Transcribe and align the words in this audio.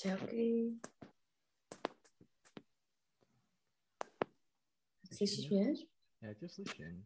Čauky. 0.00 0.72
Slyšíš 5.12 5.50
mě? 5.50 5.72
Já 6.22 6.34
tě 6.34 6.48
slyším. 6.48 7.04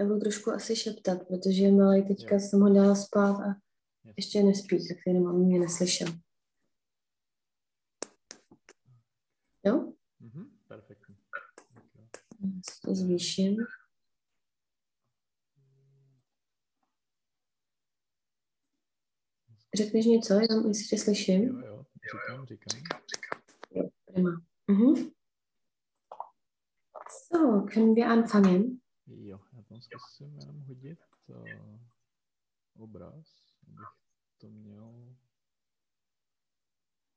Já 0.00 0.06
budu 0.06 0.20
trošku 0.20 0.50
asi 0.50 0.76
šeptat, 0.76 1.28
protože 1.28 1.70
malý 1.70 2.08
teďka 2.08 2.34
Jo. 2.34 2.40
jsem 2.40 2.60
ho 2.60 2.74
dala 2.74 2.94
spát 2.94 3.40
a 3.40 3.60
ještě 4.16 4.42
nespí, 4.42 4.88
tak 4.88 4.96
jenom 5.06 5.26
on 5.26 5.46
mě 5.46 5.58
neslyšel. 5.58 6.08
Jo? 9.64 9.92
Mhm, 10.20 10.58
perfektní. 10.68 11.16
Tak 11.32 11.44
jo. 11.94 12.06
Já 12.40 12.60
to 12.84 12.94
zvýším. 12.94 13.56
Řekneš 19.76 20.06
něco, 20.06 20.34
jenom 20.34 20.66
jestli 20.68 20.86
tě 20.86 20.98
slyším? 20.98 21.42
Jo, 21.42 21.84
jo, 22.30 22.46
říkám, 22.46 22.46
říkám. 22.46 23.00
Jo, 23.70 23.88
prima. 24.04 24.42
Mhm. 24.66 25.10
So, 27.10 27.66
können 27.66 27.94
wir 27.94 28.06
anfangen? 28.06 28.80
Jo, 29.06 29.40
já 29.52 29.62
tam 29.62 29.80
zkusím 29.80 30.38
jenom 30.38 30.60
hodit 30.60 30.98
uh, 31.26 31.80
obraz, 32.78 33.26
abych 33.68 33.86
to 34.38 34.50
měl. 34.50 35.16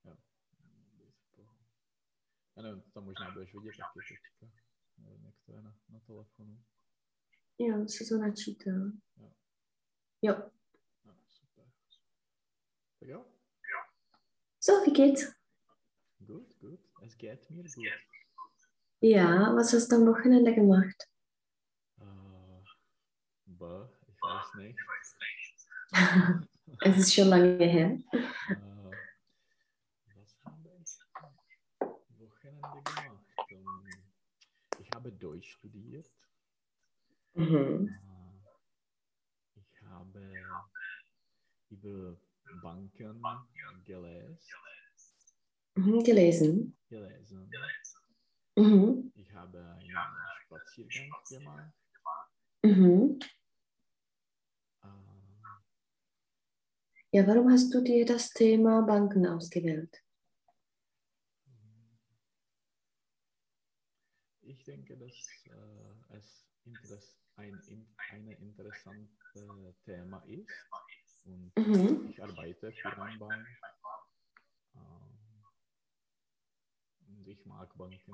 Jo. 0.03 0.17
Já 2.57 2.63
nevím, 2.63 2.81
to 2.81 2.91
tam 2.91 3.03
možná 3.03 3.31
budeš 3.31 3.53
vidět 3.53 3.71
taky 3.77 4.15
teďka. 4.41 4.55
Nevím, 4.97 5.25
jak 5.25 5.35
to 5.45 5.51
je 5.51 5.61
na, 5.61 5.75
na 5.89 5.99
telefonu. 5.99 6.63
Jo, 7.59 7.87
si 7.87 8.09
to 8.09 8.17
načítá. 8.17 8.71
Jo. 9.17 9.31
Jo. 10.21 10.51
Jo, 13.01 13.25
So, 14.59 14.73
wie 14.85 14.93
geht's? 14.93 15.33
gut, 16.25 16.57
gut. 16.59 16.79
Es 17.01 17.17
geht 17.17 17.49
mir 17.49 17.63
gut. 17.63 17.91
Ja, 19.01 19.53
was 19.55 19.73
hast 19.73 19.91
du 19.91 19.97
am 19.97 20.07
Wochenende 20.07 20.53
gemacht? 20.53 21.07
Uh, 21.99 22.61
bäh, 23.45 23.87
ich 24.07 24.23
weiß 24.23 24.53
nicht. 24.55 24.79
es 26.81 26.97
ist 26.97 27.13
schon 27.13 27.27
lange 27.29 27.57
her. 27.65 27.97
Äh, 28.51 28.97
was 30.15 30.35
habe 30.43 30.69
ich 30.81 30.99
am 31.21 32.19
Wochenende 32.19 32.81
gemacht? 32.81 33.25
Ähm, 33.51 34.03
ich 34.77 34.91
habe 34.91 35.11
Deutsch 35.11 35.51
studiert. 35.53 36.09
Mhm. 37.35 37.89
Äh, 37.89 39.59
ich 39.59 39.81
habe 39.83 40.63
über 41.69 42.17
Banken 42.61 43.21
gelesen. 43.85 44.37
Mhm, 45.75 46.03
gelesen. 46.03 46.77
gelesen. 46.89 47.51
Mhm. 48.55 49.11
Ich 49.15 49.33
habe 49.33 49.59
einen 49.59 49.97
Spaziergang 50.45 51.09
gemacht. 51.29 51.73
Mhm. 52.63 53.19
Äh, 54.83 55.09
Ja, 57.11 57.25
warum 57.25 57.49
hast 57.51 57.73
du 57.73 57.81
dir 57.81 58.05
das 58.05 58.29
Thema 58.29 58.83
Banken 58.83 59.25
ausgewählt? 59.25 60.03
Ich 64.41 64.63
denke, 64.63 64.95
dass 64.95 65.13
äh, 65.45 66.17
es 66.17 66.45
interess 66.65 67.17
ein 67.35 67.59
in 67.67 67.87
eine 68.11 68.33
interessante 68.35 69.09
Thema 69.85 70.23
ist. 70.27 70.49
Und 71.25 71.51
Mhm. 71.57 72.09
ich 72.09 72.21
arbeite 72.21 72.71
für 72.71 73.01
eine 73.01 73.17
Bank. 73.17 73.47
Ähm, 74.75 74.81
und 77.07 77.27
ich 77.27 77.45
mag 77.45 77.75
Banken. 77.77 78.13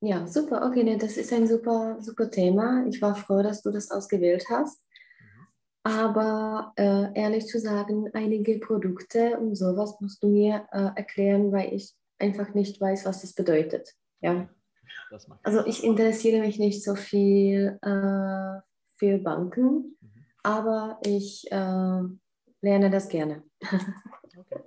Ja, 0.00 0.26
super. 0.26 0.66
Okay, 0.66 0.82
ne, 0.82 0.98
das 0.98 1.16
ist 1.16 1.32
ein 1.32 1.46
super, 1.46 1.96
super 2.00 2.28
Thema. 2.30 2.84
Ich 2.88 3.00
war 3.00 3.14
froh, 3.14 3.42
dass 3.42 3.62
du 3.62 3.70
das 3.70 3.90
ausgewählt 3.90 4.46
hast. 4.50 4.84
Mhm. 5.20 5.46
Aber 5.84 6.72
äh, 6.76 7.12
ehrlich 7.14 7.46
zu 7.46 7.60
sagen, 7.60 8.10
einige 8.12 8.58
Produkte 8.58 9.38
und 9.38 9.54
sowas 9.54 10.00
musst 10.00 10.22
du 10.22 10.28
mir 10.28 10.66
äh, 10.72 10.90
erklären, 10.96 11.52
weil 11.52 11.72
ich 11.72 11.94
einfach 12.18 12.52
nicht 12.54 12.80
weiß, 12.80 13.04
was 13.04 13.20
das 13.22 13.32
bedeutet. 13.34 13.94
Ja. 14.20 14.48
Das 15.10 15.26
Also 15.44 15.64
ich 15.66 15.84
interessiere 15.84 16.40
mich 16.40 16.58
nicht 16.58 16.82
so 16.82 16.94
viel 16.96 17.78
äh, 17.82 18.60
für 18.96 19.18
Banken. 19.18 19.96
Aber 20.42 20.98
ich 21.04 21.50
äh, 21.50 22.02
lerne 22.60 22.90
das 22.90 23.08
gerne. 23.08 23.42
Okay. 24.36 24.62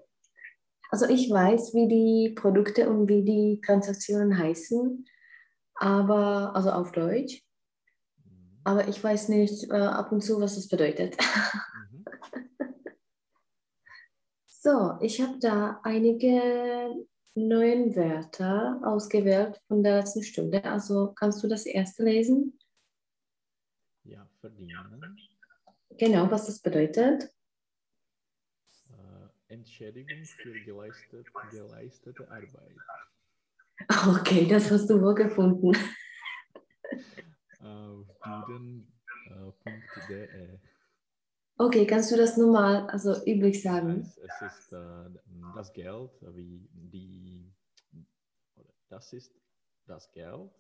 Also 0.92 1.08
ich 1.10 1.30
weiß, 1.30 1.74
wie 1.74 1.88
die 1.88 2.34
Produkte 2.36 2.90
und 2.90 3.08
wie 3.10 3.24
die 3.24 3.60
Transaktionen 3.66 4.38
heißen, 4.38 5.06
aber 5.76 6.56
also 6.56 6.72
auf 6.72 6.92
Deutsch, 6.92 7.42
Mhm. 8.24 8.60
aber 8.64 8.88
ich 8.88 9.04
weiß 9.04 9.30
nicht 9.30 9.70
äh, 9.72 9.76
ab 9.76 10.12
und 10.12 10.22
zu, 10.22 10.40
was 10.40 10.56
das 10.56 10.68
bedeutet. 10.68 11.18
Mhm. 11.92 12.06
So, 14.48 14.98
ich 15.00 15.22
habe 15.22 15.38
da 15.40 15.80
einige 15.84 17.06
neue 17.36 17.96
Wörter 17.96 18.82
ausgewählt 18.84 19.62
von 19.68 19.84
der 19.84 19.98
letzten 20.00 20.24
Stunde. 20.24 20.64
Also 20.64 21.14
kannst 21.14 21.44
du 21.44 21.48
das 21.48 21.68
erste 21.68 22.04
lesen? 22.04 22.58
Ja, 24.06 24.28
verdienen. 24.40 25.18
Genau, 25.98 26.30
was 26.30 26.46
das 26.48 26.60
bedeutet. 26.60 27.34
Äh, 28.90 29.54
Entschädigung 29.54 30.26
für 30.26 30.60
geleistet, 30.62 31.28
geleistete 31.52 32.30
Arbeit. 32.30 32.76
Okay, 34.20 34.48
das 34.48 34.72
hast 34.72 34.90
du 34.90 35.02
wohl 35.02 35.16
gefunden. 35.16 35.76
Auf 37.60 38.08
duden.de. 38.48 38.86
Okay, 41.58 41.86
kannst 41.86 42.12
du 42.12 42.18
das 42.18 42.38
nochmal 42.38 42.88
also 42.90 43.26
üblich 43.26 43.62
sagen? 43.62 44.02
Es, 44.02 44.18
es 44.18 44.42
ist 44.42 44.72
äh, 44.74 45.10
das 45.56 45.74
Geld, 45.74 46.12
wie 46.22 46.70
die, 46.72 47.54
das 48.90 49.14
ist 49.14 49.34
das 49.88 50.12
Geld, 50.12 50.52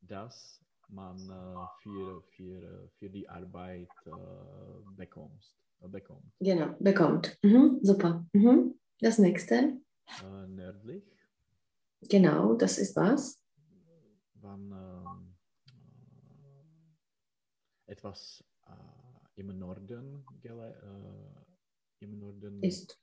das 0.00 0.64
man 0.88 1.16
äh, 1.16 1.66
für, 1.82 2.22
für, 2.36 2.90
für 2.98 3.10
die 3.10 3.28
Arbeit 3.28 3.90
äh, 4.06 4.10
bekommst, 4.96 5.56
äh, 5.80 5.88
bekommt. 5.88 6.32
Genau, 6.40 6.74
bekommt. 6.80 7.38
Mhm, 7.42 7.78
super. 7.82 8.26
Mhm. 8.32 8.78
Das 9.00 9.18
nächste. 9.18 9.54
Äh, 10.22 10.46
nördlich, 10.48 11.04
Genau, 12.08 12.54
das 12.54 12.78
ist 12.78 12.96
was? 12.96 13.40
wann 14.44 14.70
ähm, 14.72 15.34
äh, 17.88 17.92
etwas 17.92 18.44
äh, 18.66 19.40
im 19.40 19.58
Norden, 19.58 20.24
äh, 20.42 22.04
im 22.04 22.18
Norden 22.18 22.62
Ist, 22.62 23.00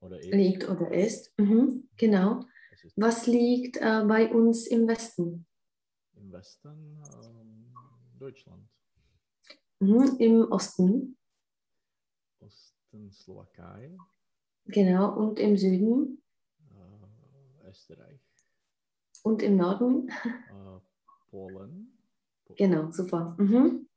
oder 0.00 0.18
ist, 0.18 0.32
liegt 0.32 0.68
oder 0.68 0.90
ist. 0.92 1.32
Mhm, 1.38 1.88
genau. 1.96 2.40
ist 2.72 2.96
Was 2.96 3.26
liegt 3.26 3.76
äh, 3.76 4.04
bei 4.06 4.32
uns 4.32 4.66
im 4.66 4.88
Westen? 4.88 5.46
Im 6.32 6.38
Westen 6.38 6.98
ähm, 7.12 8.18
Deutschland, 8.18 8.68
Mhm, 9.80 10.16
Im 10.20 10.52
Osten. 10.52 11.18
Osten 12.40 13.10
Slowakei, 13.10 13.98
Genau. 14.66 15.12
Und 15.18 15.40
im 15.40 15.56
Süden. 15.56 16.22
äh, 16.70 17.68
Österreich, 17.68 18.20
Und 19.24 19.42
im 19.42 19.56
Norden. 19.56 20.08
äh, 20.08 20.80
Polen, 21.30 21.98
Po- 22.44 22.54
Genau, 22.54 22.90
super. 22.92 23.34
Mhm. 23.38 23.88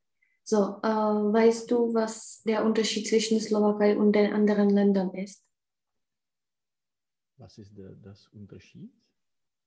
So, 0.43 0.79
äh, 0.81 1.33
weißt 1.38 1.69
du, 1.69 1.93
was 1.93 2.41
der 2.43 2.65
Unterschied 2.65 3.07
zwischen 3.07 3.39
Slowakei 3.39 3.95
und 3.97 4.13
den 4.13 4.33
anderen 4.33 4.69
Ländern 4.69 5.13
ist? 5.13 5.45
Was 7.38 7.57
ist 7.59 7.77
der, 7.77 7.91
das 7.95 8.27
Unterschied? 8.29 8.91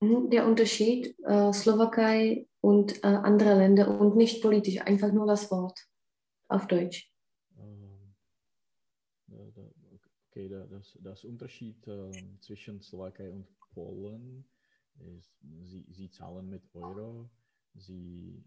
Mhm, 0.00 0.30
Der 0.30 0.46
Unterschied 0.46 1.16
äh, 1.24 1.52
Slowakei 1.52 2.46
und 2.60 3.02
äh, 3.02 3.08
andere 3.08 3.54
Länder 3.58 4.00
und 4.00 4.16
nicht 4.16 4.42
politisch, 4.42 4.80
einfach 4.80 5.12
nur 5.12 5.26
das 5.26 5.50
Wort 5.50 5.78
auf 6.48 6.66
Deutsch. 6.66 7.10
Ähm, 7.58 8.14
okay, 10.30 10.48
da- 10.48 10.66
das, 10.66 10.96
das 11.02 11.24
Unterschied 11.24 11.86
ähm, 11.88 12.38
zwischen 12.40 12.80
Slowakei 12.80 13.30
und 13.30 13.46
Polen 13.74 14.44
ist, 15.18 15.32
sie, 15.64 15.86
sie 15.90 16.10
zahlen 16.10 16.48
mit 16.48 16.62
Euro, 16.74 17.28
sie 17.74 18.44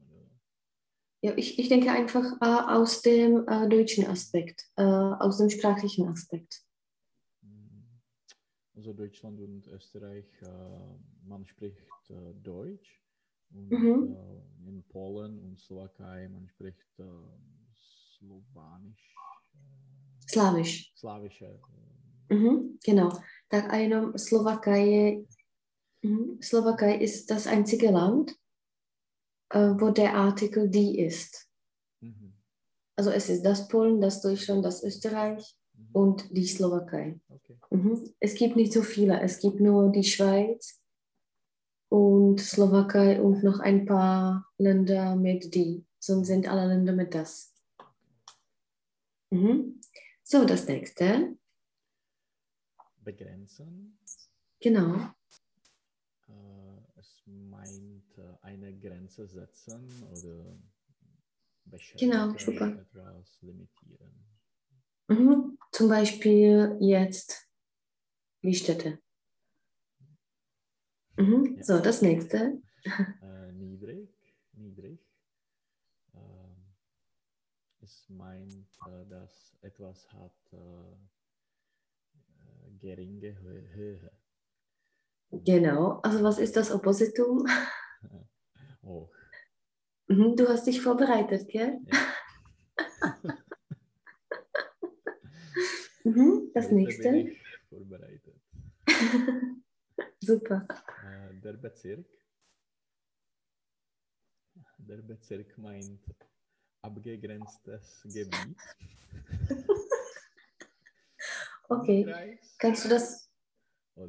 äh, 0.00 1.28
Ja, 1.28 1.32
ich, 1.36 1.58
ich 1.58 1.68
denke 1.68 1.90
einfach 1.90 2.24
äh, 2.40 2.72
aus 2.74 3.02
dem 3.02 3.46
äh, 3.48 3.68
deutschen 3.68 4.06
Aspekt, 4.06 4.62
äh, 4.76 4.82
aus 4.82 5.38
dem 5.38 5.50
sprachlichen 5.50 6.08
Aspekt. 6.08 6.63
Also 8.76 8.92
Deutschland 8.92 9.40
und 9.40 9.66
Österreich, 9.68 10.26
äh, 10.42 11.28
man 11.28 11.46
spricht 11.46 11.78
äh, 12.10 12.34
Deutsch 12.42 13.00
und 13.50 13.70
Mhm. 13.70 14.16
äh, 14.66 14.68
in 14.68 14.82
Polen 14.88 15.38
und 15.38 15.60
Slowakei 15.60 16.28
man 16.28 16.48
spricht 16.48 16.84
Slowanisch, 18.18 19.14
Slawisch. 20.28 20.92
slawische, 20.96 21.60
Mhm, 22.30 22.78
genau. 22.82 23.10
Tak 23.48 23.72
a 23.72 23.76
jenom 23.76 24.18
Slowakei 24.18 25.24
mhm, 26.02 26.40
Slowakei 26.42 26.96
ist 26.98 27.30
das 27.30 27.46
einzige 27.46 27.90
Land, 27.90 28.34
wo 29.52 29.90
der 29.90 30.14
Artikel 30.14 30.68
die 30.68 30.98
ist. 30.98 31.48
Mhm. 32.00 32.32
Also 32.96 33.10
es 33.10 33.28
ist 33.28 33.42
das 33.42 33.68
Polen, 33.68 34.00
das 34.00 34.20
Deutschland, 34.20 34.64
das 34.64 34.82
Österreich. 34.82 35.54
Und 35.94 36.36
die 36.36 36.44
Slowakei. 36.46 37.20
Okay. 37.28 37.56
Mhm. 37.70 38.12
Es 38.18 38.34
gibt 38.34 38.56
nicht 38.56 38.72
so 38.72 38.82
viele. 38.82 39.20
Es 39.20 39.38
gibt 39.38 39.60
nur 39.60 39.90
die 39.92 40.02
Schweiz 40.02 40.82
und 41.88 42.40
Slowakei 42.40 43.22
und 43.22 43.44
noch 43.44 43.60
ein 43.60 43.86
paar 43.86 44.50
Länder 44.58 45.14
mit 45.14 45.54
die. 45.54 45.86
Sonst 46.00 46.26
sind 46.26 46.48
alle 46.48 46.66
Länder 46.66 46.92
mit 46.92 47.14
das. 47.14 47.54
Mhm. 49.30 49.80
So, 50.24 50.44
das 50.44 50.66
nächste. 50.66 51.36
Begrenzen. 52.96 53.98
Genau. 54.60 54.96
Äh, 56.26 56.98
es 56.98 57.22
meint 57.26 58.18
äh, 58.18 58.36
eine 58.42 58.76
Grenze 58.78 59.28
setzen 59.28 59.88
oder 60.10 60.58
beschränken, 61.66 62.10
Genau, 62.10 62.38
super. 62.38 62.68
etwas 62.80 63.38
limitieren. 63.42 64.24
Mhm. 65.08 65.58
Zum 65.74 65.88
Beispiel 65.88 66.76
jetzt 66.78 67.48
die 68.44 68.54
Städte. 68.54 69.00
Mhm. 71.16 71.56
Ja. 71.56 71.64
So, 71.64 71.80
das 71.80 72.00
nächste. 72.00 72.62
Äh, 73.20 73.52
niedrig, 73.54 74.08
niedrig. 74.52 75.04
Ähm, 76.14 76.76
es 77.82 78.08
meint, 78.08 78.68
äh, 78.86 79.04
dass 79.08 79.56
etwas 79.62 80.08
hat 80.12 80.36
äh, 80.52 80.92
äh, 82.28 82.70
geringe 82.78 83.32
Hö- 83.42 83.68
Höhe. 83.74 84.12
Genau. 85.32 85.98
Also 86.04 86.22
was 86.22 86.38
ist 86.38 86.54
das 86.54 86.70
Oppositum? 86.70 87.48
Hoch. 88.84 89.10
Mhm. 90.06 90.36
Du 90.36 90.46
hast 90.46 90.66
dich 90.66 90.82
vorbereitet, 90.82 91.48
gell? 91.48 91.80
Ja. 91.86 93.16
Mhm. 96.04 96.50
Das 96.54 96.66
Heute 96.66 96.74
bin 96.74 96.84
nächste. 96.84 97.16
ich 97.16 97.38
vorbereitet. 97.68 98.40
Super. 100.20 100.66
Äh, 101.04 101.34
der 101.40 101.54
Bezirk. 101.54 102.06
Der 104.78 104.98
Bezirk 105.02 105.56
meint 105.58 106.00
abgegrenztes 106.82 108.02
Gebiet. 108.04 108.56
Okay. 111.68 112.38
Kannst 112.58 112.84
du 112.84 112.88
das, 112.90 113.30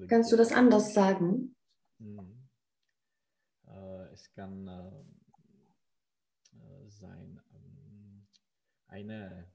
kannst 0.10 0.32
du 0.32 0.36
das 0.36 0.52
anders 0.52 0.94
sagen? 0.94 1.56
Mhm. 2.00 2.48
Äh, 3.68 4.14
es 4.14 4.30
kann 4.34 4.68
äh, 4.68 5.02
äh, 6.58 6.90
sein, 6.90 7.42
ähm, 7.54 8.28
eine 8.88 9.48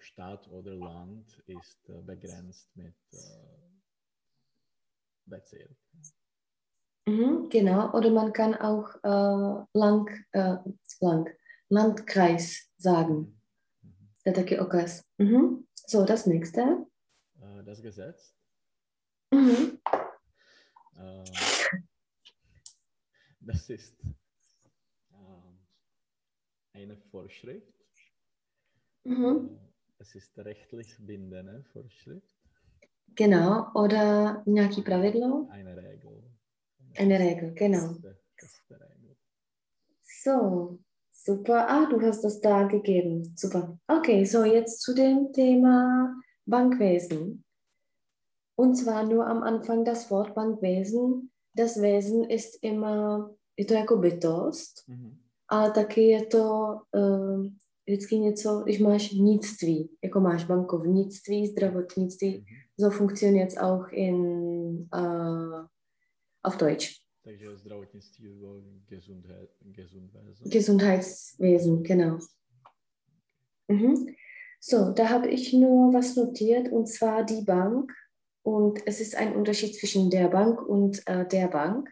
Stadt 0.00 0.48
oder 0.48 0.74
Land 0.74 1.42
ist 1.46 1.88
äh, 1.88 2.00
begrenzt 2.02 2.68
mit 2.74 2.94
äh, 3.12 3.18
Bezirk. 5.26 5.76
Mhm, 7.06 7.48
genau. 7.48 7.92
Oder 7.92 8.10
man 8.10 8.32
kann 8.32 8.54
auch 8.54 8.94
äh, 9.02 9.64
lang, 9.78 10.10
lang, 11.00 11.28
Landkreis 11.68 12.68
sagen. 12.76 13.40
Mhm. 13.82 14.32
Taky 14.34 14.58
okaz. 14.60 15.04
Mhm. 15.18 15.66
So, 15.74 16.04
das 16.04 16.26
nächste. 16.26 16.86
Das 17.64 17.80
Gesetz 17.80 18.34
Mhm. 19.32 19.80
das 23.40 23.70
ist 23.70 23.96
eine 26.72 26.96
Vorschrift. 26.96 27.72
Mhm. 29.04 29.69
Äh, 30.00 30.02
es 30.02 30.14
ist 30.14 30.38
rechtlich 30.38 30.96
bindende 30.98 31.64
Vorschrift, 31.72 32.36
Genau. 33.16 33.66
Oder 33.74 34.42
nějaký 34.46 34.82
pravidlo? 34.82 35.48
eine 35.50 35.76
Regel. 35.76 36.22
Eine 36.98 37.18
Regel, 37.18 37.50
genau. 37.54 37.94
So, 40.22 40.78
super. 41.12 41.66
Ah, 41.68 41.86
du 41.86 42.00
hast 42.00 42.22
das 42.24 42.40
da 42.40 42.62
gegeben. 42.68 43.34
Super. 43.36 43.78
Okay, 43.88 44.24
so 44.26 44.44
jetzt 44.44 44.80
zu 44.82 44.94
dem 44.94 45.32
Thema 45.32 46.14
Bankwesen. 46.46 47.44
Und 48.56 48.76
zwar 48.76 49.02
nur 49.04 49.26
am 49.26 49.42
Anfang 49.42 49.84
das 49.84 50.10
Wort 50.10 50.34
Bankwesen. 50.34 51.30
Das 51.54 51.80
Wesen 51.82 52.24
ist 52.30 52.62
immer, 52.62 53.34
je 53.56 53.64
to 53.64 53.74
jako 53.74 53.96
bytost, 53.96 54.84
Mhm. 54.88 55.18
ale 55.48 55.72
taky 55.72 56.00
je 56.00 56.26
to 56.26 56.80
uh, 56.94 57.50
vždycky 57.90 58.18
něco, 58.18 58.62
když 58.64 58.78
máš 58.78 59.12
nictví, 59.12 59.90
jako 60.04 60.20
máš 60.20 60.44
bankovnictví, 60.44 61.46
zdravotnictví, 61.46 62.38
Mhm. 62.38 62.46
so 62.80 62.96
funktioniert 62.96 63.48
es 63.48 63.56
auch 63.56 63.92
in, 63.92 64.16
uh, 64.94 65.66
auf 66.42 66.56
Deutsch. 66.56 66.88
Takže 67.24 67.56
zdravotnictví 67.56 68.28
by 68.28 68.34
bylo 68.34 68.62
Gesundheit, 68.88 69.50
Gesundwesen. 69.60 70.50
Gesundheitswesen, 70.50 71.82
genau. 71.82 72.18
Mhm. 73.68 73.94
So, 74.62 74.92
da 74.92 75.08
habe 75.08 75.28
ich 75.28 75.52
nur 75.52 75.92
was 75.92 76.16
notiert 76.16 76.72
und 76.72 76.86
zwar 76.86 77.24
die 77.24 77.42
Bank. 77.44 77.92
Und 78.42 78.78
es 78.86 79.00
ist 79.00 79.16
ein 79.16 79.34
Unterschied 79.36 79.74
zwischen 79.74 80.10
der 80.10 80.28
Bank 80.28 80.62
und 80.62 81.02
äh, 81.06 81.26
der 81.26 81.48
Bank. 81.48 81.88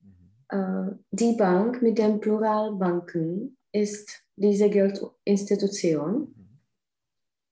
Mhm. 0.00 0.30
Äh, 0.48 0.96
die 1.10 1.36
Bank 1.36 1.82
mit 1.82 1.98
dem 1.98 2.20
Plural 2.20 2.76
Banken 2.76 3.56
ist 3.72 4.24
diese 4.36 4.68
Geldinstitution. 4.70 6.34
Mhm. 6.36 6.60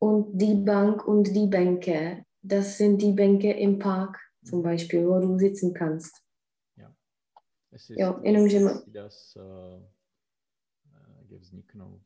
Und 0.00 0.38
die 0.38 0.54
Bank 0.54 1.06
und 1.06 1.34
die 1.34 1.46
Bänke, 1.46 2.24
das 2.42 2.78
sind 2.78 3.02
die 3.02 3.12
Bänke 3.12 3.52
im 3.52 3.78
Park 3.78 4.18
zum 4.44 4.62
Beispiel, 4.62 5.06
wo 5.06 5.18
du 5.20 5.38
sitzen 5.38 5.74
kannst. 5.74 6.22
Es 7.70 7.90
ist 7.90 7.98
jenomže 7.98 8.60
ma- 8.60 8.82
wie 8.86 8.92
das 8.92 9.36
äh, 9.36 9.76
äh, 9.76 9.80
gewzniknout. 11.28 12.00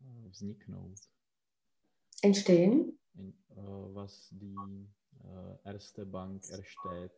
Äh, 0.00 0.30
vzniknout. 0.30 0.98
Entstehen. 2.22 2.98
In, 3.14 3.32
äh, 3.50 3.54
was 3.94 4.28
die 4.30 4.56
äh, 5.24 5.56
erste 5.64 6.04
Bank 6.04 6.42
ersteht, 6.50 7.12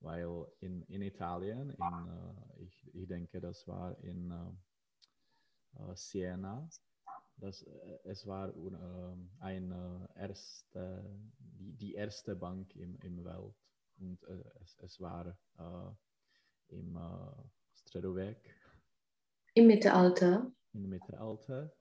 weil 0.00 0.46
in, 0.60 0.82
in 0.84 1.02
Italien, 1.02 1.70
in, 1.70 2.08
äh, 2.08 2.62
ich, 2.62 2.94
ich 2.94 3.06
denke, 3.06 3.40
das 3.40 3.66
war 3.68 3.98
in 4.00 4.30
äh, 4.30 5.82
äh, 5.82 5.94
Siena, 5.94 6.68
das, 7.36 7.62
es 8.04 8.26
war 8.26 8.52
eine 9.38 10.08
erste, 10.14 11.04
die, 11.38 11.72
die 11.72 11.94
erste 11.94 12.36
Bank 12.36 12.74
im, 12.76 12.98
im 13.00 13.24
Welt. 13.24 13.54
Und 13.96 14.22
es, 14.60 14.76
es 14.82 15.00
war 15.00 15.34
im 16.68 16.96
äh, 16.96 17.42
Im 19.54 19.66
Mittelalter. 19.66 20.52
im 20.74 20.88
Mittelalter, 20.90 21.72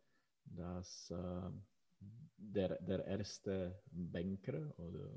dass 0.45 1.13
der, 2.37 2.81
der 2.81 3.05
erste 3.05 3.81
Banker 3.91 4.73
oder 4.77 5.09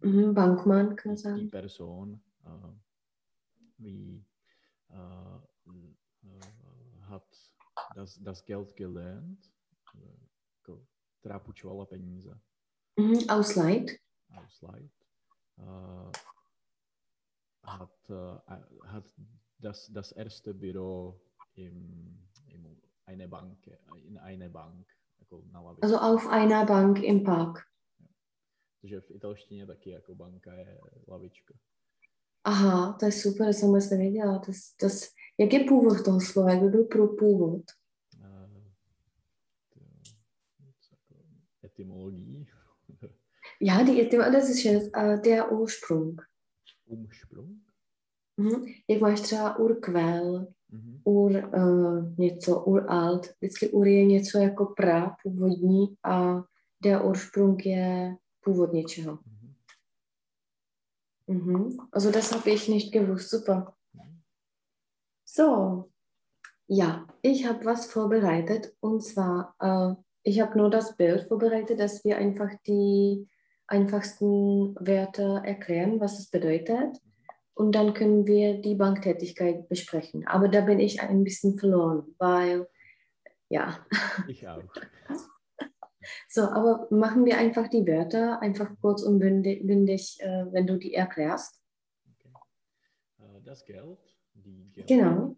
Mhm, 0.00 0.34
Bankmann 0.34 0.96
kann 0.96 1.16
man 1.22 1.40
die. 1.40 1.46
Person 1.48 2.22
äh, 2.44 2.48
wie 3.78 4.24
äh, 4.90 5.40
hat 7.08 7.52
das, 7.94 8.18
das 8.22 8.44
Geld 8.44 8.76
gelernt, 8.76 9.50
äh, 9.94 11.38
půjčovala 11.38 11.86
peníze 11.86 12.40
Mhm, 12.96 13.28
Ausleiht. 13.28 14.00
ausleiht, 14.30 14.92
äh, 15.58 16.12
hat, 17.62 18.10
äh, 18.10 18.86
hat 18.86 19.14
das, 19.58 19.86
das 19.92 20.12
erste 20.12 20.54
Büro 20.54 21.20
im, 21.54 22.28
im 22.46 22.80
eine 23.06 23.28
Bank, 23.28 23.66
in 24.06 24.18
eine 24.18 24.50
Bank. 24.50 24.86
Also 25.80 25.98
auf 25.98 26.26
einer 26.28 26.64
Bank 26.66 27.02
im 27.02 27.24
Park. 27.24 27.69
Protože 28.80 29.00
v 29.00 29.10
italštině 29.10 29.66
taky 29.66 29.90
jako 29.90 30.14
banka 30.14 30.54
je 30.54 30.78
lavička. 31.08 31.54
Aha, 32.44 32.96
to 33.00 33.06
je 33.06 33.12
super, 33.12 33.46
to 33.46 33.52
jsem 33.52 33.68
vůbec 33.68 33.90
nevěděla. 33.90 34.38
To, 34.38 34.52
to, 34.80 34.86
jak 35.38 35.52
je 35.52 35.64
původ 35.68 36.04
toho 36.04 36.20
slova? 36.20 36.50
Jak 36.50 36.62
by 36.62 36.68
byl 36.68 36.84
pro 36.84 37.08
původ? 37.08 37.62
Něco 40.60 40.94
jako 40.94 41.22
etymologií. 41.64 42.46
Ja, 43.62 43.82
die 43.82 44.02
Etymologie, 44.02 44.40
das 44.40 44.50
ist 44.50 44.60
schön. 44.62 44.90
Der 45.22 45.52
Ursprung. 45.52 46.22
Umsprung. 46.86 47.58
Mhm. 48.36 48.64
Jak 48.88 49.00
máš 49.00 49.20
třeba 49.20 49.58
urkvel, 49.58 50.46
Mhm. 50.72 51.00
ur 51.04 51.30
uh, 51.30 52.18
něco, 52.18 52.60
uralt. 52.64 53.26
Vždycky 53.40 53.70
ur 53.70 53.86
je 53.88 54.04
něco 54.06 54.38
jako 54.38 54.66
pra, 54.66 55.16
původní 55.22 55.96
a 56.04 56.42
der 56.82 57.04
Ursprung 57.04 57.66
je 57.66 58.16
původ 58.40 58.72
něčeho. 58.72 59.18
Mhm. 59.26 59.54
Mhm. 61.26 61.78
Also 61.92 62.10
das 62.10 62.32
habe 62.32 62.50
ich 62.50 62.68
nicht 62.68 62.92
gewusst. 62.92 63.30
Super. 63.30 63.72
Mhm. 63.94 64.20
So, 65.24 65.84
ja, 66.66 67.06
ich 67.22 67.46
habe 67.46 67.64
was 67.64 67.86
vorbereitet 67.86 68.74
und 68.80 69.02
zwar, 69.02 69.54
äh, 69.60 69.94
ich 70.22 70.40
habe 70.40 70.58
nur 70.58 70.70
das 70.70 70.96
Bild 70.96 71.28
vorbereitet, 71.28 71.80
dass 71.80 72.04
wir 72.04 72.16
einfach 72.16 72.50
die 72.66 73.28
einfachsten 73.66 74.74
Wörter 74.76 75.42
erklären, 75.44 76.00
was 76.00 76.18
es 76.18 76.30
bedeutet. 76.30 76.98
Und 77.54 77.74
dann 77.74 77.94
können 77.94 78.26
wir 78.26 78.60
die 78.60 78.74
Banktätigkeit 78.74 79.68
besprechen. 79.68 80.26
Aber 80.26 80.48
da 80.48 80.62
bin 80.62 80.80
ich 80.80 81.00
ein 81.00 81.24
bisschen 81.24 81.58
verloren, 81.58 82.14
weil, 82.18 82.68
ja. 83.48 83.84
Ich 84.28 84.46
auch. 84.48 84.62
So, 86.28 86.42
aber 86.42 86.86
machen 86.90 87.24
wir 87.24 87.38
einfach 87.38 87.68
die 87.68 87.86
Wörter 87.86 88.40
einfach 88.40 88.70
kurz 88.80 89.02
und 89.02 89.18
bündig, 89.18 90.18
äh, 90.20 90.46
wenn 90.52 90.66
du 90.66 90.78
die 90.78 90.94
erklärst. 90.94 91.60
Okay. 92.12 92.32
Äh, 93.18 93.40
Das 93.44 93.64
Geld, 93.64 93.98
die 94.34 94.70
Geld. 94.72 94.88
Genau. 94.88 95.36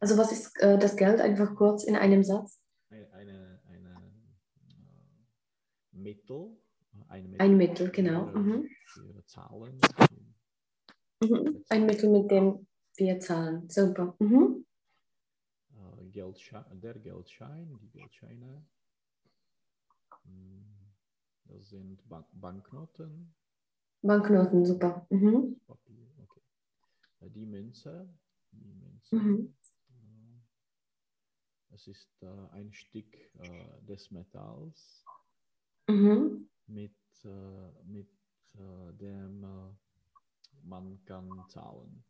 Also 0.00 0.18
was 0.18 0.32
ist 0.32 0.60
äh, 0.60 0.78
das 0.78 0.96
Geld 0.96 1.20
einfach 1.20 1.54
kurz 1.54 1.84
in 1.84 1.96
einem 1.96 2.22
Satz? 2.22 2.60
eine, 2.90 3.10
eine, 3.12 3.60
eine 3.68 4.12
äh, 5.92 5.96
Mittel, 5.96 6.56
ein 7.08 7.30
Mittel, 7.30 7.40
Ein 7.40 7.56
Mittel, 7.56 7.90
genau. 7.90 8.26
für, 8.26 8.38
Mhm. 8.38 8.68
für 8.84 9.26
Zahlen. 9.26 9.80
Mhm. 11.22 11.64
Ein 11.70 11.86
Mittel, 11.86 12.10
mit 12.10 12.30
dem 12.30 12.66
wir 12.96 13.20
zahlen. 13.20 13.68
Super. 13.70 14.14
Mhm. 14.18 14.65
Geldschein, 16.16 16.80
der 16.80 16.98
Geldschein, 16.98 17.78
die 17.82 17.90
Geldscheine. 17.90 18.64
Mm, 20.24 20.64
Das 21.44 21.68
sind 21.68 22.08
Bank 22.08 22.26
Banknoten, 22.32 23.34
Banknoten, 24.02 24.64
super. 24.64 25.06
Mhm. 25.10 25.60
Papier, 25.66 26.08
okay. 26.18 26.40
Die 27.20 27.46
Münze, 27.46 28.08
die 28.52 28.72
Münze. 28.72 29.16
Mhm. 29.16 29.54
Es 31.74 31.86
ist 31.86 32.22
äh, 32.22 32.48
ein 32.52 32.72
Stück 32.72 33.14
äh, 33.38 33.82
des 33.86 34.10
Metalls 34.10 35.04
Mhm. 35.88 36.48
mit, 36.66 36.96
äh, 37.24 37.70
mit 37.84 38.08
äh, 38.54 38.92
dem 38.94 39.44
äh, 39.44 39.74
man 40.62 40.98
kann 41.04 41.44
zahlen. 41.48 42.04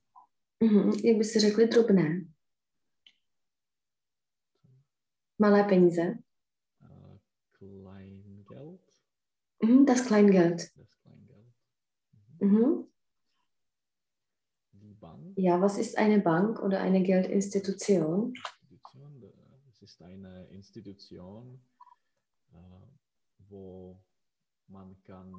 Mhm. 0.61 1.19
Byste 1.19 1.41
řekli 1.41 1.67
drobné? 1.67 2.36
Malé 5.39 5.65
peníze. 5.69 6.19
Äh, 6.81 7.19
Kleingeld, 7.53 8.81
Mhm. 9.63 9.87
Das 9.87 10.05
Kleingeld. 10.07 10.71
das 10.77 10.97
Kleingeld. 11.03 11.55
Mhm. 12.41 12.49
Mhm. 12.49 12.87
Die 14.73 14.95
Bank, 14.95 15.39
Ja, 15.39 15.61
was 15.61 15.79
ist 15.79 15.97
eine 15.99 16.21
Bank 16.21 16.61
oder 16.63 16.81
eine 16.81 17.03
Geldinstitution? 17.03 18.35
Institution, 18.35 19.23
äh, 19.23 19.69
es 19.71 19.83
ist 19.83 20.03
eine 20.03 20.47
Institution, 20.51 21.61
äh, 22.53 22.57
wo 23.49 23.99
man 24.69 24.97
kann 25.05 25.33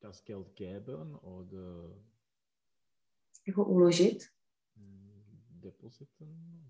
das 0.00 0.24
Geld 0.24 0.56
geben 0.56 1.14
oder 1.16 1.94
uložit. 3.56 4.32
mm, 4.76 5.09
depositen 5.60 6.62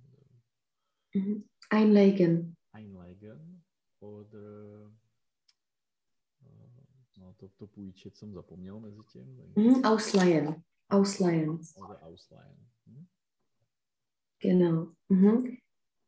Mhm. 1.14 1.42
Einlegen. 1.70 2.54
einlegen 2.72 3.62
oder 4.00 4.90
eh, 6.42 6.84
no 7.18 7.34
to, 7.34 7.48
to 7.48 7.66
půjčit 7.66 8.16
jsem 8.16 8.32
zapomněl 8.32 8.80
mezi 8.80 9.00
tím. 9.12 9.52
Mhm. 9.56 9.84
Ausleihen. 9.84 10.62
Ausleihen. 10.90 11.58
Oder 11.84 11.98
ausleihen. 12.02 12.56
Hm? 12.86 13.06
Genau. 14.42 14.92
Mhm. 15.08 15.56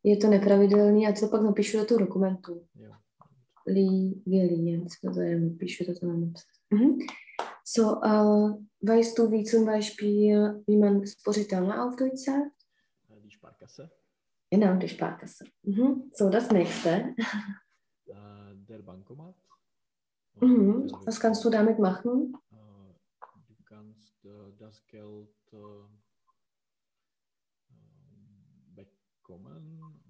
Je 0.03 0.17
to 0.17 0.27
nepravidelný, 0.29 1.07
a 1.07 1.13
co 1.13 1.27
pak 1.27 1.41
napíšu 1.41 1.77
do 1.77 1.85
toho 1.85 1.99
dokumentu. 1.99 2.67
Jo. 2.75 2.91
Liegen, 3.67 4.81
also 5.07 5.21
napíšu 5.21 5.85
to 5.85 5.99
tam 5.99 6.21
napsat. 6.21 6.47
Mhm. 6.73 6.97
So, 7.65 7.81
uh, 7.95 8.63
weißt 8.81 9.17
du, 9.17 9.31
wie 9.31 9.43
zum 9.45 9.65
Beispiel, 9.65 10.63
wie 10.67 10.77
man 10.77 11.07
spořitelné 11.07 11.75
Auto 11.75 12.05
zahlt? 12.25 12.53
Sparkasse, 13.63 13.91
Genau, 14.51 14.75
die 14.77 14.89
Sparkasse. 14.89 15.45
Mhm. 15.63 16.11
So, 16.13 16.29
das 16.29 16.51
nächste. 16.51 17.15
der 18.05 18.79
Bankomat. 18.79 19.35
Mhm. 20.39 20.91
Was 21.05 21.19
kannst 21.19 21.43
du 21.45 21.49
damit 21.49 21.79
machen? 21.79 22.35
Äh, 22.51 22.55
Du 23.47 23.55
kannst 23.65 24.23
äh, 24.25 24.51
das 24.57 24.85
Geld 24.87 25.29
äh, 25.51 25.57
ähm, 27.71 28.75
bekommen. 28.75 30.01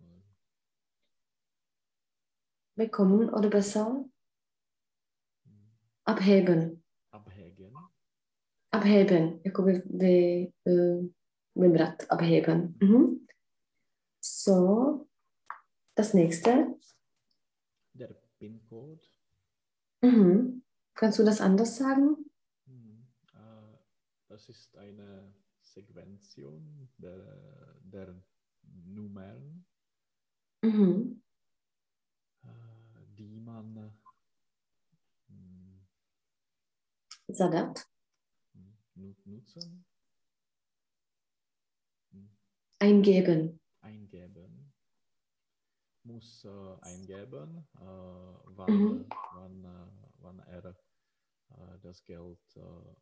Bekommen 2.76 3.30
oder 3.30 3.50
besser? 3.50 4.04
hm, 5.46 5.72
Abheben. 6.06 6.84
Abhägen. 7.12 7.74
Abheben. 8.72 9.40
Jakoby 9.44 9.82
vy, 9.86 10.54
uh, 10.66 11.10
vybrat. 11.54 12.10
Abheben. 12.10 12.76
Mhm. 12.82 13.23
So, 14.44 15.08
das 15.96 16.14
nächste. 16.14 16.78
Der 17.94 18.14
PIN-Code. 18.40 19.00
Mhm. 20.02 20.64
Kannst 20.96 21.18
du 21.20 21.24
das 21.24 21.40
anders 21.40 21.78
sagen? 21.78 22.18
Hm, 22.66 23.08
äh, 23.36 23.78
Das 24.28 24.50
ist 24.50 24.76
eine 24.76 25.34
Sequention 25.62 26.90
der, 26.98 27.80
der 27.84 28.22
Nummern, 28.64 29.66
Mhm. 30.62 31.22
äh, 32.44 33.16
die 33.18 33.40
man 33.40 33.94
hm, 35.30 35.88
nutzen, 39.24 39.86
hm, 42.12 42.30
Eingeben. 42.80 43.26
eingeben, 43.26 43.63
muss 46.14 46.46
äh, 46.46 46.50
eingeben, 46.82 47.66
äh, 47.76 47.86
wann, 48.58 48.72
Mhm. 48.74 49.06
wann, 49.36 49.66
äh, 49.66 49.92
wann 50.22 50.40
er 50.40 50.66
äh, 50.66 51.80
das 51.82 52.04
Geld 52.04 52.40
äh, 52.56 52.96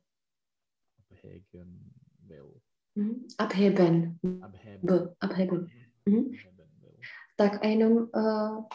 abhägen 1.00 1.94
will. 2.28 2.62
Mhm. 2.96 3.28
Abheben. 3.38 4.20
Abheben. 4.42 4.82
B. 4.88 5.16
Abheben. 5.20 5.72
Mhm. 6.06 6.26
Abheben. 6.26 6.72
Tak 7.38 7.64
a 7.64 7.68
jenom, 7.68 8.10
uh, 8.16 8.66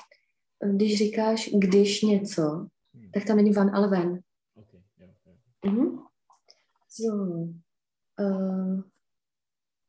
když 0.76 0.98
říkáš 0.98 1.50
když 1.58 2.02
něco, 2.02 2.68
Hm, 2.94 3.10
tak 3.14 3.24
tam 3.24 3.36
není 3.36 3.52
van, 3.52 3.76
ale 3.76 3.88
ven. 3.88 4.20
Okay, 4.54 4.82
ja, 4.98 5.06
ja. 5.26 5.70
Mhm. 5.70 5.98
So. 6.88 7.12
Uh, 8.20 8.82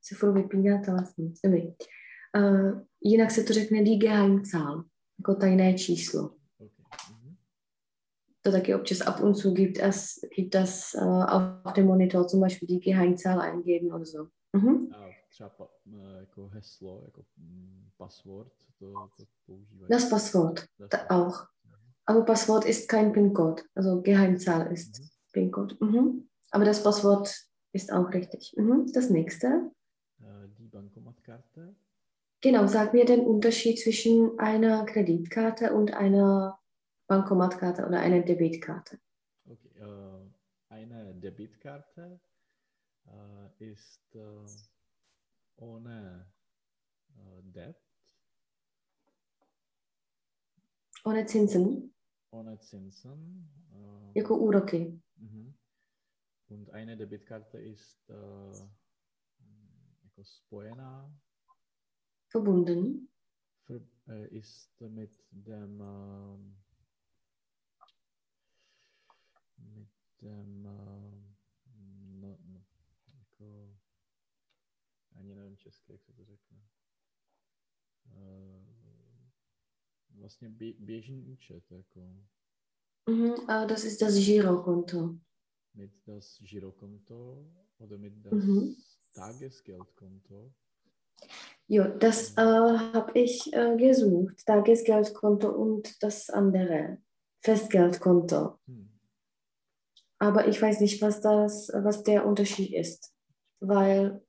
se 0.02 0.16
furt 0.16 0.34
vypíná 0.34 0.82
telefon. 0.82 1.34
Dobrý. 1.44 1.68
Uh, 2.38 2.82
jinak 3.10 3.32
se 3.32 3.44
to 3.44 3.54
řekne 3.54 3.84
die 3.84 3.98
Geheimzahl, 3.98 4.84
jako 5.20 5.36
tajné 5.36 5.74
číslo. 5.74 6.22
Mhm. 7.12 7.36
To 8.42 8.52
taky 8.52 8.76
občas 8.76 9.02
ab 9.02 9.20
und 9.22 9.36
zu 9.36 9.52
gibt 9.54 9.78
es, 9.80 10.16
gibt 10.36 10.56
es 10.56 10.96
uh, 11.02 11.26
auf 11.26 11.74
dem 11.74 11.86
Monitor 11.86 12.28
zum 12.28 12.40
Beispiel 12.42 12.68
die 12.68 12.80
Geheimzahl 12.80 13.40
eingeben 13.42 13.94
oder 13.94 14.06
so. 14.06 14.28
Mhm. 14.54 14.94
A 14.94 15.10
třeba 15.30 15.50
pa, 15.50 15.68
eh, 15.94 16.20
jako 16.20 16.48
heslo, 16.48 17.02
jako 17.06 17.24
mm, 17.38 17.90
password, 17.98 18.54
to, 18.80 18.94
to 19.18 19.24
používají. 19.46 19.90
Das 19.90 20.10
Passwort 20.10 20.60
Das 20.80 20.90
da 20.90 20.98
Passwort. 20.98 21.12
auch. 21.28 21.48
Aber 22.06 22.22
Passwort 22.26 22.66
ist 22.66 22.90
kein 22.90 23.12
PIN-Code. 23.12 23.64
Also 23.76 24.02
Geheimzahl 24.02 24.72
ist 24.74 25.00
Mhm. 25.00 25.08
PIN-Code. 25.32 25.76
Mhm. 25.82 26.28
Aber 26.52 26.66
das 26.66 26.84
Passwort 26.84 27.30
ist 27.74 27.92
auch 27.92 28.10
richtig. 28.14 28.54
Mhm. 28.58 28.92
Das 28.94 29.10
nächste. 29.10 29.48
Äh, 30.20 30.48
die 30.58 30.68
Bankomatkarte, 30.68 31.76
Genau, 32.48 32.66
sag 32.66 32.94
mir 32.94 33.04
den 33.04 33.26
Unterschied 33.26 33.78
zwischen 33.78 34.40
einer 34.40 34.86
Kreditkarte 34.86 35.74
und 35.74 35.94
einer 35.94 36.58
Bankomatkarte 37.08 37.86
oder 37.86 38.00
einer 38.00 38.22
Debitkarte. 38.22 38.98
okay, 39.46 39.68
äh, 39.76 40.74
eine 40.74 41.14
Debitkarte 41.14 42.22
äh, 43.06 43.70
ist 43.70 44.16
äh, 44.16 44.22
ohne 45.58 46.26
äh, 47.18 47.42
Debt, 47.52 47.76
Ohne 51.04 51.26
Zinsen, 51.26 51.94
ohne 52.32 52.58
Zinsen. 52.62 53.50
Äh, 53.74 54.20
jako 54.20 54.38
úroky. 54.38 55.02
mhm. 55.18 55.54
Und 56.48 56.70
eine 56.70 56.96
Debitkarte 56.96 57.60
ist 57.60 58.10
äh, 58.10 58.14
jako 60.04 60.24
spojená 60.24 61.12
verbunden 62.30 63.08
ver, 63.66 63.82
äh, 64.08 64.28
ist 64.28 64.82
mit 64.82 65.26
dem 65.32 65.82
ähm, 65.82 66.58
mit 69.58 69.90
dem 70.22 70.66
ähm, 70.66 71.38
no, 72.20 72.38
no, 72.46 72.66
jako, 73.20 73.78
ani 75.16 75.36
nevím 75.36 75.58
česky, 75.58 75.92
jak 75.92 76.02
se 76.04 76.14
to 76.14 76.26
řekne. 76.26 76.58
Äh, 78.06 78.78
vlastně 80.10 80.50
bě, 80.50 80.74
běžný 80.74 81.26
účet, 81.26 81.72
jako 81.72 82.28
Mhm, 83.10 83.50
ah, 83.50 83.66
das 83.66 83.84
ist 83.84 84.02
das 84.02 84.14
Girokonto. 84.16 85.20
mit 85.74 85.92
das 86.08 86.38
Girokonto 86.42 87.46
oder 87.78 87.98
mit 88.00 88.14
das 88.14 88.34
Mhm. 88.34 88.74
Tagesgeldkonto. 89.14 90.54
Jo, 91.70 91.84
das 92.00 92.32
äh, 92.38 92.42
habe 92.42 93.12
ich 93.14 93.54
äh, 93.54 93.76
gesucht. 93.76 94.46
Tagesgeldkonto 94.46 95.50
und 95.50 96.02
das 96.02 96.30
andere. 96.30 97.00
Festgeldkonto. 97.42 98.60
Hm. 98.66 98.90
Aber 100.20 100.48
ich 100.48 100.62
weiß 100.62 100.80
nicht, 100.80 101.02
was, 101.02 101.22
das, 101.22 101.70
was 101.74 102.04
der 102.04 102.26
Unterschied 102.26 102.74
ist. 102.74 103.14
Weil 103.60 104.22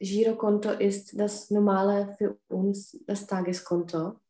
Girokonto 0.00 0.70
ist 0.70 1.18
das 1.18 1.50
normale 1.50 2.14
für 2.16 2.38
uns, 2.48 2.98
das 3.06 3.26
Tageskonto. 3.26 4.20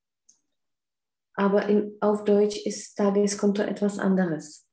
Aber 1.35 1.69
in, 1.69 1.97
auf 2.01 2.25
Deutsch 2.25 2.65
ist 2.65 2.97
Tageskonto 2.97 3.63
etwas 3.63 3.99
anderes. 3.99 4.67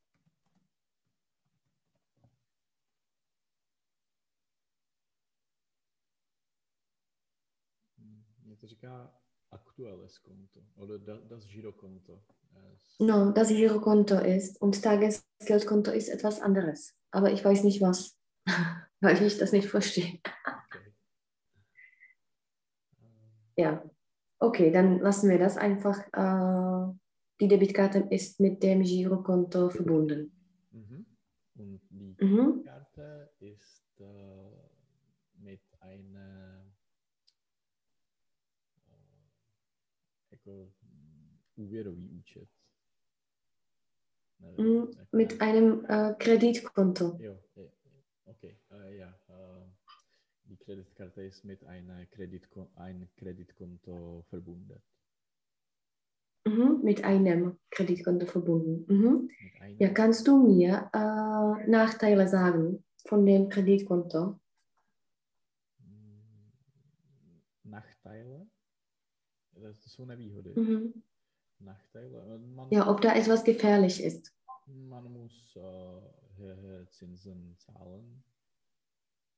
Hm, 7.98 8.24
Mně 8.46 8.58
to 8.58 8.71
říká 8.82 9.14
aktuelles 9.52 10.20
Konto 10.20 10.60
oder 10.76 11.00
das, 11.28 11.46
Girokonto. 11.46 12.24
No, 13.00 13.32
das 13.32 13.50
Girokonto 13.50 14.20
ist 14.20 14.62
und 14.62 14.82
Tagesgeldkonto 14.82 15.92
ist 15.92 16.10
etwas 16.10 16.42
anderes. 16.42 16.94
Aber 17.12 17.32
ich 17.32 17.44
weiß 17.44 17.64
nicht 17.64 17.82
was, 17.82 18.18
weil 19.02 19.22
ich 19.22 19.38
das 19.38 19.52
nicht 19.52 19.68
verstehe. 19.68 20.20
okay. 20.68 20.94
Ja, 23.58 23.84
okay, 24.40 24.72
dann 24.72 25.00
lassen 25.00 25.30
wir 25.30 25.38
das 25.38 25.58
einfach. 25.58 26.00
Äh, 26.14 26.94
die 27.40 27.48
Debitkarte 27.48 28.08
ist 28.10 28.40
mit 28.40 28.64
dem 28.64 28.82
Girokonto 28.84 29.70
verbunden. 29.70 30.32
mhm. 30.72 31.06
Und 31.56 31.82
die 31.90 32.16
Mhm. 32.26 32.64
Karte 32.64 33.32
ist 33.40 34.00
äh, 34.00 34.70
mit 35.34 35.62
einer 35.80 36.66
äh, 38.88 39.02
jako 40.32 40.72
úvěrový 41.62 42.10
účet. 42.10 42.48
Mhm. 44.58 44.88
jak 44.98 45.14
Mit 45.14 45.42
einem 45.42 45.86
äh, 45.90 46.14
Kreditkonto. 46.18 47.18
Jo, 47.20 47.40
okay, 48.26 48.58
äh, 48.72 48.96
ja. 48.96 49.14
Äh, 49.30 49.72
die 50.46 50.58
Kreditkarte 50.58 51.24
ist 51.24 51.46
mit 51.46 51.64
einer 51.64 52.06
Kreditko 52.06 52.70
ein 52.76 53.08
Kreditkonto 53.16 54.26
verbunden. 54.30 54.82
Mhm. 56.48 56.82
Mit 56.84 57.04
einem 57.04 57.58
Kreditkonto 57.70 58.26
verbunden. 58.26 58.86
Mhm. 58.94 59.30
Ja, 59.80 59.90
kannst 59.90 60.28
du 60.28 60.48
mir 60.48 60.90
äh, 60.94 61.70
Nachteile 61.70 62.28
sagen 62.28 62.84
von 63.08 63.26
dem 63.26 63.50
Kreditkonto? 63.50 64.40
Mm, 65.80 66.52
Nachteile? 67.64 68.48
Das 69.54 69.86
ist 69.86 69.94
so 69.94 70.04
eine 70.04 70.18
Výhody. 70.18 70.60
Mhm. 70.60 71.04
Nachteile? 71.64 72.40
Ja, 72.72 72.90
ob 72.90 73.02
da 73.02 73.14
etwas 73.16 73.44
gefährlich 73.44 74.02
ist. 74.04 74.34
man 74.68 75.12
muss 75.12 75.56
äh, 75.56 76.02
höhere 76.38 76.88
Zinsen 76.90 77.56
zahlen 77.58 78.24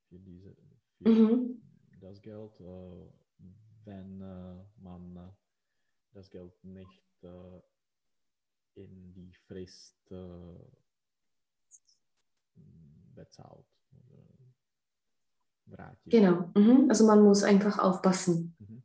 für, 0.10 0.20
diese, 0.20 0.56
für 0.98 1.10
Mhm. 1.10 1.62
das 2.00 2.22
Geld, 2.22 2.60
äh, 2.60 3.08
wenn 3.86 4.22
äh, 4.22 4.64
man 4.82 5.18
äh, 5.18 5.32
das 6.14 6.30
Geld 6.30 6.54
nicht 6.64 7.24
äh, 7.24 7.62
in 8.76 9.14
die 9.14 9.34
Frist 9.48 10.12
äh, 10.12 10.60
bezahlt. 13.16 13.66
Genau. 16.06 16.52
Mhm. 16.56 16.90
Also 16.90 17.06
man 17.06 17.24
muss 17.24 17.44
einfach 17.44 17.80
aufpassen. 17.80 18.56
Mhm. 18.60 18.84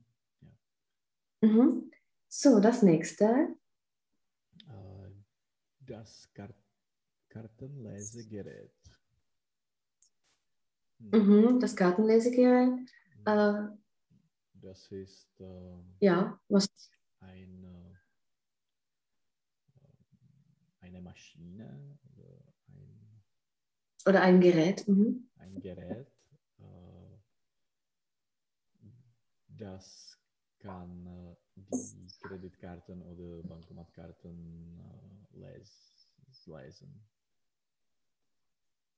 Mhm. 1.41 1.91
So, 2.29 2.61
das 2.61 2.83
nächste. 2.83 3.25
Äh, 4.69 5.11
das 5.81 6.29
Kar 6.35 6.55
Kartenlesegerät. 7.29 8.73
Hm. 10.99 11.11
Mhm. 11.11 11.61
Das 11.61 11.75
Kartenlesegerät. 11.77 12.91
Äh, 13.25 13.69
Das 14.55 14.91
ist 14.91 15.41
äh, 15.41 15.83
ja, 16.01 16.39
was? 16.49 16.69
eine, 17.21 17.99
äh, 19.77 20.85
eine 20.87 21.01
Maschine 21.01 21.99
oder 22.17 22.55
ein, 22.69 23.23
Oder 24.07 24.21
ein 24.23 24.41
Gerät. 24.41 24.87
Mhm. 24.89 25.31
ein 25.37 25.61
Gerät, 25.61 26.09
äh, 26.59 27.19
das 29.49 30.19
kann 30.59 31.07
äh, 31.07 31.37
die 31.57 32.08
Kreditkarten 32.29 33.03
oder 33.03 33.43
Bankomatkarten 33.49 34.79
äh, 35.35 35.39
les 35.39 35.89
lesen. 36.47 37.03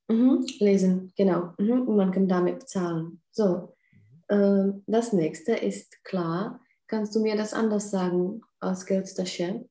Mhm. 0.09 0.47
Lesen, 0.59 1.12
genau. 1.16 1.55
Mhm. 1.59 1.88
Und 1.88 1.97
man 1.97 2.12
kann 2.12 2.29
damit 2.29 2.61
bezahlen. 2.61 3.23
So, 3.31 3.75
Mhm. 3.93 4.25
ähm, 4.29 4.85
das 4.87 5.12
nächste 5.12 5.53
ist 5.53 6.03
klar. 6.05 6.61
Kannst 6.87 7.14
du 7.14 7.21
mir 7.21 7.37
das 7.37 7.53
anders 7.55 7.90
sagen 7.90 8.43
aus 8.61 8.85
Geldtasche? 8.87 9.69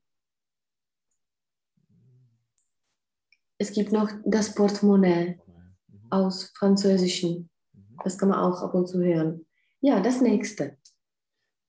Es 3.57 3.73
gibt 3.73 3.91
noch 3.91 4.09
das 4.25 4.55
Portemonnaie 4.55 5.37
Mhm. 5.45 6.11
aus 6.11 6.51
Französischen. 6.57 7.49
Mhm. 7.73 7.97
Das 8.03 8.17
kann 8.17 8.29
man 8.29 8.39
auch 8.39 8.61
ab 8.61 8.73
und 8.73 8.87
zu 8.87 9.03
hören. 9.03 9.45
Ja, 9.81 9.99
das 10.01 10.21
nächste. 10.21 10.77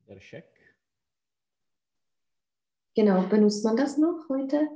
Der 0.09 0.21
Scheck, 0.21 0.47
Genau, 3.01 3.27
benutzt 3.29 3.65
man 3.65 3.77
das 3.79 3.97
noch 3.97 4.29
heute? 4.29 4.69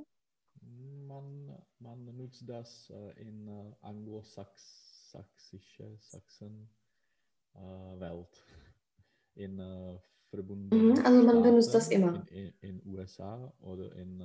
man, 1.06 1.54
man 1.78 2.16
nutzt 2.16 2.48
das 2.48 2.88
äh, 2.88 3.10
in 3.20 3.46
äh, 3.46 3.74
anglosächsische 3.82 5.94
Sachsen 5.98 6.70
äh, 7.54 7.58
Welt. 8.00 8.42
In 9.36 9.60
verbundenen 10.30 10.92
Mhm, 10.92 11.04
also 11.04 11.26
man 11.26 11.42
benutzt 11.42 11.74
das 11.74 11.86
Staaten, 11.88 12.02
immer. 12.02 12.24
In, 12.30 12.54
in, 12.60 12.60
in 12.60 12.80
USA 12.86 13.52
oder 13.60 13.92
in 13.96 14.22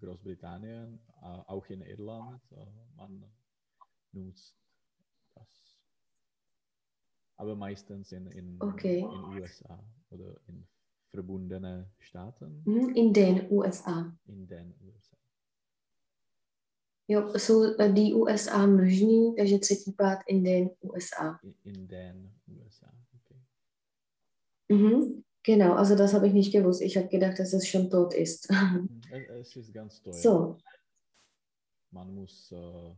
Großbritannien, 0.00 0.98
auch 1.20 1.66
in 1.66 1.82
Irland. 1.82 2.40
Man 2.96 3.22
nutzt 4.12 4.56
das. 5.34 5.78
Aber 7.36 7.54
meistens 7.54 8.12
in, 8.12 8.28
in, 8.28 8.56
Okay. 8.62 9.00
in 9.00 9.38
USA 9.38 9.78
oder 10.08 10.40
in 10.48 10.66
verbundene 11.10 11.90
Staaten 11.98 12.62
Mhm, 12.66 12.90
In 12.96 13.12
den 13.12 13.46
USA. 13.50 14.12
in 14.28 14.46
den 14.46 14.74
USA. 14.80 15.16
Jo, 17.08 17.38
jsou 17.38 17.80
eh, 17.80 17.92
die 17.92 18.14
USA 18.14 18.66
množní, 18.66 19.34
takže 19.36 19.58
třetí 19.58 19.92
pád 19.92 20.18
in 20.28 20.42
den 20.42 20.70
USA. 20.82 21.40
In, 21.64 21.86
den 21.86 22.30
USA. 22.48 22.92
Okay. 23.14 23.38
Mhm. 24.68 25.22
Genau, 25.46 25.76
also 25.76 25.94
das 25.96 26.12
habe 26.14 26.26
ich 26.26 26.32
nicht 26.32 26.52
gewusst. 26.52 26.80
Ich 26.82 26.96
habe 26.96 27.08
gedacht, 27.08 27.38
dass 27.38 27.52
es 27.52 27.66
schon 27.68 27.88
tot 27.90 28.14
ist. 28.14 28.48
Es, 29.40 29.56
ist 29.56 29.72
ganz 29.72 30.00
teuer. 30.02 30.12
So, 30.14 30.56
Man 31.92 32.14
muss 32.14 32.52
äh, 32.52 32.94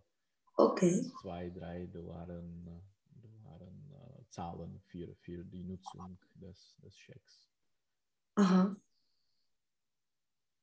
okay. 0.56 1.04
zwei, 1.20 1.50
drei 1.50 1.86
Dollaren, 1.86 2.66
äh, 2.66 3.20
Dollaren 3.22 3.84
äh, 3.92 4.24
zahlen 4.30 4.80
für, 4.86 5.14
für 5.20 5.44
die 5.44 5.62
Nutzung 5.64 6.18
des, 6.34 6.74
des 6.82 6.96
Schecks. 6.98 7.47
Aha. 8.38 8.76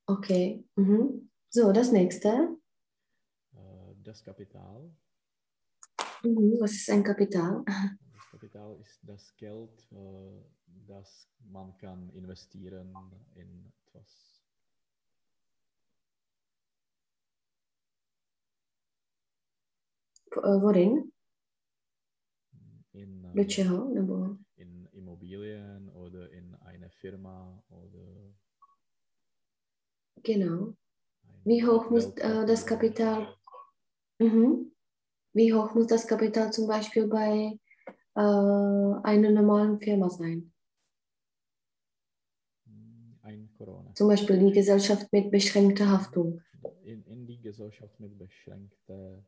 Okay. 0.08 0.64
Mhm. 0.78 1.30
So, 1.50 1.74
das 1.74 1.92
nächste. 1.92 2.58
Äh, 3.54 3.96
das 4.02 4.24
Kapital. 4.24 4.96
Mhm. 6.24 6.56
Was 6.62 6.72
ist 6.72 6.90
ein 6.90 7.04
Kapital? 7.04 7.66
Das 7.66 8.32
Kapital 8.32 8.80
ist 8.80 9.00
das 9.04 9.36
Geld, 9.36 9.92
äh, 9.92 10.42
das 10.88 11.28
man 11.52 11.76
kann 11.78 12.10
investieren 12.12 12.96
in 13.36 13.74
etwas. 13.88 14.42
Eh, 20.32 20.60
Vorin? 20.62 21.12
In, 22.94 23.22
Do 23.34 23.42
äh, 23.42 23.48
čeho? 23.48 24.40
Immobilien 24.96 25.90
oder 25.90 26.32
in 26.32 26.56
eine 26.56 26.90
Firma 26.90 27.64
oder 27.70 28.34
Genau. 30.24 30.74
Wie 31.44 31.64
hoch 31.64 31.90
muss 31.92 32.06
äh, 32.18 32.46
das. 32.46 32.66
Kapital? 32.66 33.36
Mhm. 34.20 34.72
Wie 35.34 35.54
hoch 35.54 35.76
muss 35.76 35.88
das 35.88 36.08
Kapital 36.08 36.52
zum 36.52 36.68
Beispiel 36.68 37.08
bei 37.08 37.60
äh, 38.16 38.20
einer 38.20 39.30
normalen 39.32 39.78
Firma 39.80 40.10
sein? 40.10 40.52
Ein 43.22 43.50
Corona. 43.58 43.94
Zum 43.94 44.08
Beispiel 44.08 44.40
die 44.40 44.52
Gesellschaft 44.52 45.12
mit 45.12 45.30
beschränkter 45.30 45.90
Haftung. 45.90 46.42
In, 46.84 47.04
in 47.06 47.28
die 47.28 47.40
Gesellschaft 47.42 48.00
mit 48.00 48.18
beschränkter 48.18 49.24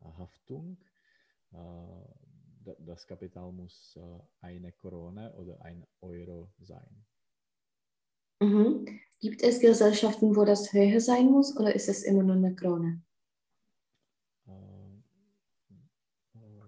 Haftung. 0.00 0.76
Äh, 1.52 1.56
das 2.78 3.06
Kapital 3.06 3.52
muss 3.52 3.96
äh, 3.96 4.46
eine 4.46 4.72
Krone 4.72 5.34
oder 5.34 5.60
ein 5.62 5.86
Euro 6.00 6.52
sein. 6.60 7.06
Mhm. 8.40 9.00
Gibt 9.20 9.42
es 9.42 9.58
Gesellschaften, 9.60 10.36
wo 10.36 10.44
das 10.44 10.72
höher 10.72 11.00
sein 11.00 11.26
muss 11.26 11.56
oder 11.56 11.74
ist 11.74 11.88
es 11.88 12.04
immer 12.04 12.22
nur 12.22 12.36
eine 12.36 12.54
Krone? 12.54 13.02
Äh, 14.46 14.78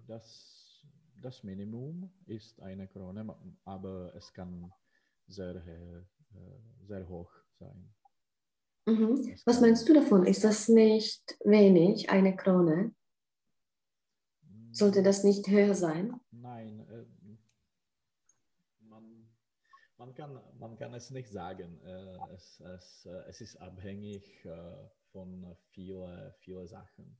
Das, 0.06 0.82
das 1.22 1.44
Minimum 1.44 2.10
ist 2.26 2.60
eine 2.60 2.88
Krone, 2.88 3.24
aber 3.64 4.12
es 4.16 4.32
kann 4.32 4.72
sehr, 5.28 5.54
äh, 5.54 6.02
sehr 6.88 7.08
hoch 7.08 7.30
sein. 7.60 7.94
Mhm. 8.86 9.36
Was 9.46 9.60
meinst 9.60 9.88
du 9.88 9.94
davon? 9.94 10.26
Ist 10.26 10.42
das 10.42 10.68
nicht 10.68 11.38
wenig, 11.44 12.10
eine 12.10 12.34
Krone? 12.34 12.92
Sollte 14.72 15.02
das 15.02 15.24
nicht 15.24 15.48
höher 15.48 15.74
sein? 15.74 16.20
Nein, 16.30 16.80
äh, 16.88 17.36
man, 18.80 19.28
man, 19.98 20.14
kann, 20.14 20.40
man 20.58 20.76
kann 20.76 20.94
es 20.94 21.10
nicht 21.10 21.28
sagen. 21.30 21.80
Äh, 21.82 22.34
es, 22.34 22.60
es, 22.60 23.06
äh, 23.06 23.22
es 23.28 23.40
ist 23.40 23.56
abhängig 23.56 24.46
von 25.12 25.56
vielen 25.72 26.32
viele 26.38 26.66
Sachen. 26.66 27.16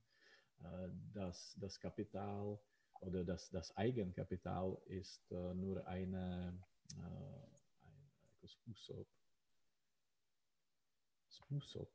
Das, 1.13 1.57
das 1.59 1.79
Kapital 1.79 2.59
oder 3.01 3.23
das, 3.25 3.49
das 3.49 3.75
Eigenkapital 3.75 4.77
ist 4.85 5.29
nur 5.31 5.85
eine, 5.87 6.53
ein 8.41 8.47
způsob. 8.47 9.07
Způsob. 11.29 11.89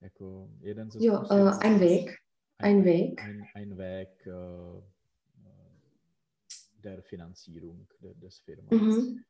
Jako 0.00 0.48
jeden 0.60 0.90
ze 0.90 0.98
Ja, 1.04 1.18
ein 1.62 1.78
Weg. 1.80 2.10
Ein 2.58 2.84
Weg. 2.84 3.20
ein, 3.20 3.42
ein 3.54 3.76
Weg 3.76 4.26
äh, 4.26 4.93
der 6.84 7.02
Finanzierung 7.02 7.88
de, 8.00 8.14
des 8.14 8.38
Firmas. 8.40 8.70
Mhm. 8.70 9.24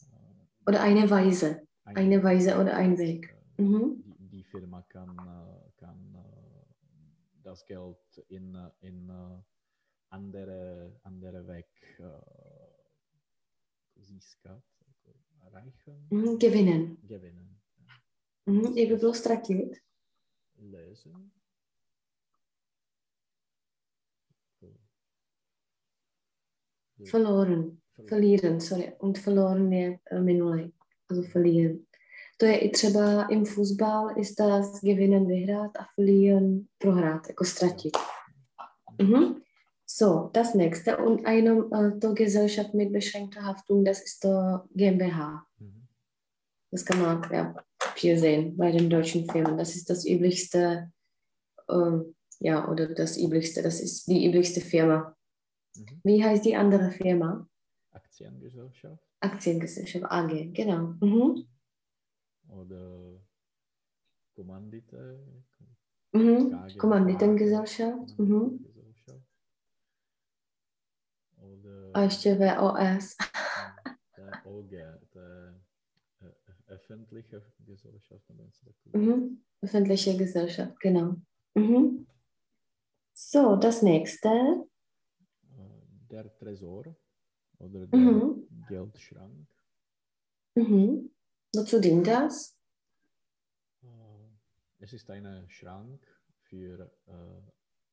Äh, 0.00 0.68
Oder 0.68 0.80
eine 0.82 1.10
Weise. 1.10 1.66
ein- 1.84 1.96
Eine 1.96 2.22
Weise 2.22 2.58
oder 2.60 2.76
ein 2.76 2.96
Weg. 2.98 3.34
äh, 3.58 3.62
Mhm. 3.62 4.02
Die, 4.18 4.28
die 4.28 4.44
Firma 4.44 4.82
kann, 4.82 5.16
äh, 5.18 5.70
kann 5.76 6.16
das 7.42 7.64
Geld 7.66 7.98
in, 8.28 8.56
in 8.80 9.10
andere, 10.08 10.98
andere 11.02 11.46
Weg 11.48 11.68
erreichen, 15.44 16.06
Mhm. 16.10 16.38
Gewinnen. 16.38 16.96
gewinnen. 17.06 17.60
ja. 17.76 18.52
Mhm. 18.52 18.72
Je 18.76 18.86
by 18.86 18.96
bylo 18.96 19.12
ztratit. 19.14 19.80
Lösen. 20.58 21.32
So. 24.60 24.68
Verloren. 27.04 27.78
Verlieren, 28.08 28.60
sorry. 28.60 28.92
Und 28.98 29.18
verloren 29.18 29.72
je 29.72 29.98
eh, 30.10 30.20
minulý. 30.20 30.72
Also 31.08 31.22
verlieren. 31.22 31.78
To 32.36 32.46
je 32.46 32.56
i 32.58 32.70
třeba 32.70 33.26
im 33.30 33.46
Fußball, 33.46 34.18
ist 34.20 34.38
das 34.38 34.80
gewinnen, 34.80 35.26
vyhrát 35.26 35.76
a 35.76 35.86
verlieren, 35.94 36.66
prohrát, 36.78 37.28
jako 37.28 37.44
ztratit. 37.44 37.92
Mhm. 39.02 39.42
So, 39.86 40.30
das 40.32 40.54
nächste. 40.54 40.96
Und 40.96 41.26
eine 41.26 41.50
äh, 41.50 42.00
to 42.00 42.14
Gesellschaft 42.14 42.74
mit 42.74 42.92
beschränkter 42.92 43.42
Haftung, 43.42 43.84
das 43.84 44.00
ist 44.00 44.24
der 44.24 44.64
GmbH. 44.74 45.44
Mhm. 45.58 45.86
Das 46.70 46.84
kann 46.84 47.00
man 47.00 47.22
ja, 47.32 47.54
viel 47.94 48.18
sehen 48.18 48.56
bei 48.56 48.72
den 48.72 48.88
deutschen 48.88 49.28
Firmen. 49.30 49.58
Das 49.58 49.76
ist 49.76 49.90
das 49.90 50.06
üblichste, 50.06 50.90
ähm, 51.70 52.14
ja, 52.40 52.68
oder 52.68 52.86
das 52.86 53.18
üblichste, 53.18 53.62
das 53.62 53.80
ist 53.80 54.06
die 54.06 54.26
üblichste 54.26 54.60
Firma. 54.60 55.14
Mhm. 55.76 56.00
Wie 56.04 56.24
heißt 56.24 56.44
die 56.44 56.56
andere 56.56 56.90
Firma? 56.90 57.48
Aktiengesellschaft 57.90 59.02
Aktiengesellschaft 59.20 60.04
AG, 60.10 60.52
genau. 60.52 60.94
Mhm. 61.00 61.46
oder 62.48 63.20
Kommandite. 64.34 65.18
Mhm. 66.12 66.78
Kommanditengesellschaft. 66.78 68.18
Mhm. 68.18 68.66
Oder 71.36 72.02
ještě 72.02 72.34
VOS. 72.34 73.16
der 74.16 74.46
OG, 74.46 74.70
der 75.14 75.60
äh, 76.20 76.72
öffentliche 76.72 77.42
Gesellschaft. 77.66 78.30
Mhm. 78.92 79.42
Öffentliche 79.62 80.16
Gesellschaft, 80.16 80.80
genau. 80.80 81.16
Mhm. 81.54 82.06
So, 83.14 83.56
das 83.56 83.82
nächste. 83.82 84.66
Der 86.12 86.30
Tresor 86.38 86.94
oder 87.58 87.86
der 87.86 87.98
Mhm. 87.98 88.46
Geldschrank. 88.68 89.48
Mhm. 90.56 91.10
Wozu 91.54 91.80
dient 91.80 92.06
das? 92.06 92.54
Äh, 93.82 94.28
Es 94.78 94.92
ist 94.92 95.08
ein 95.10 95.48
Schrank 95.48 96.06
für, 96.42 96.80
äh, 97.06 97.42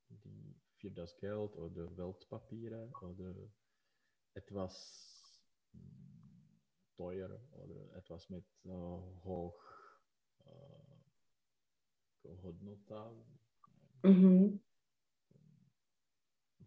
die, 0.10 0.56
für 0.78 0.92
das 0.92 1.16
Geld 1.18 1.56
oder 1.56 1.96
Weltpapiere 1.98 2.92
oder 3.02 3.36
etwas 4.34 5.42
mm, 5.74 6.58
teuer 6.98 7.40
oder 7.52 7.96
etwas 7.96 8.30
mit 8.30 8.46
äh, 8.66 8.70
hoch 9.24 9.64
äh, 10.46 12.30
Hodnota, 12.44 13.12
Mhm. 14.04 14.60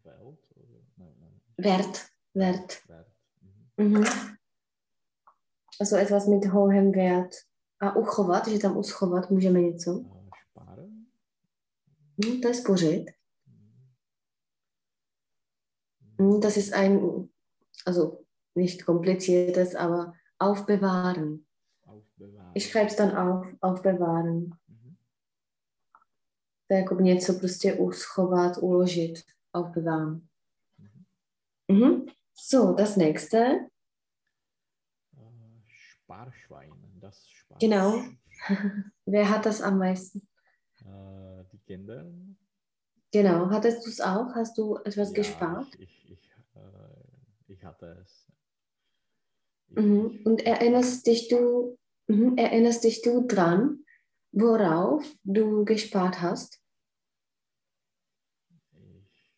Welt 0.04 0.51
Wert. 1.62 2.06
Wert. 2.34 2.82
Wert. 2.88 3.08
Mhm. 3.76 3.88
Mhm. 3.88 4.04
Also 5.80 5.96
etwas 5.96 6.26
mit 6.26 6.44
hohem 6.46 6.92
Wert. 6.92 7.34
A 7.80 7.96
uchovat, 7.96 8.48
že 8.48 8.58
tam 8.58 8.76
uschovat 8.76 9.30
můžeme 9.30 9.60
něco. 9.60 10.04
Sparen. 10.50 11.06
Hm, 12.24 12.40
to 12.40 12.48
je 12.48 12.54
spořit. 12.54 13.10
Mhm. 13.46 13.90
Hm, 16.18 16.40
Das 16.40 16.56
ist 16.56 16.72
ein, 16.72 17.28
also 17.86 18.18
nicht 18.54 18.84
kompliziertes, 18.84 19.74
aber 19.74 20.12
aufbewahren. 20.38 21.44
Aufbewahren. 21.86 22.52
Ich 22.54 22.66
schreibe 22.70 22.90
es 22.90 22.96
dann 22.96 23.16
auf, 23.16 23.46
aufbewahren. 23.62 24.38
Mhm. 24.68 24.96
To 26.68 26.74
je 26.74 26.78
jako 26.80 26.94
něco 26.94 27.34
prostě 27.34 27.74
uschovat, 27.74 28.58
uložit, 28.60 29.18
aufbewahren. 29.52 30.28
Mhm. 31.72 32.10
So, 32.34 32.74
das 32.74 32.96
nächste. 32.96 33.68
Sparschwein, 36.12 36.72
das 37.00 37.28
Sparschwein. 37.30 37.70
Genau. 37.70 38.04
Wer 39.06 39.30
hat 39.30 39.46
das 39.46 39.62
am 39.62 39.78
meisten? 39.78 40.26
Äh, 40.84 41.44
die 41.52 41.58
Kinder. 41.58 42.12
Genau. 43.12 43.50
Hattest 43.50 43.84
du 43.86 43.90
es 43.90 44.00
auch? 44.00 44.34
Hast 44.34 44.58
du 44.58 44.76
etwas 44.84 45.08
Ja, 45.10 45.14
gespart? 45.14 45.68
Ich, 45.78 46.10
ich, 46.10 46.10
ich, 46.10 46.30
äh, 46.54 47.52
ich 47.52 47.64
hatte 47.64 47.98
es. 48.02 48.26
Mhm. 49.68 50.20
Und 50.24 50.44
erinnerst 50.44 51.06
dich 51.06 51.28
du, 51.28 51.78
mhm. 52.08 52.36
erinnerst 52.36 52.84
dich 52.84 53.02
du 53.02 53.26
dran, 53.26 53.84
worauf 54.32 55.04
du 55.24 55.64
gespart 55.64 56.20
hast? 56.20 56.60
ich, 58.70 59.32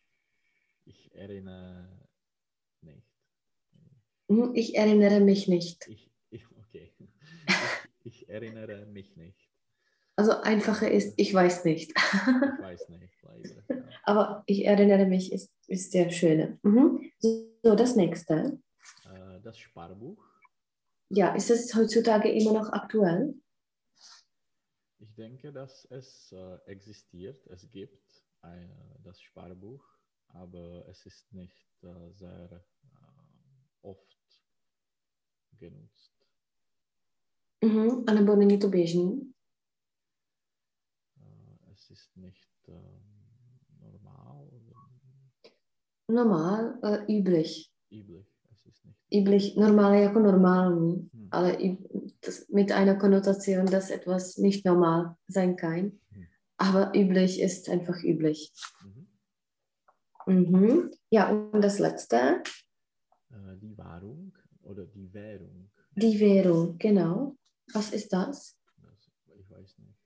ich 0.85 1.15
erinnere. 1.15 1.74
Ich 4.53 4.75
erinnere 4.75 5.19
mich 5.19 5.47
nicht. 5.47 5.87
Ich, 5.87 6.11
ich, 6.29 6.45
okay. 6.57 6.93
Ich, 8.03 8.21
ich 8.21 8.29
erinnere 8.29 8.85
mich 8.85 9.15
nicht. 9.15 9.49
Also 10.15 10.39
einfacher 10.41 10.89
ist, 10.89 11.13
ich 11.17 11.33
weiß 11.33 11.65
nicht. 11.65 11.91
Ich 11.91 12.61
weiß 12.61 12.89
nicht, 12.89 13.21
leider. 13.23 13.63
Ja. 13.69 13.83
Aber 14.03 14.43
ich 14.45 14.65
erinnere 14.65 15.05
mich, 15.05 15.33
ist, 15.33 15.51
ist 15.67 15.93
der 15.93 16.09
schöne. 16.09 16.59
Mhm. 16.63 17.11
So, 17.19 17.75
das 17.75 17.95
nächste. 17.95 18.59
Äh, 19.05 19.41
das 19.41 19.57
Sparbuch. 19.57 20.23
Ja, 21.09 21.35
ist 21.35 21.49
es 21.49 21.73
heutzutage 21.75 22.29
immer 22.31 22.53
noch 22.53 22.71
aktuell? 22.71 23.35
Ich 24.99 25.13
denke, 25.15 25.51
dass 25.51 25.85
es 25.91 26.31
äh, 26.31 26.57
existiert. 26.65 27.45
Es 27.47 27.69
gibt 27.69 28.23
ein, 28.41 28.71
das 29.03 29.19
Sparbuch, 29.21 29.83
aber 30.29 30.87
es 30.89 31.05
ist 31.05 31.31
nicht 31.33 31.67
äh, 31.83 32.11
sehr 32.11 32.63
äh, 32.83 33.87
oft 33.87 34.14
genutzt. 35.59 36.11
Mhm. 37.63 38.03
A 38.07 38.13
nebo 38.13 38.35
není 38.35 38.59
to 38.59 38.67
běžný? 38.69 39.33
Äh, 41.17 41.71
es 41.73 41.89
ist 41.91 42.15
nicht 42.17 42.49
ähm, 42.67 43.59
normal 43.81 44.49
Normal, 46.07 46.79
uh, 46.83 47.09
üblich. 47.09 47.71
üblich. 47.91 48.27
Es 48.51 48.65
ist 48.65 48.85
nicht. 48.85 48.97
Üblich, 49.11 49.55
normal 49.57 49.93
jako 49.95 50.19
normální, 50.19 51.09
Hm. 51.13 51.27
ale 51.31 51.57
das, 52.25 52.47
mit 52.49 52.71
einer 52.71 52.95
Konnotation, 52.95 53.65
dass 53.65 53.89
etwas 53.89 54.37
nicht 54.37 54.65
normal 54.65 55.15
sein 55.27 55.55
kann. 55.55 55.99
Hm. 56.11 56.25
Aber 56.57 56.91
üblich 56.95 57.41
ist 57.41 57.69
einfach 57.69 58.03
üblich. 58.03 58.51
Mhm. 58.83 59.07
Mhm. 60.27 60.91
Ja, 61.11 61.29
und 61.31 61.61
das 61.61 61.79
letzte, 61.79 62.41
Äh, 63.31 63.57
die 63.59 63.77
Wahrung 63.77 64.24
oder 64.65 64.85
die 64.85 65.13
Währung. 65.13 65.69
die 65.95 66.19
Währung, 66.19 66.77
genau. 66.77 67.37
Was 67.73 67.93
ist 67.93 68.11
das? 68.11 68.57
Das, 68.77 69.11
ich 69.39 69.49
weiß 69.49 69.77
nicht. 69.77 69.99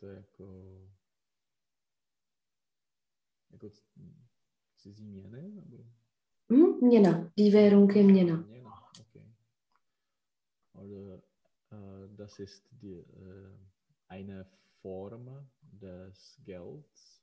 Je 0.00 0.08
jako... 0.08 0.88
Cizí 4.76 5.06
měny? 5.06 5.50
Nebo? 5.50 5.84
Hm? 6.48 6.86
Měna. 6.86 7.32
Die 7.36 7.50
Währung 7.50 7.96
je 7.96 8.02
měna. 8.02 8.36
Měna, 8.36 8.90
okay. 9.00 9.34
Oder 10.72 11.22
äh, 11.70 12.16
das 12.16 12.40
ist 12.40 12.64
die, 12.72 12.98
äh, 12.98 13.56
eine 14.08 14.46
Form 14.82 15.48
des 15.62 16.36
Gelds. 16.44 17.22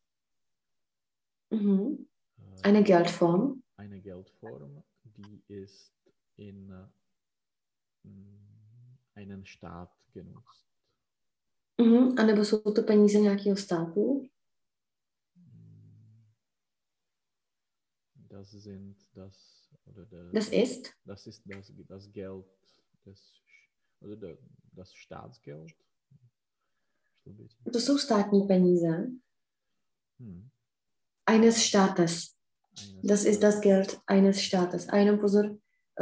Mhm. 1.52 2.06
Eine 2.64 2.84
Geldform. 2.84 3.62
eine 3.78 4.00
Geldform, 4.02 4.84
die 5.04 5.44
ist 5.48 5.94
in 6.38 6.72
äh, 6.72 6.88
einen 9.16 9.46
Staat 9.46 9.92
genutzt. 10.14 10.66
Mhm. 11.78 12.20
A 12.20 12.24
nebo 12.24 12.46
jsou 12.46 12.74
to 12.74 12.84
peníze 12.84 13.20
nějakého 13.20 13.56
státu? 13.56 14.30
Das 18.16 18.50
sind 18.52 18.98
das 19.16 19.70
oder 19.86 20.06
der, 20.06 20.32
Das 20.32 20.50
ist? 20.50 20.94
das 21.06 21.28
ist 21.28 21.42
das, 21.46 21.72
das 21.88 22.12
Geld 22.12 22.46
des 23.06 23.34
oder 24.02 24.16
der, 24.16 24.38
das 24.74 24.94
Staatsgeld. 24.94 25.74
To 27.74 27.80
jsou 27.80 27.98
státní 27.98 28.48
peníze. 28.48 29.12
Eines 31.30 31.64
Staates. 31.64 32.36
Das 33.04 33.24
ist 33.26 33.44
das. 33.44 33.62
Geld 33.62 34.00
eines 34.08 34.42
Staates. 34.42 34.88
Jenom 34.94 35.20
pozor, 35.20 35.46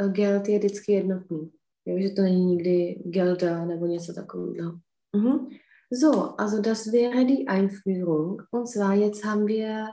eh, 0.00 0.08
geld 0.08 0.48
je 0.48 0.58
vždycky 0.58 0.92
jednotný. 0.92 1.52
Jo, 1.86 1.98
že 2.00 2.10
to 2.10 2.22
není 2.22 2.44
nikdy 2.44 3.02
Gelda 3.04 3.64
nebo 3.64 3.86
něco 3.86 4.12
takového. 4.12 4.72
Mhm. 5.16 5.48
So, 5.92 6.40
also 6.40 6.62
das 6.62 6.86
wäre 6.86 7.24
die 7.24 7.46
Einführung. 7.46 8.42
Und 8.50 8.66
zwar 8.68 8.94
jetzt 8.94 9.24
haben 9.24 9.46
wir 9.46 9.86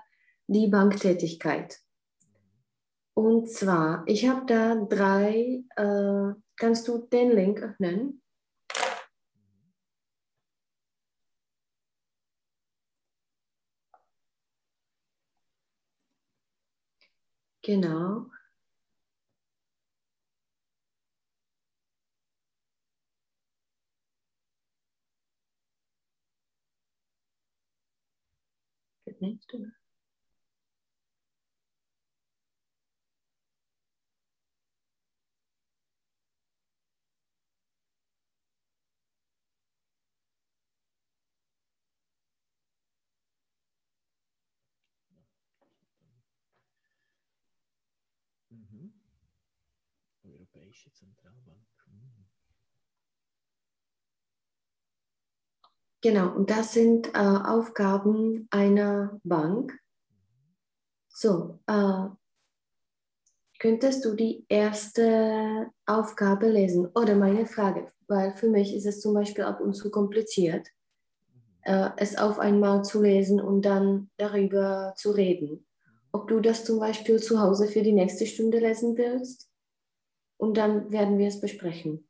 die 0.48 0.68
Banktätigkeit. 0.68 1.74
Und 3.18 3.50
zwar, 3.50 4.04
ich 4.08 4.30
habe 4.30 4.46
da 4.46 4.76
drei, 4.76 5.64
äh, 5.80 6.34
kannst 6.60 6.88
du 6.88 7.08
den 7.12 7.32
Link 7.32 7.62
öffnen? 7.62 8.22
Genau. 17.66 18.30
Geht 29.08 29.22
nicht, 29.22 29.52
Mhm. 48.76 48.94
Europäische 50.24 50.92
Zentralbank. 50.94 51.66
Hm. 51.86 52.26
Genau, 56.02 56.36
und 56.36 56.50
das 56.50 56.74
sind 56.74 57.08
äh, 57.08 57.18
Aufgaben 57.18 58.48
einer 58.52 59.20
Bank. 59.24 59.80
So, 61.08 61.60
äh, 61.68 62.10
könntest 63.60 64.04
du 64.04 64.14
die 64.14 64.46
erste 64.50 65.72
Aufgabe 65.86 66.50
lesen? 66.50 66.88
Oder 66.88 67.16
meine 67.16 67.46
Frage, 67.46 67.88
weil 68.08 68.34
für 68.34 68.50
mich 68.50 68.76
ist 68.76 68.86
es 68.86 69.00
zum 69.00 69.14
Beispiel 69.14 69.46
ab 69.46 69.62
und 69.62 69.74
zu 69.74 69.90
kompliziert, 69.90 70.68
äh, 71.62 71.90
es 71.98 72.18
auf 72.18 72.40
einmal 72.40 72.84
zu 72.84 73.02
lesen 73.02 73.40
und 73.40 73.64
dann 73.64 74.10
darüber 74.18 74.94
zu 74.98 75.12
reden. 75.12 75.66
Ob 76.16 76.30
du 76.30 76.40
das 76.40 76.64
zum 76.64 76.80
Beispiel 76.80 77.20
zu 77.22 77.42
Hause 77.42 77.68
für 77.68 77.84
die 77.84 77.92
nächste 77.92 78.26
Stunde 78.26 78.60
lesen 78.60 78.96
willst 78.98 79.52
und 80.38 80.56
dann 80.56 80.90
werden 80.90 81.18
wir 81.18 81.28
es 81.28 81.42
besprechen. 81.42 82.08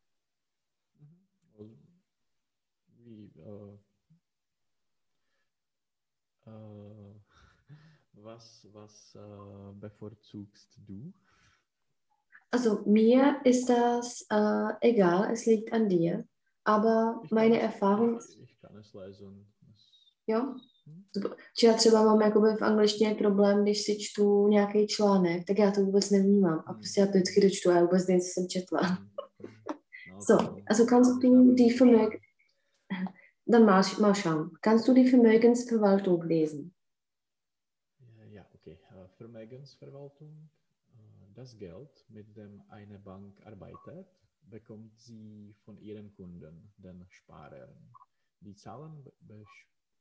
Wie, 3.00 3.32
äh, 3.40 3.78
äh, 6.46 7.16
was 8.14 8.68
was 8.72 9.16
äh, 9.16 9.74
bevorzugst 9.80 10.78
du? 10.86 11.12
Also 12.52 12.84
mir 12.86 13.42
ist 13.44 13.68
das 13.70 14.28
äh, 14.30 14.70
egal, 14.82 15.32
es 15.34 15.48
liegt 15.48 15.74
an 15.74 15.90
dir. 15.90 16.28
Aber 16.64 17.22
Ich 17.24 17.32
meine 17.32 17.58
es- 17.58 17.64
Erfahrung, 17.64 18.20
Ich, 18.20 18.40
ich 18.40 18.60
kann 18.60 18.76
es 18.78 18.94
lesen. 18.94 19.52
Es, 19.74 20.14
jo, 20.28 20.58
Že 21.62 21.68
já 21.68 21.74
třeba 21.74 22.04
mám 22.06 22.22
jakoby 22.22 22.48
v 22.56 22.62
angličtině 22.62 23.16
problém, 23.16 23.64
když 23.64 23.82
si 23.82 23.98
čtu 24.00 24.48
nějaký 24.48 24.88
článek, 24.88 25.48
tak 25.48 25.60
já 25.60 25.72
to 25.72 25.82
vůbec 25.82 26.10
nevnímám. 26.10 26.64
A 26.66 26.72
Hmm. 26.72 26.80
prostě 26.80 27.02
já 27.02 27.06
to 27.08 27.12
vždycky 27.12 27.42
dočtu 27.42 27.70
a 27.70 27.74
já 27.76 27.82
vůbec 27.82 28.08
nevím, 28.08 28.22
co 28.22 28.28
jsem 28.28 28.48
četla. 28.48 28.82
So, 30.20 30.62
also 30.68 30.86
kannst 30.86 31.22
du 31.22 31.54
die 31.56 31.74
Vermögen, 31.80 32.20
dann 33.48 33.66
mal, 33.66 33.84
mal 34.02 34.14
schauen, 34.16 34.50
kannst 34.62 34.88
du 34.88 34.94
die 34.94 35.10
Vermögensverwaltung 35.12 36.24
lesen? 36.24 36.72
Ja, 38.30 38.46
okay. 38.56 38.78
Vermögensverwaltung. 39.18 40.32
Äh, 40.96 41.34
Das 41.36 41.58
Geld, 41.58 42.06
mit 42.10 42.36
dem 42.38 42.64
eine 42.70 42.98
Bank 43.00 43.42
arbeitet, 43.46 44.08
bekommt 44.42 44.98
sie 45.00 45.54
von 45.66 45.78
ihren 45.78 46.14
Kunden, 46.16 46.74
den 46.78 47.06
Sparern. 47.10 47.76
Die 48.40 48.56
zahlen 48.56 49.04
be- 49.04 49.46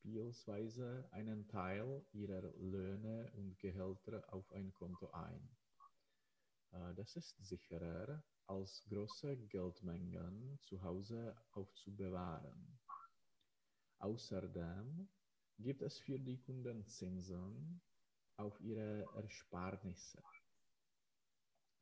beispielsweise 0.05 1.09
einen 1.13 1.49
Teil 1.49 2.05
ihrer 2.13 2.53
Löhne 2.59 3.33
und 3.37 3.59
Gehälter 3.59 4.23
auf 4.33 4.51
ein 4.53 4.71
Konto 4.75 5.11
ein. 5.13 5.49
Äh, 6.73 6.95
Das 6.95 7.17
ist 7.17 7.35
sicherer, 7.39 8.23
als 8.47 8.85
große 8.91 9.35
Geldmengen 9.49 10.59
zu 10.61 10.83
Hause 10.83 11.35
aufzubewahren. 11.53 12.79
Außerdem 13.99 15.09
gibt 15.59 15.83
es 15.83 15.99
für 15.99 16.19
die 16.19 16.39
Kunden 16.43 16.87
Zinsen 16.87 17.81
auf 18.37 18.61
ihre 18.61 19.09
Ersparnisse. 19.15 20.23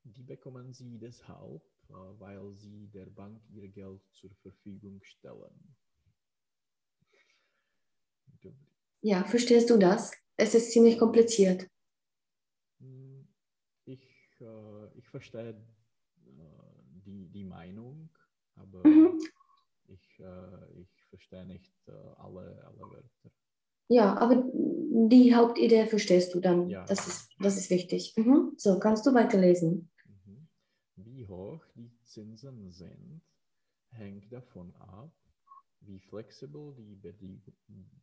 Die 0.04 0.22
bekommen 0.22 0.72
sie 0.72 0.96
deshalb, 0.96 1.64
äh, 1.88 1.92
weil 2.20 2.54
sie 2.54 2.87
der 2.87 3.06
Bank 3.06 3.42
ihr 3.50 3.68
Geld 3.68 4.06
zur 4.12 4.30
Verfügung 4.37 5.02
stellen. 5.02 5.76
Ja, 9.03 9.25
verstehst 9.25 9.69
du 9.71 9.79
das? 9.79 10.12
Es 10.37 10.55
ist 10.55 10.71
ziemlich 10.73 10.99
kompliziert. 10.99 11.69
Hm, 12.81 13.27
Ich, 13.85 14.07
äh, 14.41 14.99
ich 14.99 15.09
verstehe 15.09 15.51
äh, 15.51 15.57
die, 17.05 17.29
die 17.29 17.45
Meinung, 17.45 18.09
aber 18.55 18.85
Mhm. 18.85 19.19
ich, 19.88 20.21
äh, 20.21 20.81
ich 20.81 21.05
verstehe 21.11 21.45
nicht 21.47 21.75
äh, 21.88 21.93
alle, 22.17 22.65
alle 22.65 22.91
Wörter. 22.91 23.31
Ja, 23.88 24.17
aber 24.17 24.45
die 24.55 25.35
Hauptidee 25.35 25.87
verstehst 25.87 26.35
du 26.35 26.41
dann. 26.41 26.71
Ja. 26.71 26.85
Das, 26.87 27.07
ist, 27.07 27.31
das 27.41 27.57
ist 27.57 27.71
wichtig. 27.71 28.15
Mhm. 28.17 28.53
So, 28.57 28.79
kannst 28.79 29.05
du 29.07 29.12
weiterlesen? 29.15 29.91
Mhm. 30.07 30.49
Wie 30.97 31.27
hoch 31.27 31.65
die 31.75 31.91
Zinsen 32.05 32.71
sind, 32.71 33.21
hängt 33.91 34.33
davon 34.33 34.75
ab, 34.77 35.12
wie 35.87 35.99
flexibel 35.99 36.75
die 36.75 36.97
Bedi- 36.97 37.42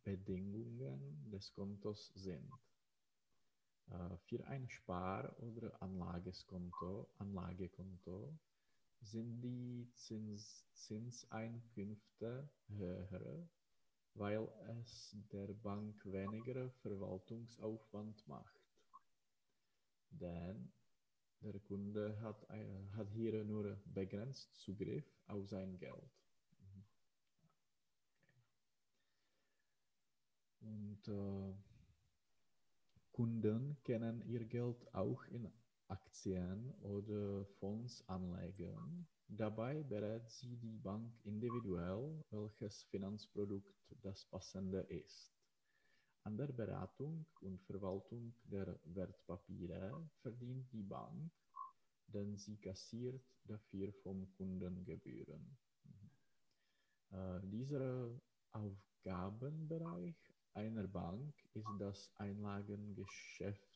Bedingungen 0.04 1.30
des 1.30 1.52
Kontos 1.52 2.12
sind. 2.14 2.58
Äh, 3.88 4.16
für 4.18 4.46
ein 4.46 4.68
Spar- 4.68 5.34
oder 5.40 5.80
Anlageskonto, 5.82 7.08
Anlagekonto 7.18 8.38
sind 9.00 9.40
die 9.40 9.90
Zins, 9.94 10.66
Zinseinkünfte 10.74 12.48
höher, 12.68 13.48
weil 14.14 14.48
es 14.80 15.16
der 15.32 15.48
Bank 15.54 16.04
weniger 16.04 16.70
Verwaltungsaufwand 16.82 18.26
macht. 18.28 18.60
Denn 20.10 20.72
der 21.40 21.58
Kunde 21.60 22.20
hat, 22.20 22.42
äh, 22.50 22.86
hat 22.92 23.08
hier 23.10 23.42
nur 23.44 23.80
begrenzt 23.86 24.54
Zugriff 24.56 25.06
auf 25.26 25.48
sein 25.48 25.78
Geld. 25.78 26.19
Und 30.60 31.08
äh, 31.08 31.54
Kunden 33.12 33.76
können 33.84 34.22
ihr 34.26 34.44
Geld 34.44 34.94
auch 34.94 35.24
in 35.24 35.50
Aktien 35.88 36.72
oder 36.82 37.44
Fonds 37.58 38.06
anlegen. 38.08 39.06
Dabei 39.28 39.82
berät 39.82 40.30
sie 40.30 40.56
die 40.56 40.78
Bank 40.78 41.12
individuell, 41.24 42.22
welches 42.30 42.84
Finanzprodukt 42.84 43.74
das 44.02 44.24
passende 44.24 44.80
ist. 44.80 45.32
An 46.24 46.36
der 46.36 46.48
Beratung 46.52 47.26
und 47.40 47.60
Verwaltung 47.62 48.34
der 48.44 48.78
Wertpapiere 48.84 50.08
verdient 50.22 50.70
die 50.72 50.82
Bank, 50.82 51.32
denn 52.06 52.36
sie 52.36 52.56
kassiert 52.58 53.24
dafür 53.44 53.92
vom 54.02 54.30
Kunden 54.36 54.84
Gebühren. 54.84 55.56
Mhm. 55.84 56.10
Äh, 57.16 57.40
dieser 57.48 58.20
Aufgabenbereich 58.52 60.29
einer 60.54 60.86
Bank 60.86 61.34
ist 61.54 61.68
das 61.78 62.10
Einlagengeschäft 62.16 63.68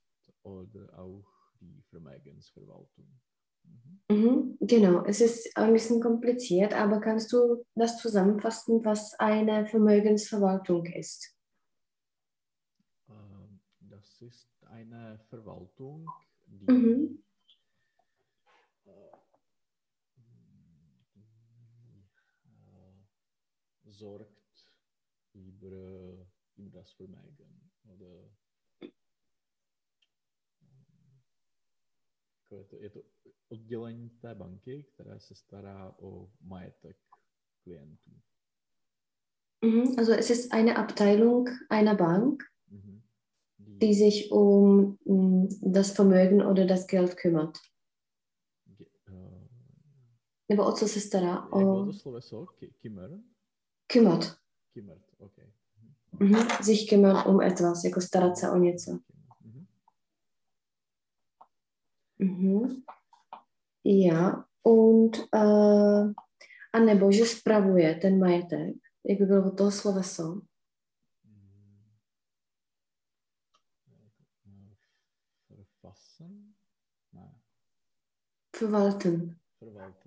oder 0.43 0.99
auch 0.99 1.25
die 1.61 1.83
Vermögensverwaltung. 1.91 3.21
Mhm. 3.65 4.01
Mhm, 4.11 4.59
genau, 4.61 5.05
es 5.05 5.21
ist 5.21 5.57
ein 5.57 5.73
bisschen 5.73 6.01
kompliziert, 6.01 6.75
aber 6.75 7.01
kannst 7.01 7.33
du 7.33 7.65
das 7.75 7.99
zusammenfassen, 7.99 8.85
was 8.85 9.15
eine 9.19 9.67
Vermögensverwaltung 9.67 10.87
ist? 10.87 11.35
Das 13.81 14.21
ist 14.21 14.49
eine 14.67 15.19
Verwaltung, 15.31 16.07
die, 16.47 16.71
Mhm. 16.71 17.23
äh, 18.85 18.91
äh, 22.47 23.91
sorgt 23.91 24.69
über, 25.33 26.27
über 26.57 26.71
das 26.71 26.93
Vermögen. 26.93 27.71
Oder, 27.85 28.31
eh, 32.51 32.77
je 32.81 32.91
to 32.91 33.03
oddělení 33.49 34.11
té 34.11 34.35
banky, 34.35 34.83
které 34.95 35.21
se 35.21 35.35
stará 35.35 35.95
o 35.99 36.31
majetek 36.41 36.97
klientů. 37.63 38.11
Mhm, 39.65 39.99
Also 39.99 40.13
es 40.13 40.31
ist 40.31 40.53
eine 40.53 40.77
Abteilung 40.77 41.49
einer 41.71 41.95
Bank, 41.97 42.43
Mhm. 42.69 43.03
die 43.59 43.95
sich 43.95 44.31
um 44.33 44.99
mm, 45.07 45.49
das 45.73 45.93
Vermögen 45.93 46.43
oder 46.43 46.67
das 46.67 46.87
Geld 46.87 47.17
kümmert. 47.17 47.59
Ge- 48.67 48.87
eh, 49.09 49.49
Nebo 50.49 50.67
o 50.67 50.73
co 50.73 50.89
se 50.89 51.01
stará? 51.01 51.35
jak 51.35 51.51
bylo 51.51 51.83
O, 51.83 51.87
to 51.87 51.93
sloveso? 51.93 52.47
Ki- 52.47 52.73
Kimmer? 52.79 53.11
kümmert. 53.87 54.39
Kimmert, 54.73 55.15
OK. 55.19 55.37
Mhm. 56.21 56.37
Sich 56.63 56.89
kümmern 56.89 57.27
um 57.27 57.41
etwas, 57.41 57.85
jako 57.85 58.01
starat 58.01 58.39
se 58.39 58.51
o 58.51 58.57
něco. 58.57 58.99
Mhm. 59.41 59.67
Mhm. 62.19 62.83
Ja, 63.85 64.45
und 64.63 65.17
äh, 65.35 66.15
a 66.73 66.79
nebo 66.79 67.13
že 67.13 67.27
spravuje 67.27 67.95
ten 67.95 68.19
majetek, 68.19 68.77
jak 69.05 69.19
by 69.19 69.27
bylo 69.27 69.47
od 69.47 69.59
toho 69.59 69.71
sloveso. 69.71 70.41
Mm. 71.25 71.95
Eh, 78.53 80.04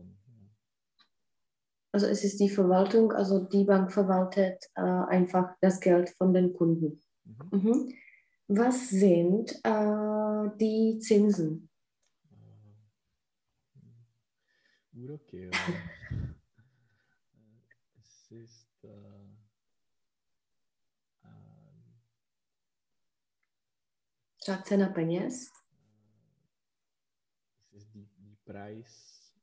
Also 1.97 2.09
es 2.09 2.23
ist 2.23 2.39
die 2.39 2.49
Verwaltung, 2.49 3.11
also 3.11 3.39
die 3.39 3.63
Bank 3.63 3.91
verwaltet 3.91 4.63
äh, 4.75 4.81
einfach 4.81 5.55
das 5.61 5.79
Geld 5.79 6.11
von 6.11 6.31
den 6.31 6.53
Kunden. 6.53 7.01
Mhm. 7.23 7.49
Mhm. 7.51 7.93
Was 8.49 8.89
sind 8.89 9.49
äh, 9.63 10.49
die 10.59 10.99
Zinsen? 10.99 11.67
Äh, 12.29 12.67
jo. 14.93 15.19
Eh, 15.31 15.49
Es 17.99 18.29
ist 18.29 18.83
äh, 18.83 18.89
ähm, 21.23 21.95
Třeba 24.39 24.61
cena 24.61 24.89
peněz? 24.93 25.51
es 27.71 27.81
ist 27.81 27.95
die, 27.95 28.07
die 28.19 28.37
Preis 28.45 29.33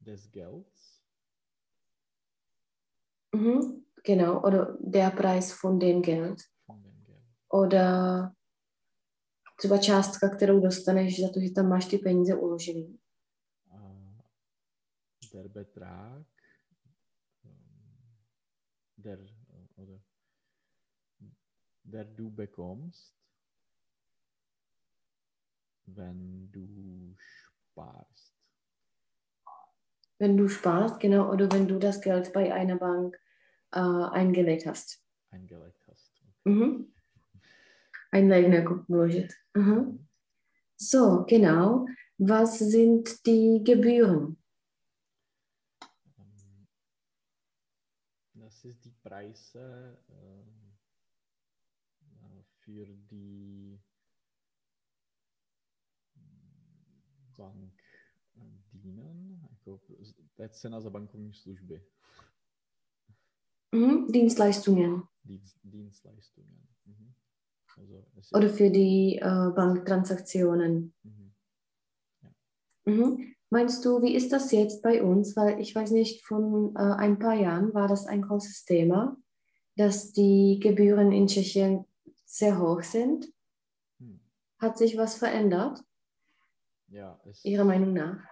des 0.00 0.28
Gelds. 0.32 0.71
Mhm. 3.34 3.84
Genau, 4.04 4.42
oder 4.42 4.76
der 4.80 5.10
Preis 5.10 5.52
von 5.52 5.78
dem 5.78 6.02
Geld. 6.02 6.38
Oder 7.48 8.32
třeba 9.56 9.78
částka, 9.78 10.28
kterou 10.28 10.60
dostaneš 10.60 11.20
za 11.20 11.28
to, 11.34 11.40
že 11.40 11.50
tam 11.50 11.68
máš 11.68 11.86
ty 11.86 11.98
peníze 11.98 12.34
uložený. 12.34 12.98
Äh, 13.72 14.22
der 15.32 15.48
Betrag, 15.48 16.26
der, 18.96 19.18
oder, 19.76 20.00
der 21.84 22.04
du 22.04 22.30
bekommst, 22.30 23.14
wenn 25.86 26.50
du 26.50 27.16
sparst. 27.18 28.34
Wenn 30.18 30.36
du 30.36 30.48
sparst, 30.48 31.00
genau, 31.00 31.32
oder 31.32 31.48
wenn 31.52 31.66
du 31.66 31.78
das 31.78 32.00
Geld 32.00 32.32
bei 32.32 32.52
einer 32.52 32.78
Bank 32.78 33.21
äh, 33.72 34.10
eingelegt 34.12 34.66
hast. 34.66 35.02
eingelegt 35.30 35.86
hast. 35.88 36.22
Mhm. 36.44 36.92
Einlegen, 38.12 38.52
jako 38.52 38.84
vložit. 38.84 39.32
Mhm. 39.56 39.64
Mhm. 39.74 40.08
So, 40.76 41.24
genau. 41.28 41.86
Was 42.18 42.58
sind 42.58 43.26
die 43.26 43.62
Gebühren? 43.64 44.36
Ähm, 46.18 46.66
Das 48.34 48.64
ist 48.64 48.84
die 48.84 48.90
Preise 49.02 49.98
ähm, 50.08 50.72
äh, 52.22 52.42
für 52.64 52.86
die 52.86 53.80
mm, 56.16 57.34
Bank 57.36 57.82
äh, 58.36 58.62
dienen. 58.72 59.40
Jako, 59.50 59.80
z- 60.02 60.14
to 60.34 60.42
je 60.42 60.48
cena 60.48 60.80
za 60.80 60.90
bankovní 60.90 61.32
služby, 61.34 61.82
Mhm. 63.72 64.12
Dienstleistungen 64.12 65.08
Dienst, 65.24 65.56
Dienstleistungen. 65.62 66.68
Mhm. 66.84 67.14
Also 67.76 68.04
oder 68.32 68.48
für 68.48 68.70
die 68.70 69.18
äh, 69.18 69.50
Banktransaktionen. 69.54 70.94
mhm. 71.02 71.34
Mhm. 72.84 73.34
Meinst 73.50 73.84
du, 73.84 74.00
wie 74.02 74.14
ist 74.14 74.32
das 74.32 74.50
jetzt 74.50 74.82
bei 74.82 75.02
uns? 75.02 75.36
Weil 75.36 75.60
ich 75.60 75.74
weiß 75.74 75.90
nicht, 75.90 76.24
von 76.24 76.74
äh, 76.74 76.78
ein 76.78 77.18
paar 77.18 77.34
Jahren 77.34 77.74
war 77.74 77.86
das 77.86 78.06
ein 78.06 78.22
großes 78.22 78.64
Thema, 78.64 79.16
dass 79.76 80.12
die 80.12 80.58
Gebühren 80.58 81.12
in 81.12 81.26
Tschechien 81.26 81.84
sehr 82.24 82.58
hoch 82.58 82.82
sind. 82.82 83.30
Hm. 83.98 84.20
Hat 84.58 84.78
sich 84.78 84.96
was 84.96 85.16
verändert, 85.16 85.84
Ja, 86.88 87.20
es, 87.26 87.44
Ihrer 87.44 87.64
Meinung 87.64 87.92
nach? 87.92 88.24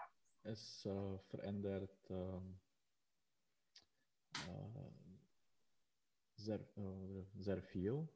es 0.43 0.87
äh, 0.87 1.19
verändert 1.29 1.91
ähm, 2.09 2.59
äh, 4.49 5.00
sehr, 6.41 6.61
äh, 6.77 7.25
sehr 7.35 7.63
viel. 7.63 8.09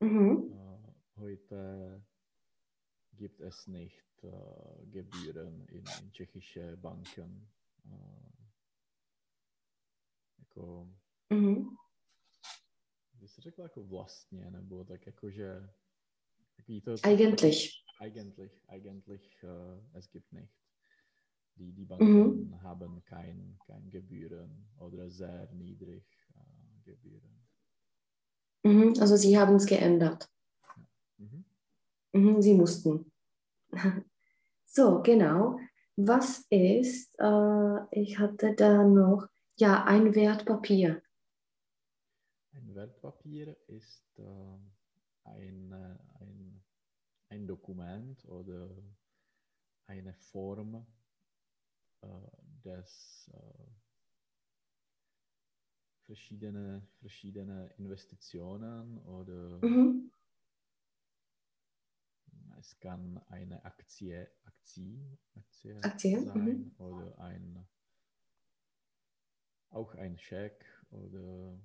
Mhm. 0.00 0.52
Äh, 0.52 0.92
heute 1.16 2.02
gibt 3.12 3.40
es 3.40 3.66
nicht 3.66 4.24
äh, 4.24 4.86
Gebühren 4.86 5.66
in, 5.68 5.84
in 6.02 6.12
tschechische 6.12 6.76
Banken. 6.76 7.48
Jako, 10.38 10.88
Mhm. 11.30 11.76
by 13.14 13.28
se 13.28 13.40
řekla 13.40 13.64
jako 13.64 13.84
vlastně, 13.84 14.50
nebo 14.50 14.84
tak 14.84 15.06
jako, 15.06 15.30
že 15.30 15.68
takový 16.56 16.80
to, 16.80 16.94
Eigentlich. 17.02 17.70
eigentlich, 18.00 18.64
eigentlich 18.68 19.44
äh, 19.44 19.98
es 19.98 20.10
gibt 20.10 20.32
nicht. 20.32 20.52
Die, 21.56 21.72
die 21.72 21.84
Banken 21.86 22.54
haben 22.62 23.02
kein, 23.04 23.58
kein 23.66 23.90
Gebühren 23.90 24.68
oder 24.78 25.08
sehr 25.10 25.48
niedrig 25.52 26.04
äh, 26.86 26.90
Gebühren. 26.90 27.46
Mhm. 28.62 28.94
Also 29.00 29.16
Sie 29.16 29.38
haben 29.38 29.56
es 29.56 29.66
geändert. 29.66 30.28
Mhm. 31.18 31.44
Mhm, 32.12 32.42
sie 32.42 32.54
mussten. 32.54 33.12
So, 34.68 35.00
genau. 35.00 35.58
Was 35.96 36.44
ist, 36.50 37.18
äh, 37.18 37.78
ich 37.92 38.18
hatte 38.18 38.54
da 38.54 38.84
noch, 38.84 39.26
ja, 39.56 39.84
ein 39.84 40.14
Wertpapier. 40.14 41.02
Ein 42.52 42.74
Wertpapier 42.74 43.56
ist 43.68 44.18
äh, 44.18 44.58
ein, 45.24 45.72
äh, 45.72 46.22
ein, 46.22 46.62
ein 47.30 47.46
Dokument 47.46 48.22
oder 48.26 48.68
eine 49.86 50.12
Form 50.12 50.86
äh, 52.02 52.08
des 52.62 53.30
äh, 53.32 53.85
verschiedene, 56.06 56.82
verschiedene 57.00 57.72
Investitionen 57.78 58.98
oder 58.98 59.58
Mhm. 59.62 60.10
es 62.58 62.78
kann 62.78 63.20
eine 63.28 63.64
Aktie, 63.64 64.28
Aktie, 64.44 65.18
Aktie, 65.34 65.78
Aktie, 65.82 66.22
sein 66.22 66.44
mhm. 66.44 66.74
oder 66.78 67.18
ein, 67.18 67.66
auch 69.70 69.94
ein 69.94 70.16
Scheck 70.18 70.64
oder 70.90 71.58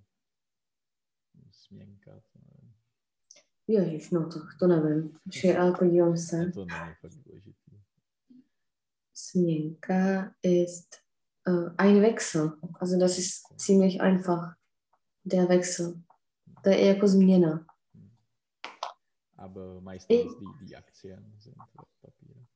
Smienka. 1.51 2.21
Ježiš, 3.67 4.11
no 4.11 4.29
to, 4.29 4.39
to 4.59 4.67
nevím. 4.67 5.19
Že, 5.31 5.57
ale 5.57 5.73
podívám 5.73 6.17
se. 6.17 6.51
To 6.51 6.65
äh, 11.45 11.69
ein 11.77 12.01
Wechsel. 12.01 12.53
Also 12.79 12.99
das 12.99 13.17
ist 13.17 13.47
ziemlich 13.57 14.01
einfach. 14.01 14.55
Der 15.23 15.47
Wechsel. 15.49 16.01
Jako 16.65 17.07
změna. 17.07 17.65
Aber 19.37 19.81
meistens 19.81 20.37
die, 20.37 20.65
die 20.65 20.75
Aktien 20.75 21.33
sind 21.39 21.57
Wertpapiere. 21.57 22.47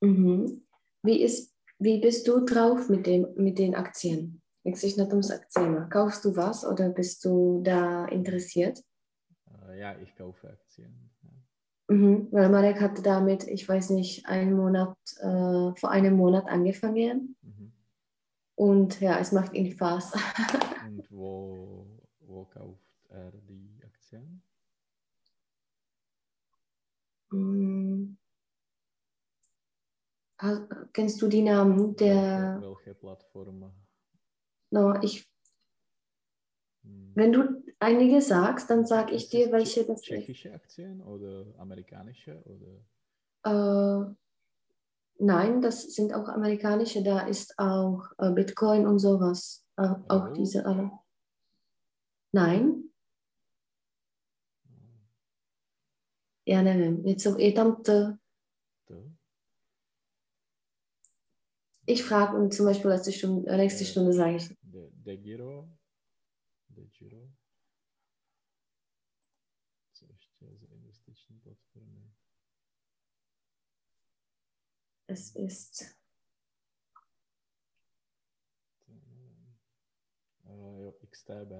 Mhm. 0.00 0.62
Wie, 1.02 1.22
ist, 1.22 1.54
wie 1.78 2.00
bist 2.00 2.26
du 2.26 2.44
drauf 2.44 2.88
mit, 2.88 3.06
dem, 3.06 3.26
mit 3.36 3.58
den 3.58 3.74
Aktien? 3.74 4.40
Akciemi? 4.64 5.88
Kaufst 5.90 6.24
du 6.24 6.34
was 6.36 6.64
oder 6.64 6.88
bist 6.88 7.24
du 7.24 7.60
da 7.62 8.06
interessiert? 8.06 8.82
Äh, 9.68 9.80
ja, 9.80 9.98
ich 9.98 10.14
kaufe 10.16 10.48
Aktien. 10.48 11.10
Mhm. 11.88 12.28
Weil 12.30 12.48
Marek 12.48 12.80
hatte 12.80 13.02
damit, 13.02 13.44
ich 13.46 13.68
weiß 13.68 13.90
nicht, 13.90 14.26
einen 14.26 14.54
Monat, 14.56 14.96
äh, 15.20 15.74
vor 15.78 15.90
einem 15.90 16.16
Monat 16.16 16.46
angefangen. 16.48 17.36
Mhm. 17.42 17.72
Und 18.56 19.00
ja, 19.00 19.18
es 19.18 19.32
macht 19.32 19.52
ihm 19.54 19.70
Spaß. 19.70 20.12
Und 20.86 21.10
wo, 21.10 21.86
wo 22.20 22.44
kauft 22.44 22.90
er 23.10 23.32
die 23.32 23.80
Aktien? 23.84 24.42
Ha- 30.40 30.68
Kennst 30.92 31.20
du 31.22 31.28
die 31.28 31.42
Namen 31.42 31.96
der, 31.96 32.60
Welche, 32.60 32.76
welche 32.76 32.94
Plattform? 32.94 33.72
no, 34.70 34.94
ich. 35.02 35.26
Wenn 37.14 37.32
du 37.32 37.62
einige 37.78 38.20
sagst, 38.20 38.70
dann 38.70 38.86
sage 38.86 39.12
ich 39.14 39.24
Ist 39.24 39.32
dir, 39.32 39.52
welche 39.52 39.84
das 39.84 40.00
ist. 40.00 40.04
Tschechische 40.04 40.52
Aktien 40.52 41.00
oder 41.02 41.46
amerikanische? 41.58 42.42
Oder? 42.44 42.84
Äh, 43.44 44.14
nein, 45.18 45.60
das 45.60 45.82
sind 45.94 46.14
auch 46.14 46.28
amerikanische, 46.28 47.02
da 47.02 47.26
ist 47.26 47.58
auch 47.58 48.04
äh, 48.18 48.30
Bitcoin 48.30 48.86
und 48.86 48.98
sowas. 48.98 49.66
Äh, 49.76 49.82
auch 50.08 50.24
Revolut? 50.24 50.36
diese 50.36 50.66
alle. 50.66 50.90
Nein, 52.32 52.84
já 56.46 56.62
nevím. 56.62 57.02
Něco, 57.02 57.38
je 57.38 57.52
tam 57.52 57.82
T. 57.82 58.16
To? 58.84 59.10
Ich 61.86 62.04
frage 62.04 62.36
und 62.36 62.54
zum 62.54 62.66
Beispiel 62.66 62.90
letzte 62.90 63.12
Stunde, 63.12 63.50
äh, 63.50 63.56
nächste 63.56 63.84
Stunde 63.84 64.12
sage 64.12 64.36
ich. 64.36 64.48
De, 64.62 64.90
de 64.92 65.16
Giro? 65.16 65.68
De 66.74 66.86
Giro? 66.86 67.32
Co 69.92 70.06
ještě 70.06 70.56
z 70.56 70.62
investiční 70.62 71.40
platformy? 71.40 72.12
Es 75.08 75.36
ist 75.36 75.82
To 78.86 78.92
nevím. 78.92 79.56
Uh, 80.44 80.80
jo, 80.80 80.92
XTB? 80.92 81.52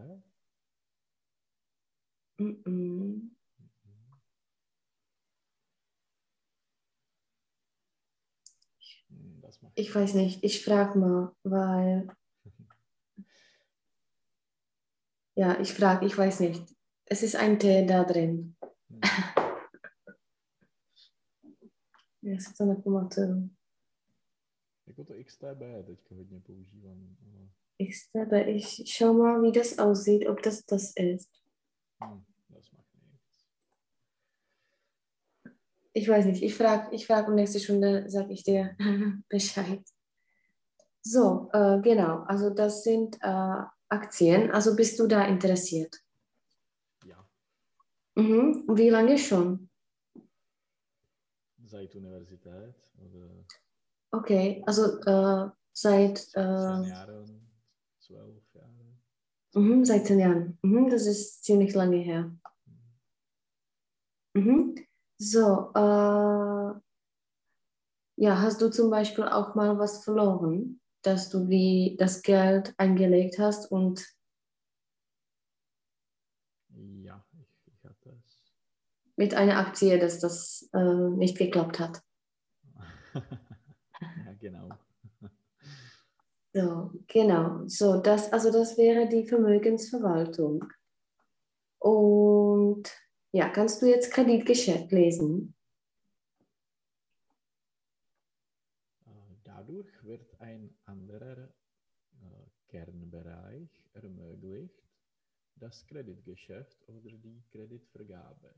mm, 2.39 2.63
mm, 2.67 3.37
ich 9.75 9.95
weiß 9.95 10.15
nicht, 10.15 10.45
ich 10.45 10.65
frage 10.65 10.99
mal, 10.99 11.35
weil 11.43 12.09
ja, 15.37 15.61
ich 15.61 15.73
frage, 15.73 16.07
ich 16.07 16.17
weiß 16.17 16.41
nicht. 16.41 16.65
Es 17.07 17.23
ist 17.23 17.37
ein 17.37 17.59
T 17.59 17.87
da 17.87 18.05
drin. 18.05 18.57
Hm. 18.89 19.01
Já 22.25 22.41
si 22.41 22.55
to 22.55 22.65
nepamatuju. 22.65 23.51
Jako 24.87 25.05
to 25.05 25.15
XTB 25.25 25.87
teďka 25.87 26.15
hodně 26.15 26.41
používám. 26.41 27.17
ale, 27.23 27.49
XTB, 27.89 28.33
ich 28.47 28.67
schau 28.97 29.13
mal, 29.13 29.43
wie 29.43 29.53
das 29.53 29.79
aussieht, 29.79 30.29
ob 30.29 30.43
das 30.43 30.65
das 30.65 30.93
ist. 30.97 31.31
Hm, 32.05 32.25
das 32.49 32.73
macht 32.73 32.95
nichts. 32.95 33.47
Ich 35.93 36.09
weiß 36.09 36.27
nicht, 36.27 36.43
ich 36.43 36.55
frage 36.55 36.95
ich 36.95 37.07
frag 37.07 37.29
und 37.29 37.35
nächste 37.35 37.61
Stunde 37.61 38.11
sage 38.11 38.33
ich 38.33 38.43
dir 38.45 38.77
Bescheid. 39.29 39.83
So, 41.03 41.51
äh, 41.53 41.81
genau, 41.83 42.23
also 42.27 42.51
das 42.51 42.83
sind 42.83 43.17
äh, 43.21 43.63
Aktien. 43.95 44.51
Also 44.51 44.75
bist 44.77 44.99
du 44.99 45.07
da 45.07 45.25
interessiert? 45.27 45.95
Ja, 47.05 47.19
Mhm. 48.17 48.65
Wie 48.69 48.91
lange 48.91 49.19
schon? 49.19 49.69
seit 51.67 51.95
Universität 51.97 52.75
oder 53.05 53.45
Okay, 54.13 54.63
also 54.67 55.01
äh, 55.01 55.51
seit, 55.73 56.29
äh, 56.35 56.41
Jahren, 56.41 57.51
zwölf 57.99 58.45
Jahre. 58.55 58.87
mhm, 59.55 59.85
seit 59.85 60.07
zehn 60.07 60.21
Jahren. 60.21 60.59
Mhm, 60.63 60.91
das 60.91 61.07
ist 61.07 61.43
ziemlich 61.43 61.75
lange 61.75 61.97
her. 61.97 62.31
Mhm. 64.35 64.75
So, 65.19 65.73
äh, 65.75 66.81
ja, 68.17 68.41
hast 68.43 68.61
du 68.61 68.69
zum 68.71 68.91
Beispiel 68.91 69.25
auch 69.25 69.55
mal 69.57 69.79
was 69.79 70.05
verloren, 70.05 70.81
dass 71.07 71.31
du 71.31 71.47
die, 71.47 71.97
das 71.99 72.23
Geld 72.23 72.75
eingelegt 72.79 73.39
hast 73.39 73.71
und 73.71 74.07
Ja, 76.69 77.25
ich, 77.39 77.49
ich 77.67 77.85
hatte 77.85 78.11
es. 78.25 78.53
mit 79.17 79.35
einer 79.35 79.59
Aktie, 79.59 79.99
dass 79.99 80.19
das 80.21 80.69
äh, 80.73 80.79
nicht 81.17 81.39
geklappt 81.39 81.79
hat? 81.79 82.03
ja, 84.25 84.33
genau. 84.41 84.79
So, 86.53 86.93
genau. 87.09 87.67
So, 87.67 88.01
das, 88.01 88.33
also 88.33 88.53
das 88.53 88.77
wäre 88.79 89.09
die 89.09 89.27
Vermögensverwaltung. 89.27 90.65
Und 91.81 92.89
ja, 93.33 93.49
kannst 93.49 93.83
du 93.83 93.87
jetzt 93.87 94.13
Kreditgeschäft 94.13 94.93
lesen? 94.93 95.55
Äh, 99.07 99.11
Dadurch 99.45 100.05
wird 100.05 100.41
ein 100.41 100.77
anderer 100.85 101.49
äh, 102.21 102.47
Kernbereich 102.75 103.71
ermöglicht, 103.93 104.83
das 105.55 105.87
Kreditgeschäft 105.87 106.77
oder 106.89 107.13
die 107.13 107.41
Kreditvergabe. 107.53 108.53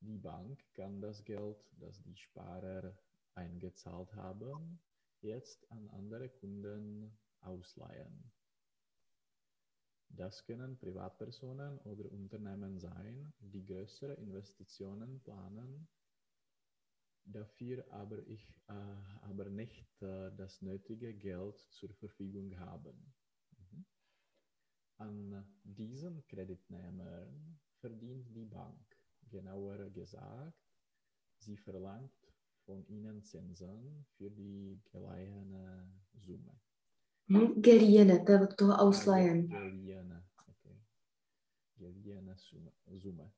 Die 0.00 0.16
Bank 0.16 0.64
kann 0.72 1.02
das 1.02 1.22
Geld, 1.22 1.58
das 1.78 2.02
die 2.02 2.16
Sparer 2.16 2.96
eingezahlt 3.34 4.14
haben, 4.14 4.80
jetzt 5.20 5.70
an 5.70 5.86
andere 5.90 6.30
Kunden 6.30 7.14
ausleihen. 7.40 8.32
Das 10.08 10.42
können 10.46 10.78
Privatpersonen 10.78 11.78
oder 11.80 12.10
Unternehmen 12.10 12.78
sein, 12.78 13.34
die 13.38 13.66
größere 13.66 14.14
Investitionen 14.14 15.20
planen 15.20 15.86
dafür 17.26 17.84
aber 17.90 18.18
ich 18.26 18.48
äh, 18.68 18.72
aber 19.22 19.46
nicht 19.46 20.02
äh, 20.02 20.30
das 20.36 20.62
nötige 20.62 21.12
Geld 21.14 21.58
zur 21.70 21.92
Verfügung 21.94 22.56
haben. 22.58 23.12
An 24.98 25.44
diesen 25.64 26.26
Kreditnehmern 26.26 27.58
verdient 27.80 28.34
die 28.34 28.46
Bank, 28.46 28.96
genauer 29.30 29.90
gesagt, 29.90 30.54
sie 31.38 31.56
verlangt 31.56 32.12
von 32.64 32.84
ihnen 32.88 33.22
Zinsen 33.22 34.06
für 34.16 34.30
die 34.30 34.80
geleihene 34.90 35.92
Summe. 36.14 36.58
Hm? 37.28 37.60
Geliehen, 37.60 38.08
to 38.24 38.32
je 38.32 38.40
od 38.40 38.56
toho 38.56 38.72
Ah, 38.72 38.76
ge- 38.76 38.82
ausleihen. 38.86 39.48
Geliehene, 39.48 40.24
okay. 40.48 40.80
Geliehene 41.76 42.36
Summe. 42.96 43.32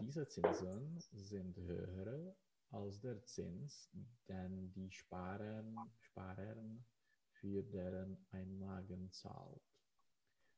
Diese 0.00 0.26
Zinsen 0.28 0.98
sind 1.12 1.56
höher 1.58 2.34
als 2.70 3.00
der 3.00 3.22
Zins, 3.26 3.90
den 4.28 4.72
die 4.72 4.90
Sparen, 4.90 5.76
Sparern 6.00 6.84
für 7.32 7.62
deren 7.62 8.16
Einlagen 8.30 9.10
zahlt. 9.12 9.62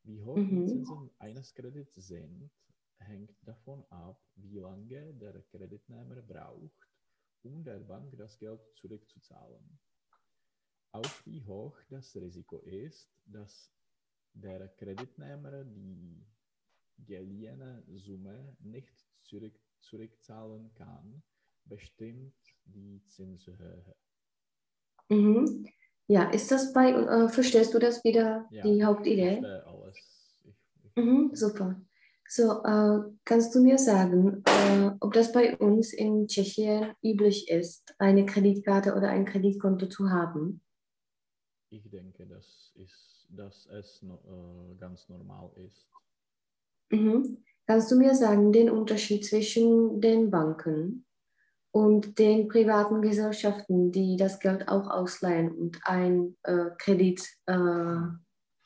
Wie 0.06 0.22
hoch 0.22 0.46
die 0.48 0.64
Mhm. 0.64 0.64
Zinsen 0.64 1.10
eines 1.18 1.54
Kredits 1.54 1.96
sind, 1.96 2.50
hängt 2.96 3.36
davon 3.46 3.84
ab, 3.90 4.24
wie 4.36 4.58
lange 4.58 5.12
der 5.12 5.42
Kreditnehmer 5.42 6.22
braucht, 6.22 6.88
um 7.42 7.62
der 7.62 7.80
Bank 7.80 8.16
das 8.16 8.38
Geld 8.38 8.62
zurückzuzahlen. 8.74 9.78
Auch 10.90 11.24
wie 11.24 11.44
hoch 11.44 11.78
das 11.90 12.16
Risiko 12.16 12.58
ist, 12.62 13.20
dass 13.24 13.72
der 14.32 14.68
Kreditnehmer 14.68 15.64
die 15.64 16.26
geliehene 16.98 17.84
Summe 17.88 18.56
nicht 18.60 19.06
zurück, 19.22 19.60
zurückzahlen 19.80 20.74
kann, 20.74 21.22
bestimmt 21.64 22.36
die 22.64 23.04
Zinshöhe. 23.06 23.96
Mhm. 25.10 25.66
Ja, 26.08 26.30
ist 26.30 26.50
das 26.50 26.72
bei, 26.72 26.90
äh, 26.90 27.28
verstehst 27.28 27.74
du 27.74 27.78
das 27.78 28.04
wieder, 28.04 28.46
Ja, 28.50 28.62
die 28.62 28.84
Hauptidee? 28.84 29.42
Mhm, 30.96 31.30
super. 31.34 31.80
So, 32.28 32.62
äh, 32.64 33.00
kannst 33.24 33.54
du 33.54 33.60
mir 33.60 33.78
sagen, 33.78 34.42
äh, 34.46 34.90
ob 35.00 35.12
das 35.12 35.32
bei 35.32 35.56
uns 35.56 35.92
in 35.92 36.26
Tschechien 36.26 36.94
üblich 37.02 37.48
ist, 37.48 37.94
eine 37.98 38.26
Kreditkarte 38.26 38.94
oder 38.94 39.10
ein 39.10 39.24
Kreditkonto 39.24 39.86
zu 39.86 40.10
haben? 40.10 40.60
ich 41.70 41.90
denke, 41.90 42.26
dass, 42.26 42.72
ist, 42.76 43.26
dass 43.30 43.66
es 43.66 44.02
no, 44.02 44.18
äh, 44.24 44.76
ganz 44.78 45.08
normal 45.08 45.50
ist. 45.66 45.86
Mhm. 46.90 47.38
Kannst 47.66 47.90
du 47.90 47.96
mir 47.96 48.14
sagen, 48.14 48.52
den 48.52 48.70
Unterschied 48.70 49.24
zwischen 49.24 50.00
den 50.00 50.30
Banken 50.30 51.05
und 51.76 52.18
den 52.18 52.48
privaten 52.48 53.02
Gesellschaften, 53.02 53.92
die 53.92 54.16
das 54.16 54.40
Geld 54.40 54.66
auch 54.66 54.88
ausleihen 54.88 55.52
und 55.52 55.78
ein 55.84 56.34
äh, 56.44 56.70
Kredit, 56.78 57.20
äh, 57.44 57.98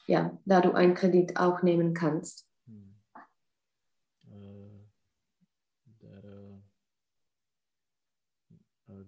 ja, 0.06 0.38
da 0.44 0.60
du 0.60 0.72
einen 0.74 0.94
Kredit 0.94 1.36
auch 1.36 1.60
nehmen 1.64 1.92
kannst? 1.92 2.46
Hmm. 2.66 2.94
Eh, 4.28 4.86
der 6.00 6.24
eh, 8.48 8.92
eh, 8.92 9.06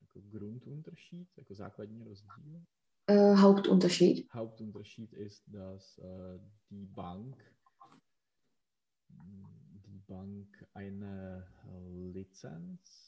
jako 0.00 0.20
Grundunterschied, 0.30 1.28
jako 1.36 1.54
základní 1.54 2.04
rozdíl. 2.04 2.62
Äh, 3.06 3.34
Hauptunterschied. 3.34 4.28
Hauptunterschied 4.32 5.12
ist, 5.12 5.42
dass 5.46 5.98
äh, 5.98 6.38
die 6.70 6.86
Bank 6.86 7.36
die 9.88 9.98
Bank 10.06 10.66
eine 10.74 11.46
äh, 11.64 12.12
Lizenz 12.12 12.80
äh, 12.80 13.07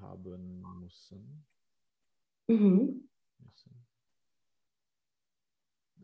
haben 0.00 0.62
müssen. 0.80 1.44
Mhm. 2.46 3.08
müssen. 3.38 3.86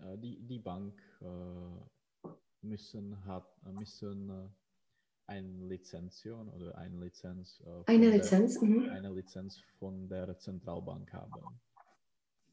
Äh, 0.02 0.18
die, 0.18 0.40
die 0.46 0.58
Bank 0.58 1.00
äh, 1.20 2.28
müssen, 2.62 3.24
hat, 3.24 3.46
äh, 3.66 3.72
müssen 3.72 4.30
äh, 4.30 4.48
eine 5.26 5.68
Lizenzion 5.68 6.48
oder 6.48 6.76
eine 6.76 6.98
Lizenz, 7.04 7.60
äh, 7.60 7.64
von 7.64 7.84
Eine 7.86 8.06
der, 8.06 8.16
Lizenz. 8.16 8.60
Mhm. 8.60 8.88
eine 8.90 9.12
Lizenz 9.12 9.60
von 9.78 10.08
der 10.08 10.38
Zentralbank 10.38 11.12
haben. 11.12 11.60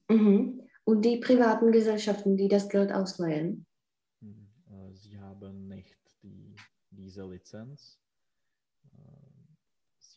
Mhm. 0.10 0.62
Und 0.84 1.04
die 1.04 1.18
privaten 1.18 1.72
Gesellschaften, 1.72 2.38
die 2.38 2.48
das 2.48 2.70
Geld 2.70 2.94
ausleihen? 2.94 3.66
Hm, 4.22 4.48
äh, 4.70 4.94
Sie 4.94 5.20
haben 5.20 5.68
nicht 5.68 5.98
die, 6.24 6.56
diese 6.92 7.26
Lizenz. 7.30 8.00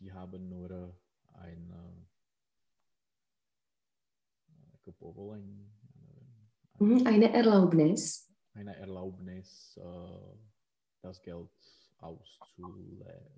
Äh, 0.01 0.05
Sie 0.05 0.13
haben 0.13 0.49
nur 0.49 0.71
äh, 0.71 0.93
eine 1.35 2.07
äh, 4.87 4.91
nevím, 4.91 5.71
Mhm. 6.79 7.07
Eine 7.07 7.31
Erlaubnis. 7.35 8.31
eine 8.55 8.75
Erlaubnis, 8.77 9.77
äh, 9.77 10.37
das 11.03 11.21
Geld 11.21 11.51
auszule 11.99 13.31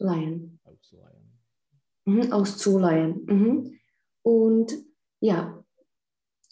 Leihen. 0.00 0.58
auszuleihen. 0.64 1.38
Mhm. 2.04 2.32
Auszuleihen. 2.32 3.24
Mhm. 3.26 3.80
Und 4.22 4.72
ja, 5.20 5.64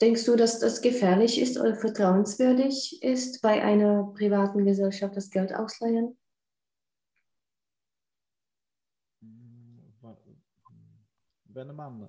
denkst 0.01 0.25
du, 0.27 0.37
dass 0.37 0.61
das 0.61 0.81
gefährlich 0.81 1.41
ist 1.41 1.59
oder 1.59 1.75
vertrauenswürdig 1.75 3.03
ist, 3.03 3.43
bei 3.43 3.61
einer 3.63 4.05
privaten 4.15 4.65
Gesellschaft 4.65 5.17
das 5.17 5.29
Geld 5.31 5.53
ausleihen? 5.53 6.17
Mm, 9.21 9.79
wa- 10.01 10.17
Wenn 11.55 11.75
man 11.77 12.09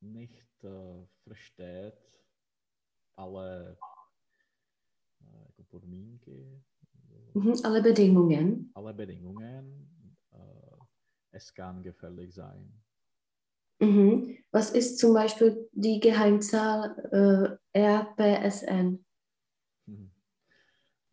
nicht 0.00 0.64
äh, 0.64 1.04
versteht 1.24 1.94
alle 3.16 3.78
äh, 5.20 5.62
podmínky, 5.70 6.62
Mhm. 7.34 7.54
Alle 7.64 7.82
Bedingungen. 7.82 8.70
alle 8.74 8.94
Bedingungen, 8.94 10.16
äh, 10.32 10.76
es 11.32 11.52
kann 11.52 11.82
gefährlich 11.82 12.32
sein. 12.34 12.72
Mhm. 13.78 14.38
Was 14.52 14.70
ist 14.70 14.98
zum 14.98 15.12
Beispiel 15.12 15.68
die 15.72 16.00
Geheimzahl 16.00 17.58
äh, 17.74 17.78
RPSN? 17.78 19.04
Hm. 19.86 20.10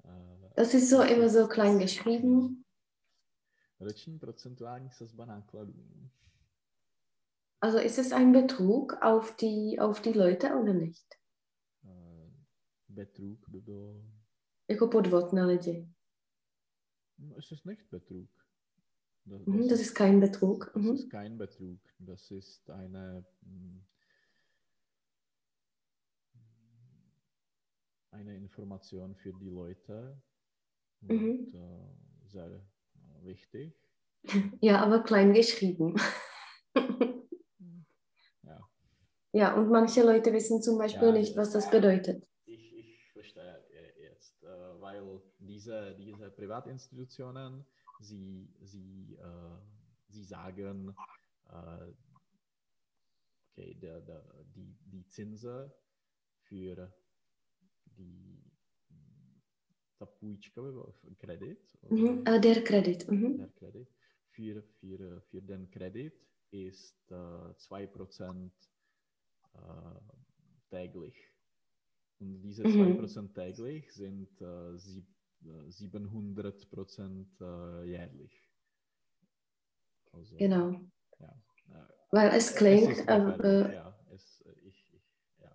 Äh, 0.06 0.50
Das 0.56 0.74
ist 0.74 0.90
so 0.90 1.02
immer 1.02 1.28
so 1.28 1.46
klein 1.50 1.78
geschrieben. 1.78 2.63
Roční 3.84 4.20
procentuální 4.20 4.90
sazba 4.92 5.26
nákladů. 5.26 6.10
Also 7.62 7.80
ist 7.80 7.98
es 8.00 8.12
ein 8.12 8.32
Betrug 8.34 8.94
auf 9.02 9.36
die, 9.38 9.80
auf 9.80 10.02
die 10.02 10.14
Leute 10.14 10.48
oder 10.56 10.74
nicht? 10.74 11.16
Äh, 11.86 12.32
Betrug 12.90 13.50
by 13.50 13.62
bylo... 13.62 14.04
Jako 14.68 14.88
podvod 14.88 15.34
na 15.34 15.46
lidi. 15.46 15.88
No, 17.18 17.36
Es 17.38 17.52
ist 17.52 17.66
nicht 17.66 17.90
Betrug. 17.90 18.30
Das, 19.26 19.42
Mhm. 19.46 19.68
Das 19.70 19.80
ist 19.80 19.94
kein 19.96 20.20
Betrug. 20.20 20.72
Das 20.74 20.84
Mhm. 20.84 20.94
ist 20.94 21.10
kein 21.10 21.38
Betrug. 21.38 21.80
Das 22.00 22.32
ist 22.32 22.70
eine, 22.70 23.26
mm, 23.42 23.80
eine 28.12 28.36
Information 28.38 29.16
für 29.16 29.34
die 29.34 29.50
Leute 29.50 30.22
und 31.02 31.10
Mhm. 31.22 31.52
äh, 31.54 32.28
sehr 32.28 32.62
wichtig. 33.26 33.74
Ja, 34.62 34.82
aber 34.82 35.04
klein 35.04 35.34
geschrieben. 35.34 35.96
Ja, 38.44 38.60
Ja, 39.34 39.54
und 39.56 39.70
manche 39.70 40.04
Leute 40.04 40.32
wissen 40.34 40.62
zum 40.62 40.78
Beispiel 40.78 41.10
Ja, 41.10 41.14
nicht, 41.14 41.36
was 41.38 41.52
das 41.52 41.70
bedeutet. 41.70 42.26
ich, 42.46 42.74
ich 42.78 43.12
verstehe 43.12 43.64
äh, 43.72 44.04
jetzt, 44.04 44.44
äh, 44.44 44.48
weil 44.82 45.22
diese, 45.40 45.96
diese 45.96 46.30
Privatinstitutionen, 46.32 47.66
sie, 48.00 48.50
sie, 48.62 49.16
äh, 49.20 49.58
sie 50.10 50.24
sagen, 50.24 50.96
äh, 51.50 51.94
okay, 53.52 53.74
der, 53.76 54.02
der, 54.02 54.24
die, 54.56 54.76
die 54.86 55.06
Zinsen 55.08 55.72
für 56.44 56.94
die 57.86 58.43
ta 59.98 60.06
půjčka 60.06 60.62
by 60.62 60.72
byla 60.72 60.94
kredit, 61.18 61.60
Mhm. 61.90 62.24
Äh, 62.28 62.40
der 62.40 62.64
Kredit. 62.64 63.08
Mhm. 63.08 63.38
der 63.38 63.50
Kredit, 63.50 63.90
für, 64.30 64.62
für, 64.62 65.22
für 65.22 65.42
den 65.42 65.70
Kredit 65.70 66.14
ist 66.52 67.12
äh, 67.12 67.54
2% 67.56 68.52
äh, 69.56 69.60
täglich. 70.70 71.16
Und 72.20 72.42
diese 72.42 72.64
Mhm. 72.64 73.00
2% 73.00 73.34
täglich 73.34 73.92
sind 73.94 74.42
äh, 74.42 74.78
sieb, 74.78 75.06
äh, 75.46 75.70
700% 75.70 77.28
äh, 77.42 77.86
jährlich. 77.90 78.50
Also, 80.12 80.38
Genau. 80.38 80.72
Ja. 81.20 81.44
Äh, 81.70 81.88
Weil 82.12 82.30
es 82.38 82.56
klingt, 82.56 82.98
äh, 83.08 83.18
äh, 83.18 83.74
ja. 83.74 84.00
Es, 84.12 84.44
ich, 84.64 84.94
ich, 84.94 85.02
ja. 85.40 85.52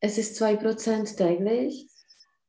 es 0.00 0.18
ist 0.18 0.40
2% 0.40 1.16
täglich, 1.16 1.86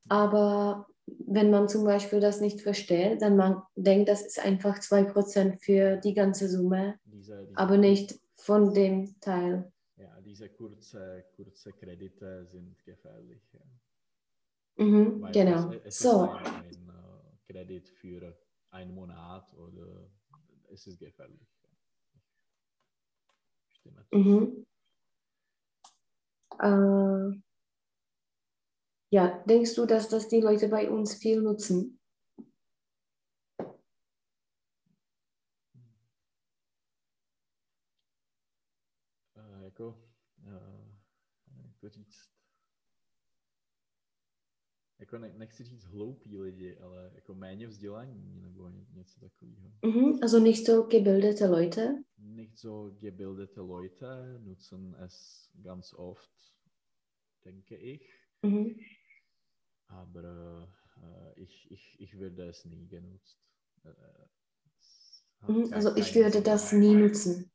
aber 0.09 0.87
wenn 1.05 1.49
man 1.51 1.67
zum 1.67 1.83
Beispiel 1.83 2.19
das 2.19 2.41
nicht 2.41 2.61
versteht, 2.61 3.21
dann 3.21 3.35
man 3.35 3.61
denkt, 3.75 4.09
das 4.09 4.21
ist 4.21 4.39
einfach 4.39 4.79
2% 4.79 5.61
für 5.61 5.97
die 5.97 6.13
ganze 6.13 6.47
Summe, 6.47 6.99
Diese, 7.05 7.45
diese, 7.45 7.57
aber 7.57 7.77
nicht 7.77 8.19
von 8.35 8.73
dem 8.73 9.19
Teil. 9.19 9.71
Ja, 9.97 10.19
diese 10.21 10.49
kurze, 10.49 11.25
kurze 11.35 11.73
Kredite 11.73 12.45
sind 12.45 12.83
gefährlich. 12.85 13.41
Ja. 13.53 14.85
Mhm, 14.85 15.27
genau. 15.31 15.71
es, 15.71 15.85
es 15.85 15.99
So, 15.99 16.25
ist 16.25 16.45
ein, 16.45 16.45
ein 16.45 16.89
äh, 16.89 17.51
Kredit 17.51 17.87
für 17.89 18.35
einen 18.71 18.95
Monat 18.95 19.53
oder 19.53 20.09
es 20.71 20.87
ist 20.87 20.99
gefährlich. 20.99 21.47
Ja. 21.63 21.69
Stimmt. 23.71 24.11
mhm. 24.11 24.65
Äh, 26.59 27.41
Ja, 29.14 29.43
denkst 29.45 29.76
du, 29.76 29.86
dass 29.86 30.07
das 30.07 30.30
die 30.30 30.39
Leute 30.39 30.70
bei 30.70 30.89
uns 30.89 31.16
viel 31.16 31.41
nutzen? 31.41 31.99
Jako, 39.64 39.88
uh, 40.43 40.88
jako 41.68 41.89
říct, 41.89 42.30
jako 44.99 45.18
ne, 45.18 45.34
nechci 45.38 45.64
říct 45.64 45.84
hloupí 45.84 46.38
lidi, 46.38 46.78
ale 46.78 47.12
jako 47.16 47.36
méně 47.36 47.68
vzdělaní 47.68 48.41
nebo 48.41 48.70
něco 48.70 49.20
takového. 49.20 49.72
Mhm, 49.86 50.20
also 50.22 50.39
nicht 50.39 50.66
so 50.66 50.84
gebildete 50.84 51.47
Leute. 51.47 52.03
Nicht 52.18 52.59
so 52.59 52.95
gebildete 52.99 53.62
Leute 53.62 54.39
nutzen 54.39 54.95
es 55.05 55.49
ganz 55.53 55.93
oft, 55.93 56.32
denke 57.45 57.76
ich. 57.76 58.22
Mhm. 58.43 58.76
Aber 59.91 60.67
äh, 61.03 61.41
ich, 61.41 61.69
ich, 61.71 61.99
ich 61.99 62.17
würde 62.17 62.47
es 62.47 62.65
nie 62.65 62.87
genutzt. 62.87 63.37
Äh, 63.83 65.49
mhm, 65.51 65.73
also 65.73 65.95
ich 65.95 66.15
würde 66.15 66.41
das 66.41 66.71
nie 66.71 66.95
nutzen. 66.95 67.51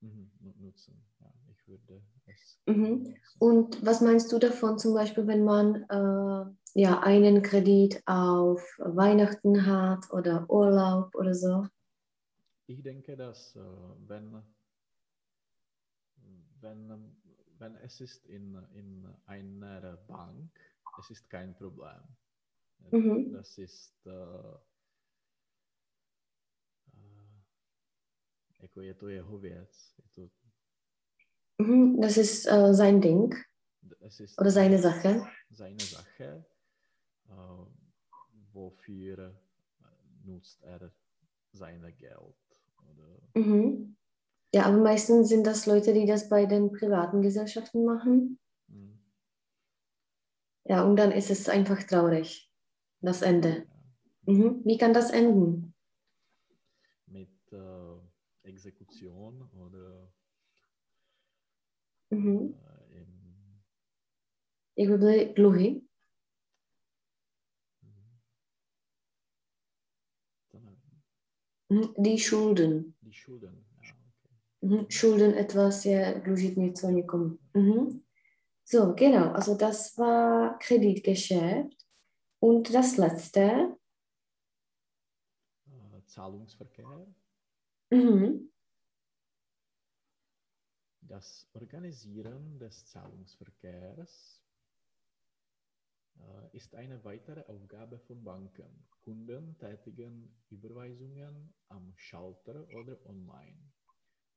Mhm, 0.00 0.30
nutzen, 0.60 1.02
ja, 1.20 1.32
ich 1.50 1.66
würde 1.66 2.02
es. 2.26 2.58
Mhm. 2.66 3.16
Und 3.38 3.84
was 3.84 4.00
meinst 4.00 4.30
du 4.32 4.38
davon, 4.38 4.78
zum 4.78 4.94
Beispiel, 4.94 5.26
wenn 5.26 5.44
man 5.44 5.84
äh, 5.88 6.80
ja 6.80 7.00
einen 7.00 7.42
Kredit 7.42 8.02
auf 8.06 8.62
Weihnachten 8.78 9.66
hat 9.66 10.10
oder 10.12 10.48
Urlaub 10.50 11.14
oder 11.14 11.34
so? 11.34 11.66
Ich 12.66 12.82
denke, 12.82 13.16
dass 13.16 13.56
äh, 13.56 13.60
wenn, 14.06 14.42
wenn, 16.60 17.16
wenn 17.58 17.76
es 17.76 18.00
ist 18.00 18.26
in, 18.26 18.56
in 18.74 19.06
einer 19.26 19.96
Bank, 20.08 20.50
es 20.98 21.10
ist 21.10 21.28
kein 21.30 21.54
Problem. 21.54 22.02
Mhm. 22.90 23.32
Das 23.32 23.58
ist 23.58 24.06
jako 28.64 28.80
je 28.80 28.94
to 28.94 29.08
jeho 29.08 29.38
věc. 29.38 29.94
Je 29.98 30.08
to, 30.14 30.30
mhm, 31.58 32.00
das 32.00 32.16
ist 32.16 32.46
äh, 32.46 32.74
sein 32.74 33.00
Ding. 33.00 33.34
Oder 34.38 34.50
seine 34.50 34.78
Sache. 34.78 35.26
Seine 35.50 35.80
Sache. 35.80 36.44
Äh, 37.28 37.66
wofür 38.52 39.34
nutzt 40.24 40.62
er 40.62 40.92
sein 41.52 41.94
Geld? 41.98 42.36
Oder? 42.90 43.20
Mhm. 43.34 43.96
Ja, 44.54 44.66
aber 44.66 44.78
meistens 44.78 45.28
sind 45.28 45.46
das 45.46 45.66
Leute, 45.66 45.92
die 45.92 46.06
das 46.06 46.28
bei 46.28 46.46
den 46.46 46.70
privaten 46.72 47.22
Gesellschaften 47.22 47.84
machen. 47.84 48.38
Ja, 50.64 50.82
und 50.82 50.96
dann 50.96 51.12
ist 51.12 51.30
es 51.30 51.48
einfach 51.48 51.82
traurig, 51.82 52.50
das 53.00 53.22
Ende. 53.22 53.66
Ja. 54.26 54.32
Mhm. 54.34 54.62
Wie 54.64 54.78
kann 54.78 54.94
das 54.94 55.10
enden? 55.10 55.74
Mit 57.06 57.28
äh, 57.52 58.48
Exekution 58.48 59.48
oder 59.52 60.10
Mhm. 62.10 62.54
äh, 64.76 64.86
byly 64.98 65.34
dluhy? 65.34 65.82
dann, 70.52 70.76
Mhm. 71.70 71.94
Die 71.98 72.18
Schulden. 72.18 72.94
die 73.02 73.12
Schulden. 73.12 73.64
Ja, 73.82 73.94
okay. 74.22 74.34
Mhm. 74.60 74.86
Schulden 74.90 75.34
etwas, 75.34 75.84
je 75.84 76.20
dlužit 76.24 76.56
něco 76.56 76.90
někomu. 76.90 77.38
Mhm. 77.54 78.03
So, 78.64 78.94
genau, 78.94 79.32
also 79.32 79.56
das 79.56 79.96
war 79.98 80.58
Kreditgeschäft. 80.58 81.86
Und 82.40 82.72
das 82.74 82.96
letzte, 82.96 83.76
Äh, 85.66 86.04
Zahlungsverkehr. 86.06 87.06
mhm. 87.90 88.50
Das 91.02 91.48
Organisieren 91.52 92.58
des 92.58 92.86
Zahlungsverkehrs 92.86 94.42
äh, 96.18 96.56
ist 96.56 96.74
eine 96.74 97.04
weitere 97.04 97.44
Aufgabe 97.46 97.98
von 98.00 98.24
Banken. 98.24 98.88
Kunden 99.04 99.58
tätigen 99.58 100.34
Überweisungen 100.50 101.54
am 101.68 101.92
Schalter 101.96 102.66
oder 102.70 102.98
online. 103.06 103.73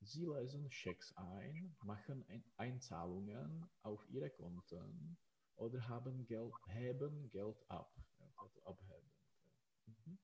Sie 0.01 0.25
lösen 0.25 0.71
Schecks 0.71 1.15
ein, 1.17 1.75
machen 1.81 2.25
Ein- 2.29 2.43
Einzahlungen 2.57 3.69
auf 3.83 4.07
ihre 4.09 4.29
Konten 4.31 5.17
oder 5.55 5.87
haben 5.87 6.25
Geld, 6.25 6.53
heben 6.67 7.29
Geld 7.29 7.57
ab. 7.69 7.95
Also 8.37 8.63
abheben. 8.63 9.11
Mhm. 9.85 10.19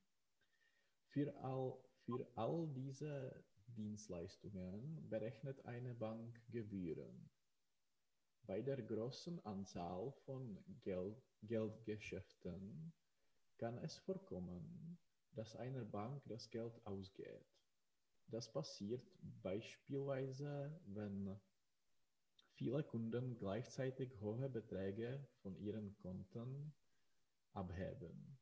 Für, 1.08 1.36
all, 1.44 1.84
für 2.06 2.28
all 2.36 2.68
diese 2.74 3.46
Dienstleistungen 3.68 5.10
berechnet 5.10 5.66
eine 5.66 5.96
Bank 5.96 6.42
Gebühren. 6.50 7.30
Bei 8.44 8.62
der 8.62 8.82
großen 8.84 9.44
Anzahl 9.46 10.12
von 10.26 10.64
Geld, 10.82 11.18
Geldgeschäften 11.42 12.94
kann 13.58 13.78
es 13.80 13.98
vorkommen, 13.98 15.00
dass 15.32 15.56
einer 15.56 15.86
Bank 15.86 16.24
das 16.26 16.50
Geld 16.50 16.86
ausgeht. 16.86 17.53
Das 18.28 18.52
passiert 18.52 19.02
beispielsweise, 19.22 20.78
wenn 20.88 21.40
viele 22.54 22.84
Kunden 22.84 23.38
gleichzeitig 23.38 24.20
hohe 24.22 24.50
Beträge 24.50 25.28
von 25.42 25.58
ihren 25.58 25.96
Konten 25.98 26.74
abheben. 27.54 28.40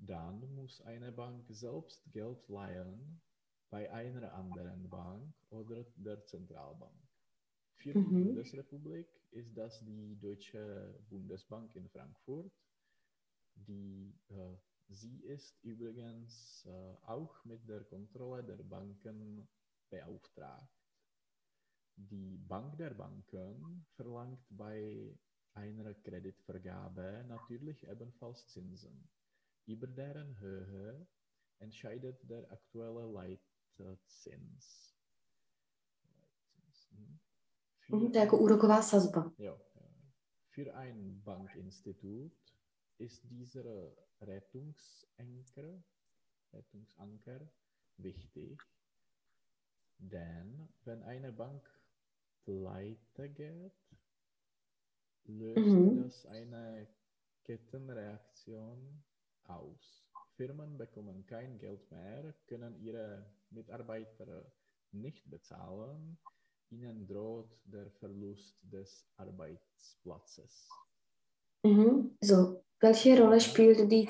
Dann 0.00 0.52
muss 0.56 0.80
eine 0.80 1.12
Bank 1.12 1.46
selbst 1.48 2.10
Geld 2.10 2.48
leihen 2.48 3.22
bei 3.70 3.88
einer 3.92 4.32
anderen 4.32 4.90
Bank 4.90 5.32
oder 5.48 5.84
der 5.94 6.24
Zentralbank. 6.24 7.08
Für 7.74 7.94
die 7.94 8.10
Mhm. 8.10 8.10
Bundesrepublik 8.10 9.08
ist 9.30 9.56
das 9.56 9.84
die 9.84 10.18
Deutsche 10.18 10.98
Bundesbank 11.08 11.76
in 11.76 11.88
Frankfurt. 11.88 12.52
Die, 13.54 14.18
äh, 14.28 14.56
sie 14.90 15.20
ist 15.24 15.62
übrigens 15.62 16.66
äh, 16.66 16.96
auch 17.06 17.44
mit 17.44 17.66
der 17.68 17.84
Kontrolle 17.84 18.44
der 18.44 18.62
Banken 18.62 19.48
beauftragt. 19.88 20.68
Die 21.96 22.38
Bank 22.38 22.76
der 22.78 22.94
Banken 22.94 23.86
verlangt 23.94 24.44
bei 24.50 25.16
einer 25.54 25.94
Kreditvergabe 25.94 27.24
natürlich 27.28 27.86
ebenfalls 27.86 28.46
Zinsen. 28.48 29.08
Über 29.66 29.86
deren 29.86 30.38
Höhe 30.38 31.06
entscheidet 31.58 32.18
der 32.28 32.50
aktuelle 32.50 33.06
Leitzins. 33.12 34.96
Für 37.80 37.96
Mhm, 37.96 38.12
úroková 38.32 38.82
sazba. 38.82 39.32
Für 40.50 40.74
ein 40.74 41.22
Bankinstitut 41.24 42.32
ist 42.98 43.22
dieser 43.30 43.92
Rettungsanker, 44.20 45.82
Rettungsanker 46.52 47.48
wichtig, 47.98 48.60
denn 49.98 50.68
wenn 50.84 51.02
eine 51.04 51.32
Bank 51.32 51.62
pleite 52.44 53.28
geht, 53.30 53.72
löst 55.26 55.80
Mhm. 55.80 55.90
das 55.94 56.26
eine 56.26 56.86
Kettenreaktion 57.44 59.02
aus. 59.44 60.04
Firmen 60.36 60.76
bekommen 60.78 61.26
kein 61.26 61.58
Geld 61.58 61.90
mehr, 61.90 62.34
können 62.46 62.76
ihre 62.82 63.26
Mitarbeiter 63.50 64.50
nicht 64.92 65.28
bezahlen, 65.30 66.18
ihnen 66.70 67.06
droht 67.06 67.58
der 67.64 67.90
Verlust 67.90 68.58
des 68.62 69.06
Arbeitsplatzes. 69.16 70.68
Mhm. 71.66 72.16
So, 72.24 72.62
welche 72.82 73.18
Rolle 73.18 73.40
spielt 73.40 73.90
die... 73.90 74.06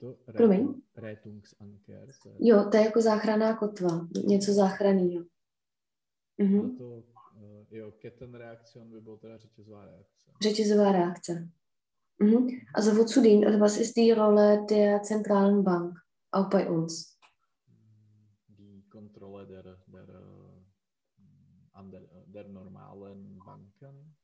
To 0.00 0.14
Promiň. 0.32 0.60
Rettung- 0.60 0.82
Rettungsanker, 0.96 2.08
to 2.22 2.28
je, 2.30 2.36
Jo, 2.48 2.64
to 2.70 2.76
je 2.76 2.84
jako 2.84 3.00
záchranná 3.02 3.56
kotva, 3.56 4.08
něco 4.26 4.52
záchranného. 4.52 5.24
a 6.38 6.42
Mhm. 6.42 6.76
to, 6.78 7.02
eh, 7.36 7.76
jo, 7.76 7.90
Kettenreaktion 7.92 8.90
by 8.90 9.00
bylo 9.00 9.16
teda 9.16 9.36
řetězová 9.36 9.84
reakce. 9.84 10.30
Řetězová 10.42 10.92
reakce. 10.92 11.48
Mhm. 12.18 12.46
Also 12.74 12.94
wozu 12.94 13.20
dient, 13.22 13.44
also 13.46 13.58
was 13.58 13.76
ist 13.78 13.94
die 13.96 14.14
Rolle 14.14 14.66
der 14.68 15.00
zentralen 15.02 15.62
Bank, 15.64 15.98
auch 16.32 16.48
bei 16.50 16.70
uns? 16.70 17.16
Die 18.48 18.82
Kontrolle 18.88 19.46
der, 19.46 19.62
der, 19.62 20.08
eh, 20.08 20.62
ander, 21.72 22.00
der 22.26 22.48
normalen 22.48 23.38
Banken. 23.46 24.14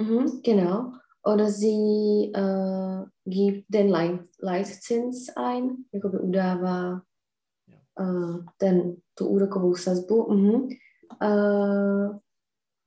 Mhm, 0.00 0.40
genau. 0.44 0.92
Oder 1.24 1.48
sie 1.50 2.32
äh, 2.34 3.04
gibt 3.24 3.72
den 3.72 3.88
Leit 3.88 4.28
Leitzins 4.38 5.28
ein, 5.36 5.86
jakoby 5.92 6.18
udává 6.18 7.02
äh, 7.96 8.38
ten, 8.58 9.02
tu 9.14 9.26
úrokovou 9.28 9.74
sazbu. 9.74 10.32
Mhm. 10.32 10.78
Äh, 11.20 12.18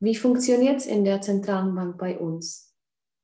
wie 0.01 0.15
funktioniert 0.15 0.77
es 0.77 0.85
in 0.85 1.05
der 1.05 1.21
zentralen 1.21 1.73
Bank 1.73 1.97
bei 1.97 2.19
uns? 2.19 2.73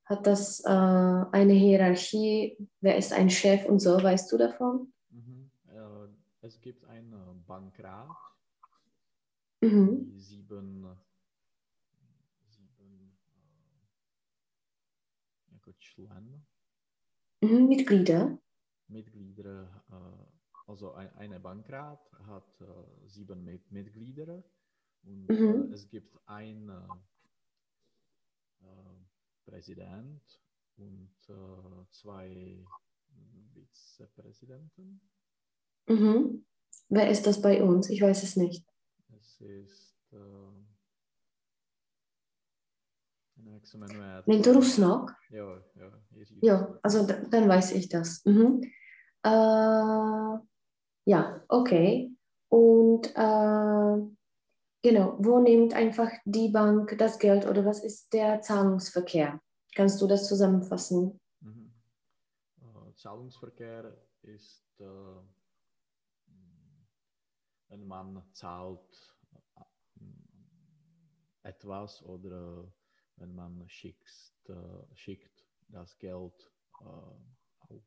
Hat 0.05 0.25
das 0.25 0.63
äh, 0.63 0.69
eine 0.69 1.53
Hierarchie? 1.53 2.57
Wer 2.79 2.97
ist 2.97 3.11
ein 3.11 3.29
Chef 3.29 3.65
und 3.65 3.79
so? 3.79 4.01
Weißt 4.01 4.31
du 4.31 4.37
davon? 4.37 4.93
Mhm. 5.09 5.51
Äh, 5.67 6.07
es 6.41 6.59
gibt 6.61 6.85
einen 6.85 7.43
Bankrat, 7.45 8.07
Mhm. 9.63 10.11
sieben 10.17 10.85
äh, 10.85 10.95
jako 15.53 15.73
člen, 15.73 16.45
Mhm. 17.41 17.67
Mitglieder. 17.67 18.37
Mitglieder, 18.87 19.83
äh, 19.89 20.69
also 20.69 20.93
ein, 20.93 21.09
eine 21.15 21.39
Bankrat 21.39 21.99
hat 22.27 22.61
äh, 22.61 23.07
sieben 23.07 23.43
Mit 23.43 23.71
Mitglieder 23.71 24.43
und 25.03 25.29
Mhm. 25.29 25.71
äh, 25.71 25.73
es 25.73 25.89
gibt 25.89 26.17
einen 26.27 26.69
äh, 28.61 28.65
Präsident 29.45 30.21
und 30.77 31.15
äh, 31.29 31.85
zwei 31.89 32.63
Vizepräsidenten. 33.53 35.01
Mhm. 35.87 36.45
Wer 36.89 37.09
ist 37.09 37.25
das 37.25 37.41
bei 37.41 37.63
uns? 37.63 37.89
Ich 37.89 38.01
weiß 38.01 38.23
es 38.23 38.35
nicht. 38.35 38.65
Es 39.17 39.41
ist 39.41 39.95
äh? 43.63 44.23
Není 44.27 44.41
to 44.43 44.53
Rusnok? 44.53 45.11
Jiří 46.11 46.39
Jo, 46.41 46.57
Rusnok. 46.57 46.79
also 46.83 47.05
dann 47.29 47.47
weiß 47.49 47.71
ich 47.71 47.89
das. 47.89 48.25
Mhm. 48.25 48.61
Äh, 49.25 50.39
ja, 51.05 51.41
okay. 51.47 52.11
Und 52.49 53.07
äh, 53.15 53.97
genau, 54.81 55.15
wo 55.19 55.39
nimmt 55.39 55.73
einfach 55.73 56.09
die 56.25 56.49
Bank 56.49 56.97
das 56.97 57.19
Geld 57.19 57.45
oder 57.45 57.65
was 57.65 57.83
ist 57.83 58.13
der 58.13 58.41
Zahlungsverkehr? 58.41 59.39
Kannst 59.75 60.01
du 60.01 60.07
das 60.07 60.27
zusammenfassen? 60.27 61.19
Mhm. 61.39 61.71
Äh, 62.61 62.93
Zahlungsverkehr 62.95 63.97
ist, 64.23 64.65
äh, 64.79 64.85
wenn 67.69 67.87
man 67.87 68.23
zahlt 68.33 69.15
äh, 69.55 71.49
etwas 71.49 72.03
oder 72.03 72.71
wenn 73.21 73.35
man 73.35 73.63
schickt, 73.69 74.33
äh, 74.49 74.95
schickt 74.95 75.45
das 75.69 75.97
Geld 75.99 76.51
äh, 76.81 76.83
auf 77.69 77.83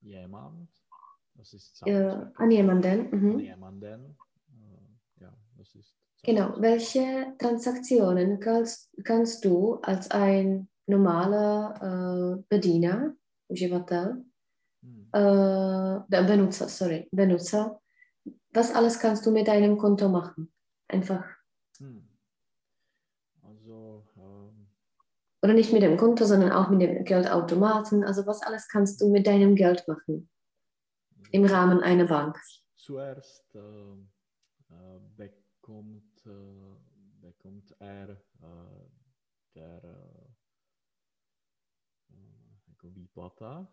jemand. 0.00 0.70
Das 1.34 1.52
ist 1.52 1.82
Äh, 1.86 2.30
an 2.36 2.50
jemanden? 2.50 3.12
An 3.12 3.20
Mhm. 3.20 3.40
jemanden. 3.40 4.16
Äh, 4.48 5.22
ja, 5.22 5.36
das 5.56 5.74
ist 5.74 5.94
Genau, 6.22 6.54
welche 6.60 7.34
Transaktionen 7.38 8.40
kannst, 8.40 8.90
kannst 9.04 9.44
du 9.44 9.74
als 9.82 10.10
ein 10.10 10.68
normaler 10.86 12.36
äh, 12.38 12.42
Bediener, 12.48 13.14
Uživatel, 13.48 14.24
Hm. 14.82 15.08
äh, 15.12 16.00
Benutzer, 16.24 16.68
sorry, 16.68 17.08
Benutzer, 17.12 17.80
was 18.52 18.72
alles 18.74 18.98
kannst 18.98 19.26
du 19.26 19.30
mit 19.30 19.46
deinem 19.46 19.76
Konto 19.76 20.08
machen? 20.08 20.52
Einfach, 20.88 21.24
Hm. 21.78 22.08
Also, 23.42 24.04
ähm, 24.16 24.66
oder 25.46 25.54
nicht 25.54 25.72
mit 25.72 25.82
dem 25.82 25.96
Konto, 25.96 26.24
sondern 26.24 26.50
auch 26.50 26.70
mit 26.70 26.82
dem 26.82 27.04
Geldautomaten. 27.04 28.02
Also 28.02 28.26
was 28.26 28.42
alles 28.42 28.66
kannst 28.68 29.00
du 29.00 29.08
mit 29.08 29.28
deinem 29.28 29.54
Geld 29.54 29.86
machen 29.86 30.28
im 31.30 31.44
Rahmen 31.44 31.80
einer 31.84 32.06
Bank? 32.06 32.36
Zuerst 32.74 33.54
äh, 33.54 33.58
äh, 33.58 35.00
bekommt, 35.16 36.26
äh, 36.26 37.20
bekommt 37.22 37.76
er 37.78 38.10
äh, 38.10 38.16
der 39.54 39.84
äh, 39.84 40.26
äh, 42.10 42.58
jako 42.66 42.88
výplata, 42.90 43.68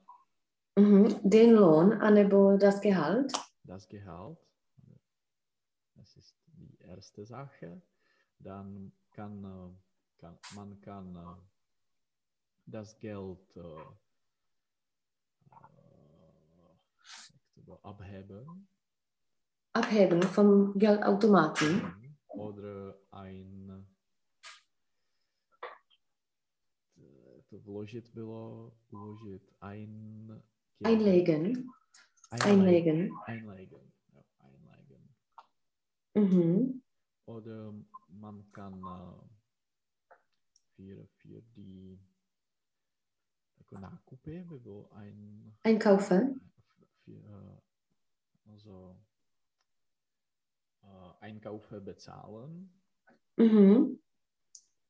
Mhm. 0.76 1.20
Den 1.24 1.52
Lohn, 1.54 1.94
anebo 2.02 2.58
das 2.58 2.82
Gehalt. 2.82 3.32
das 3.64 3.88
Gehalt. 3.88 4.38
Das 5.96 6.16
ist 6.18 6.36
die 6.48 6.78
erste 6.82 7.26
Sache. 7.26 7.82
Dann 8.40 8.92
kann, 9.12 9.44
äh, 9.44 10.20
kann 10.20 10.38
man 10.56 10.82
kann 10.82 11.16
äh, 11.16 11.53
das 12.66 12.98
Geld 13.00 13.56
äh, 13.56 13.62
äh, 17.68 17.78
abheben. 17.82 18.68
Abheben 19.74 20.22
vom 20.24 20.78
Geldautomaten. 20.78 21.82
Mhm. 21.82 22.18
Oder 22.28 23.00
ein 23.12 23.54
vložit 27.62 28.14
bylo 28.14 28.74
uložit 28.92 29.54
ein 29.60 30.44
Einlegen. 30.84 31.70
Einlegen. 32.30 32.50
Einlegen. 32.50 33.12
Einlegen. 33.26 33.94
Ja, 34.14 34.24
einlegen. 34.40 35.16
Mhm. 36.16 36.84
Oder 37.26 37.74
man 38.10 38.52
kann 38.52 38.74
äh, 38.74 40.16
für, 40.76 41.08
für 41.18 41.42
die 41.56 42.00
jako 43.74 43.82
nákupy 43.82 44.44
by 44.44 44.60
bylo 44.60 44.94
ein 44.94 45.54
Einkaufen. 45.64 46.40
für, 47.06 47.60
also 48.46 48.98
äh, 50.84 51.14
Einkaufe 51.22 51.80
bezahlen. 51.80 52.70
Mhm. 53.38 53.98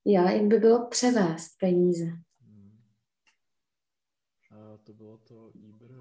Já, 0.05 0.31
jak 0.31 0.47
by 0.47 0.57
bylo 0.57 0.87
převést 0.87 1.57
peníze. 1.59 2.05
Hmm. 2.39 2.83
A 4.51 4.77
to 4.77 4.93
bylo 4.93 5.17
to 5.17 5.51
Iber... 5.55 5.91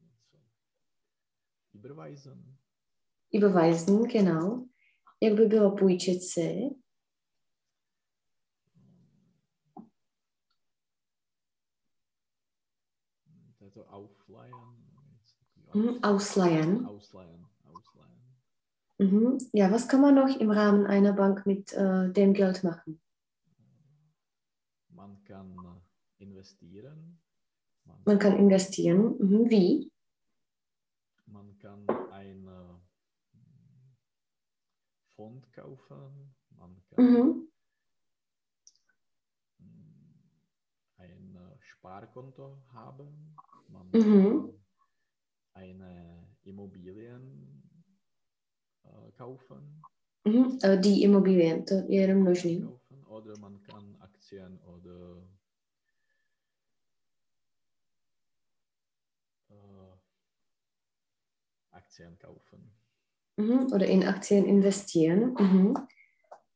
něco. 0.00 0.38
Iberweisen. 1.74 2.56
Überweisen, 3.36 4.02
genau. 4.02 4.68
Jak 5.20 5.34
by 5.34 5.46
bylo 5.46 5.76
půjčit 5.76 6.22
si. 6.22 6.81
Mhm. 15.74 15.98
Ausleihen. 16.02 16.86
Ausleihen. 16.86 17.46
Ausleihen. 17.64 18.36
Mhm. 18.98 19.38
Ja, 19.52 19.70
was 19.70 19.88
kann 19.88 20.00
man 20.00 20.14
noch 20.14 20.28
im 20.38 20.50
Rahmen 20.50 20.86
einer 20.86 21.12
Bank 21.12 21.46
mit 21.46 21.72
äh, 21.72 22.10
dem 22.12 22.34
Geld 22.34 22.62
machen? 22.64 23.00
Man 24.88 25.22
kann 25.24 25.50
äh, 25.64 26.22
investieren. 26.22 27.20
Man, 27.84 27.96
Man 28.04 28.18
kann 28.18 28.36
investieren. 28.36 29.16
Mhm. 29.18 29.50
Wie? 29.50 29.92
man 31.26 31.58
kann 31.58 31.88
ein 32.12 32.46
äh, 32.46 32.78
Fond 35.16 35.50
kaufen. 35.52 36.34
Man 36.50 36.76
kann 36.90 37.04
Mhm. 37.04 37.48
hm, 39.58 40.04
ein 40.98 41.36
äh, 41.36 41.56
Sparkonto 41.60 42.58
haben. 42.72 43.34
Man 43.68 43.88
Mhm. 43.92 44.61
Eine 45.54 46.26
Immobilien 46.44 47.62
äh, 48.84 49.12
kaufen. 49.16 49.82
Mhm. 50.24 50.58
Äh, 50.62 50.78
die 50.80 51.02
Immobilien, 51.02 51.66
to 51.66 51.74
je 51.88 52.00
jenom 52.00 52.20
množný. 52.22 52.68
Oder 53.08 53.38
man 53.38 53.60
kann 53.62 53.96
Aktien 54.00 54.58
oder 54.64 55.22
äh, 59.50 59.96
Aktien 61.70 62.18
kaufen. 62.18 62.72
Mhm. 63.36 63.72
Oder 63.72 63.86
in 63.86 64.04
Aktien 64.04 64.46
investieren. 64.46 65.34
Mhm. 65.38 65.76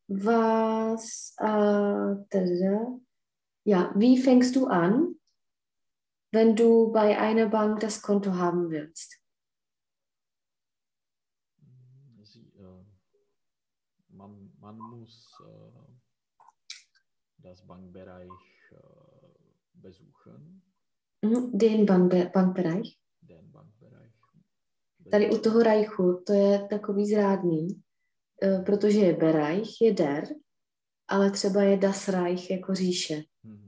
Was, 0.08 1.34
äh, 1.38 2.14
ja, 3.64 3.92
wie 3.96 4.18
fängst 4.18 4.54
du 4.54 4.66
an, 4.66 5.16
wenn 6.36 6.54
du 6.54 6.92
bei 6.92 7.18
einer 7.18 7.48
Bank 7.48 7.80
das 7.80 8.02
Konto 8.02 8.30
haben 8.34 8.68
willst? 8.70 9.22
Sie, 12.22 12.52
äh, 12.58 12.84
man, 14.08 14.52
man 14.60 14.76
muss 14.78 15.32
äh, 15.40 15.80
das 17.38 17.66
Bankbereich 17.66 18.30
äh, 18.72 18.76
besuchen, 19.72 20.62
Mhm. 21.22 21.58
Den 21.58 21.86
Bankbe 21.86 22.30
Bankbereich. 22.34 22.98
den 23.22 23.52
Bankbereich. 23.52 24.12
Tady 25.10 25.30
u 25.30 25.38
toho 25.38 25.62
Reichu, 25.62 26.22
to 26.26 26.32
je 26.32 26.66
takový 26.68 27.06
zrádný, 27.06 27.82
eh, 28.42 28.62
protože 28.66 28.98
je 28.98 29.16
Bereich, 29.16 29.80
je 29.80 29.92
Der, 29.94 30.24
ale 31.08 31.30
třeba 31.30 31.62
je 31.62 31.76
Das 31.76 32.08
Reich 32.08 32.50
jako 32.50 32.74
říše. 32.74 33.22
Mhm. 33.42 33.65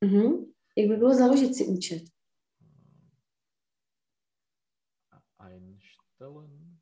Mhm. 0.00 0.22
Mhm. 0.22 0.52
Jak 0.76 0.88
by 0.88 0.96
bylo 0.96 1.14
založit 1.14 1.54
si 1.56 1.66
účet? 1.66 2.02
Äh, 5.12 5.20
einstellen, 5.38 6.80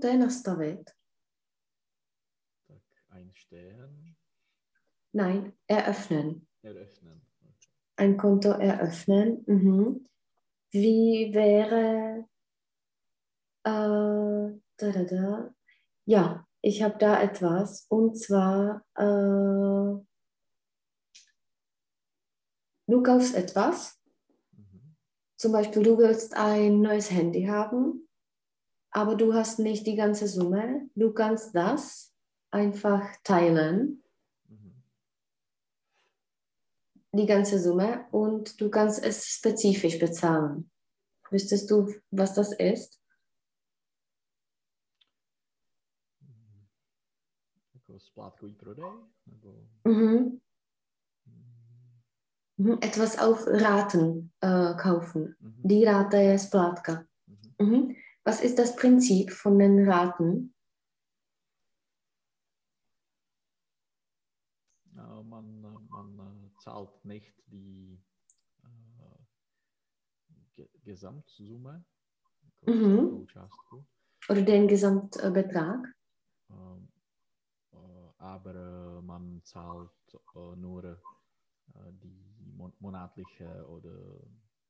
to 0.00 0.06
je 0.06 0.18
nastavit. 0.18 0.90
einstellen, 3.10 4.16
Nein, 5.12 5.52
eröffnen. 5.66 6.46
eröffnen. 6.62 7.20
Ein 7.96 8.16
Konto 8.16 8.52
eröffnen. 8.52 9.44
Mhm. 9.46 10.06
Wie 10.72 11.34
wäre. 11.34 12.26
Äh, 13.64 14.60
da, 14.76 14.92
da, 14.92 15.04
da. 15.04 15.54
Ja, 16.06 16.46
ich 16.62 16.82
habe 16.82 16.96
da 16.98 17.20
etwas. 17.20 17.86
Und 17.88 18.16
zwar, 18.16 18.84
äh, 18.94 20.04
du 22.90 23.02
kaufst 23.02 23.34
etwas. 23.34 23.98
Mhm. 24.52 24.96
Zum 25.36 25.52
Beispiel, 25.52 25.82
du 25.82 25.96
willst 25.98 26.34
ein 26.34 26.80
neues 26.80 27.10
Handy 27.10 27.44
haben, 27.46 28.08
aber 28.90 29.14
du 29.14 29.32
hast 29.34 29.58
nicht 29.58 29.86
die 29.86 29.96
ganze 29.96 30.26
Summe. 30.26 30.90
Du 30.94 31.12
kannst 31.12 31.54
das 31.54 32.12
einfach 32.50 33.04
teilen, 33.22 34.02
Mhm. 34.48 34.82
die 37.12 37.26
ganze 37.26 37.58
Summe, 37.58 38.06
und 38.10 38.60
du 38.60 38.70
kannst 38.70 39.02
es 39.02 39.26
spezifisch 39.26 39.98
bezahlen. 39.98 40.70
Wüsstest 41.30 41.70
du, 41.70 41.94
was 42.10 42.34
das 42.34 42.52
ist? 42.58 43.00
Mhm. 46.20 47.98
Splátkový 47.98 48.54
prodej? 48.54 48.92
Nebo, 49.26 49.68
Mhm. 49.84 50.40
Mhm. 52.60 52.76
Etwas 52.82 53.18
auf 53.18 53.46
Raten 53.46 54.32
äh, 54.40 54.74
kaufen. 54.76 55.34
mhm. 55.40 55.62
Die 55.62 55.82
Rate 55.84 56.18
je 56.18 56.36
splátka. 56.38 57.06
Mhm. 57.26 57.66
Mhm. 57.66 57.96
Was 58.22 58.42
ist 58.42 58.58
das 58.58 58.76
Prinzip 58.76 59.32
von 59.32 59.58
den 59.58 59.88
Raten? 59.88 60.54
Man, 65.22 65.62
man 65.90 66.18
äh, 66.18 66.58
zahlt 66.58 67.02
nicht 67.04 67.32
die 67.46 67.98
äh, 68.62 69.24
Ge 70.54 70.68
Gesamtsumme, 70.84 71.84
Mhm. 72.66 73.26
Oder 74.28 74.42
den 74.42 74.68
Gesamtbetrag? 74.68 75.94
ähm, 76.50 76.88
äh, 77.72 77.76
aber 78.18 78.54
äh, 78.54 79.02
man 79.02 79.40
zahlt 79.44 79.90
nur 80.56 81.00
die 82.02 82.29
mon 82.60 82.72
monatliche 82.78 83.66
oder 83.68 83.96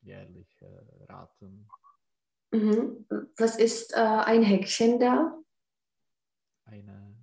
jährliche 0.02 0.86
Raten. 1.08 1.68
Mhm. 2.52 3.06
Was 3.36 3.56
ist 3.56 3.92
äh, 3.92 3.96
ein 4.00 4.42
Häkchen 4.42 4.98
da? 4.98 5.36
Eine, 6.64 7.16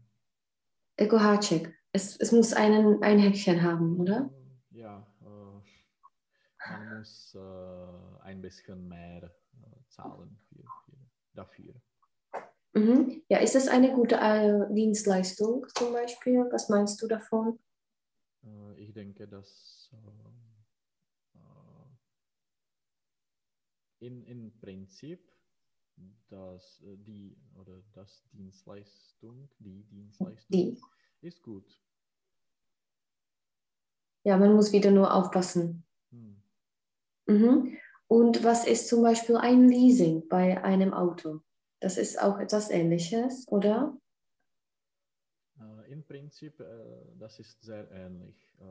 Háček. 0.99 1.73
Es, 1.91 2.17
es 2.17 2.31
muss 2.31 2.53
einen, 2.53 3.01
ein 3.01 3.19
Häkchen 3.19 3.61
haben, 3.61 3.99
oder? 3.99 4.29
äh, 4.71 4.77
ja, 4.77 5.07
äh, 5.21 6.69
man 6.69 6.99
muss 6.99 7.35
äh, 7.35 8.23
ein 8.23 8.41
bisschen 8.41 8.87
mehr 8.87 9.23
äh, 9.23 9.83
zahlen 9.87 10.37
für, 10.49 10.63
für, 10.85 10.97
dafür. 11.33 11.73
Mhm. 12.73 13.23
Ja, 13.29 13.39
ist 13.39 13.55
das 13.55 13.67
eine 13.67 13.93
gute 13.93 14.15
äh, 14.15 14.73
Dienstleistung 14.73 15.65
zum 15.75 15.93
Beispiel? 15.93 16.45
Was 16.51 16.69
meinst 16.69 17.01
du 17.01 17.07
davon? 17.07 17.59
Ich 18.77 18.93
denke, 18.93 19.27
dass 19.27 19.89
äh, 19.91 21.37
äh, 21.37 21.65
in, 24.07 24.23
in 24.23 24.59
Prinzip 24.59 25.19
dass 26.29 26.81
äh, 26.81 26.97
die 26.97 27.37
oder 27.55 27.81
das 27.93 28.23
Dienstleistung, 28.31 29.49
die 29.59 29.83
Dienstleistung 29.83 30.49
Die. 30.49 30.81
ist 31.21 31.41
gut. 31.41 31.81
Ja, 34.23 34.37
man 34.37 34.53
muss 34.55 34.71
wieder 34.71 34.91
nur 34.91 35.13
aufpassen. 35.13 35.85
Hm. 36.11 36.41
Mhm. 37.27 37.77
Und 38.07 38.43
was 38.43 38.65
ist 38.67 38.87
zum 38.87 39.01
Beispiel 39.03 39.37
ein 39.37 39.67
Leasing 39.67 40.27
bei 40.27 40.63
einem 40.63 40.93
Auto? 40.93 41.41
Das 41.79 41.97
ist 41.97 42.21
auch 42.21 42.39
etwas 42.39 42.69
Ähnliches, 42.69 43.47
oder? 43.47 43.97
Äh, 45.59 45.91
Im 45.91 46.05
Prinzip, 46.05 46.59
äh, 46.59 47.15
das 47.17 47.39
ist 47.39 47.61
sehr 47.61 47.89
ähnlich. 47.91 48.53
Äh, 48.59 48.63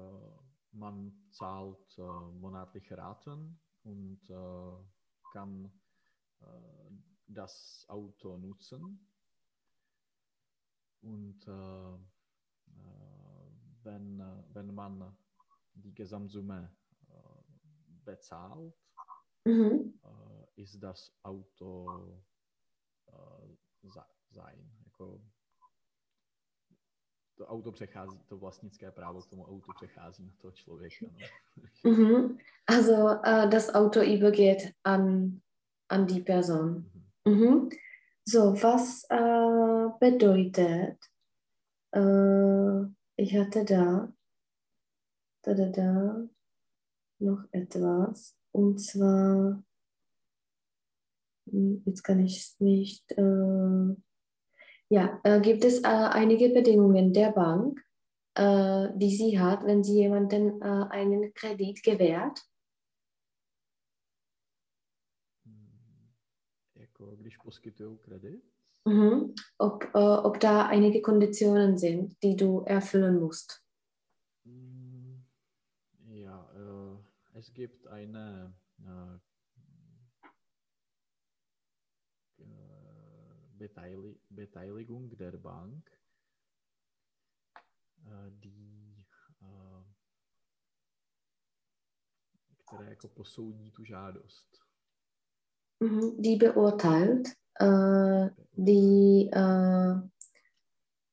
man 0.72 1.12
zahlt 1.30 1.99
äh, 1.99 2.03
monatliche 2.03 2.99
Raten 2.99 3.59
und 3.84 4.20
äh, 4.28 4.95
kann 5.37 5.70
äh, 6.41 6.91
das 7.26 7.84
Auto 7.89 8.39
nutzen. 8.39 9.07
Und 11.03 11.47
äh, 11.47 11.95
äh, 12.72 13.51
wenn, 13.82 14.18
wenn 14.55 14.74
man 14.74 15.14
die 15.74 15.95
Gesamtsumme 15.95 16.74
bezahlt, 18.05 18.74
Mhm. 19.45 20.01
ist 20.57 20.82
das 20.82 21.12
Auto 21.22 22.20
sein. 24.28 24.68
To 27.37 27.47
auto 27.47 27.72
přechází, 27.72 28.18
to 28.28 28.39
vlastnické 28.39 28.91
právo 28.91 29.22
k 29.22 29.26
tomu 29.26 29.45
autu 29.45 29.72
přechází 29.76 30.24
na 30.24 30.32
toho 30.41 30.53
člověka. 30.53 31.07
No. 31.84 31.91
Mhm. 31.91 32.39
Also 32.66 33.20
äh, 33.24 33.49
das 33.49 33.74
Auto 33.74 34.01
übergeht 34.03 34.72
an, 34.84 35.41
an 35.89 36.07
die 36.07 36.20
Person. 36.20 36.91
Mhm. 37.24 37.34
Mhm. 37.34 37.68
So, 38.28 38.55
was 38.55 39.05
äh, 39.11 39.89
bedeutet, 40.01 40.99
äh, 41.93 42.87
ich 43.16 43.39
hatte 43.39 43.64
da, 43.64 44.12
da, 45.43 45.55
da, 45.55 45.68
da, 45.68 46.28
noch 47.18 47.45
etwas. 47.53 48.37
Und 48.53 48.78
zwar, 48.78 49.62
hm, 51.51 51.82
jetzt 51.87 52.03
kann 52.03 52.20
ich 52.20 52.39
es 52.39 52.61
nicht, 52.61 53.12
äh, 53.12 53.97
ja, 54.91 55.20
äh, 55.24 55.41
gibt 55.41 55.64
es 55.64 55.82
äh, 55.82 55.87
einige 55.87 56.49
Bedingungen 56.51 57.12
der 57.12 57.32
Bank, 57.32 57.84
äh, 58.34 58.89
die 58.97 59.11
sie 59.16 59.39
hat, 59.41 59.64
wenn 59.64 59.82
sie 59.82 59.95
jemanden 59.95 60.61
äh, 60.62 60.87
einen 60.91 61.32
Kredit 61.34 61.82
gewährt? 61.82 62.41
Jako 66.74 67.16
když 67.16 67.37
poskytují 67.37 67.99
kredit, 67.99 68.45
Mhm. 68.89 69.34
Ob, 69.59 69.84
äh, 69.95 70.18
ob 70.22 70.39
da 70.41 70.66
einige 70.66 71.01
Konditionen 71.01 71.76
sind, 71.78 72.22
die 72.22 72.37
du 72.37 72.61
erfüllen 72.66 73.20
musst. 73.20 73.62
mm, 74.45 75.22
ja, 76.09 76.51
äh, 76.55 77.39
es 77.39 77.53
gibt 77.53 77.87
eine 77.87 78.55
Beteili 83.59 84.21
Beteiligung 84.31 85.17
der 85.17 85.37
Bank, 85.39 85.91
äh, 88.05 88.31
die 88.31 89.07
äh, 89.41 89.85
které 92.67 92.91
jako 92.91 93.09
posoudí 93.09 93.71
tu 93.71 93.85
žádost. 93.85 94.47
Mhm. 95.81 96.23
Die 96.23 96.37
beurteilt 96.37 97.29
äh, 97.61 98.31
die, 98.53 99.31
äh, 99.33 99.95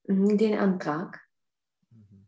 mhm, 0.08 0.38
den 0.38 0.60
Antrag. 0.60 1.18
Mhm. 1.91 2.26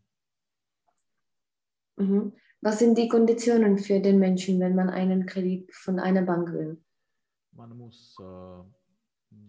Mhm. 1.95 2.31
Was 2.61 2.79
sind 2.79 2.97
die 2.97 3.07
Konditionen 3.07 3.77
für 3.77 3.99
den 3.99 4.19
Menschen, 4.19 4.59
wenn 4.59 4.75
man 4.75 4.89
einen 4.89 5.25
Kredit 5.25 5.71
von 5.73 5.99
einer 5.99 6.23
Bank 6.23 6.51
will? 6.51 6.83
Man 7.51 7.77
muss 7.77 8.17
äh, 8.19 8.63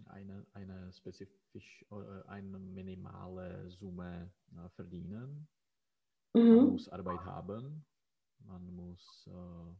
eine, 0.06 0.46
eine 0.52 0.92
spezifisch 0.92 1.84
oder 1.90 2.28
eine 2.28 2.58
minimale 2.58 3.70
Summe 3.70 4.30
äh, 4.52 4.68
verdienen. 4.70 5.48
Man 6.32 6.44
Mhm. 6.44 6.72
muss 6.72 6.88
Arbeit 6.88 7.24
haben. 7.24 7.84
Man 8.40 8.74
muss 8.74 9.26
äh, 9.28 9.74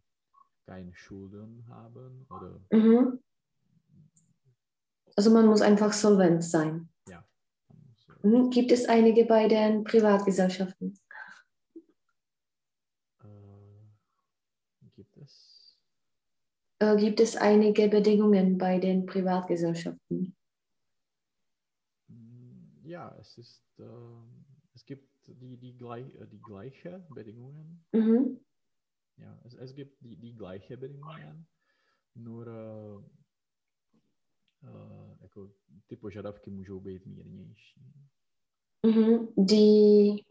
keine 0.67 0.95
Schulden 0.95 1.67
haben 1.69 2.27
oder 2.31 2.61
Mhm. 2.71 3.23
Also 5.17 5.31
man 5.31 5.47
muss 5.47 5.63
einfach 5.63 5.93
solvent 5.93 6.45
sein. 6.45 6.89
man 7.07 8.25
äh, 8.25 8.27
Mhm. 8.27 8.51
Gibt 8.51 8.73
es 8.73 8.87
einige 8.87 9.25
bei 9.25 9.49
den 9.49 9.85
Privatgesellschaften? 9.85 10.99
äh, 13.23 14.89
gibt 14.95 15.17
es 15.19 15.79
Äh, 16.79 16.97
gibt 16.97 17.21
es 17.21 17.37
einige 17.37 17.89
Bedingungen 17.89 18.59
bei 18.59 18.79
den 18.79 19.07
Privatgesellschaften? 19.07 20.37
Mm, 22.09 22.85
Ja, 22.85 23.17
es 23.21 23.39
ist, 23.39 23.63
äh, 23.79 23.85
es 24.75 24.85
gibt 24.85 25.09
die, 25.27 25.57
die, 25.57 25.73
gleich, 25.77 26.15
äh, 26.15 26.27
die 26.27 26.41
gleiche 26.43 27.05
Bedingungen. 27.11 27.85
Mhm. 27.93 28.41
Ja, 29.17 29.41
es, 29.45 29.55
es 29.55 29.75
gibt 29.75 30.01
die, 30.03 30.17
die 30.17 30.35
gleiche 30.35 30.77
Bedingungen, 30.77 31.47
nur 32.15 32.47
äh, 32.47 33.17
äh, 34.67 35.17
jako 35.23 35.51
ty 35.87 35.97
požadavky 35.97 36.51
můžou 36.51 36.81
být 36.81 37.07
mírnější. 37.07 37.81
Mhm. 38.87 39.27
Die, 39.37 40.25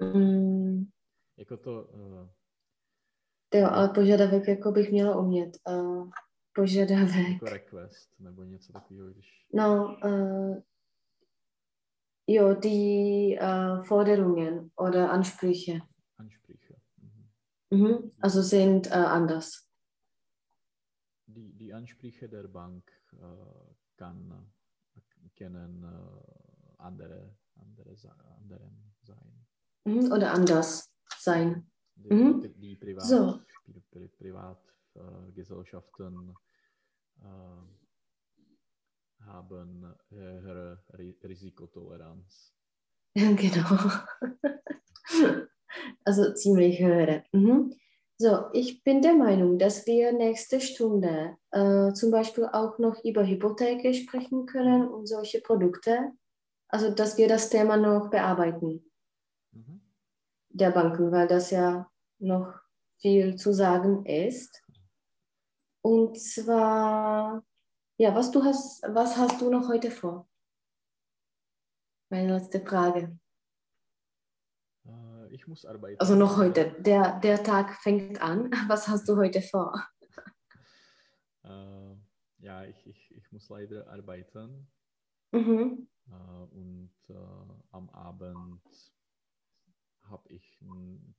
mm, 0.00 0.86
Jako 1.36 1.56
to, 1.56 1.84
uh, 1.84 2.28
jo, 3.58 3.68
ale 3.70 3.88
požadavek 3.88 4.48
jako 4.48 4.72
bych 4.72 4.90
měla 4.92 5.16
umět. 5.18 5.56
Uh, 5.68 6.10
požadavek. 6.54 7.28
jako 7.32 7.44
request 7.44 8.10
nebo 8.18 8.42
něco 8.44 8.72
takového, 8.72 9.08
když 9.10 9.46
No, 9.54 9.96
uh, 10.04 10.62
jo, 12.26 12.54
die 12.54 13.40
uh, 13.40 13.84
Forderungen 13.84 14.70
oder 14.76 15.10
Ansprüche. 15.10 15.80
Ansprüche. 16.18 16.74
Mhm. 17.02 17.26
Mhm. 17.70 18.10
Also 18.22 18.42
sind 18.42 18.86
uh, 18.86 18.92
anders. 18.92 19.50
Die, 21.26 21.52
die 21.52 21.72
Ansprüche 21.74 22.28
der 22.28 22.48
Bank 22.48 22.90
uh, 23.12 23.74
kann, 23.96 24.52
können 25.38 25.84
uh, 25.84 26.20
andere, 26.78 27.36
andere, 27.56 27.96
anderen 28.40 28.92
sein. 29.02 29.46
Mhm. 29.84 30.12
Oder 30.12 30.32
anders 30.32 30.90
sein. 31.18 31.70
Die, 31.94 32.14
Mhm. 32.14 32.40
die, 32.40 32.54
die 32.54 32.76
Privat, 32.76 33.04
So. 33.06 33.40
Pri, 33.96 34.08
Pri, 34.08 34.16
Privatgesellschaften 34.18 36.34
äh, 37.22 37.62
haben 39.24 39.94
höhere 40.10 40.84
Ri- 40.92 41.16
Risikotoleranz. 41.24 42.54
genau. 43.14 43.78
also 46.04 46.34
ziemlich 46.34 46.78
höhere. 46.78 47.24
Mhm. 47.32 47.72
So, 48.18 48.50
ich 48.52 48.84
bin 48.84 49.00
der 49.02 49.14
Meinung, 49.14 49.58
dass 49.58 49.86
wir 49.86 50.12
nächste 50.12 50.60
Stunde 50.60 51.38
äh, 51.50 51.92
zum 51.92 52.10
Beispiel 52.10 52.48
auch 52.52 52.78
noch 52.78 53.02
über 53.04 53.26
Hypotheke 53.26 53.92
sprechen 53.94 54.44
können 54.46 54.88
und 54.88 55.06
solche 55.06 55.40
Produkte. 55.40 56.12
Also, 56.68 56.90
dass 56.90 57.16
wir 57.16 57.28
das 57.28 57.48
Thema 57.48 57.78
noch 57.78 58.10
bearbeiten. 58.10 58.90
Mhm. 59.52 59.80
der 60.50 60.70
Banken, 60.70 61.10
weil 61.12 61.28
das 61.28 61.50
ja 61.50 61.90
noch 62.18 62.65
viel 63.00 63.36
zu 63.36 63.52
sagen 63.52 64.04
ist. 64.06 64.62
Und 65.82 66.18
zwar, 66.20 67.44
ja, 67.98 68.14
was 68.14 68.30
du 68.30 68.42
hast, 68.42 68.82
was 68.82 69.16
hast 69.16 69.40
du 69.40 69.50
noch 69.50 69.68
heute 69.68 69.90
vor? 69.90 70.28
Meine 72.10 72.36
letzte 72.38 72.60
Frage. 72.60 73.18
Äh, 74.86 75.34
ich 75.34 75.46
muss 75.46 75.64
arbeiten. 75.64 76.00
Also 76.00 76.14
noch 76.14 76.36
heute. 76.36 76.72
Der, 76.80 77.18
der 77.20 77.42
Tag 77.42 77.74
fängt 77.82 78.20
an. 78.22 78.50
Was 78.68 78.88
hast 78.88 79.08
du 79.08 79.16
heute 79.16 79.42
vor? 79.42 79.86
Äh, 81.44 81.94
ja, 82.38 82.64
ich, 82.64 82.84
ich, 82.88 83.14
ich 83.14 83.30
muss 83.30 83.48
leider 83.48 83.88
arbeiten 83.88 84.66
Mhm. 85.30 85.88
äh, 86.08 86.44
und 86.50 86.92
äh, 87.08 87.14
am 87.70 87.88
Abend 87.90 88.60
habe 90.02 90.28
ich 90.28 90.58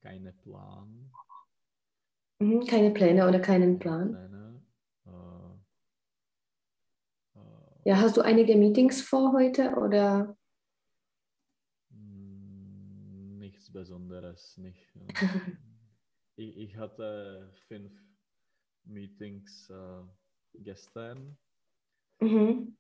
keinen 0.02 0.36
Plan. 0.38 1.12
Mhm. 2.40 2.66
Keine 2.68 2.92
Pläne 2.92 3.28
oder 3.28 3.40
keinen 3.40 3.80
keine 3.80 3.80
Plan. 3.80 4.10
Pläne. 4.12 4.62
Äh, 7.36 7.40
äh, 7.40 7.90
Ja, 7.90 7.98
hast 7.98 8.18
du 8.18 8.22
einige 8.22 8.56
Meetings 8.56 9.02
vor 9.02 9.34
heute 9.34 9.72
oder? 9.76 10.38
Mm, 11.90 13.38
Nichts 13.40 13.72
Besonderes, 13.72 14.58
nicht. 14.58 14.88
ich, 16.36 16.58
ich 16.58 16.76
hatte 16.78 17.52
fünf 17.68 17.92
Meetings 18.84 19.70
äh, 19.70 20.04
gestern, 20.54 21.38
Mhm. 22.20 22.76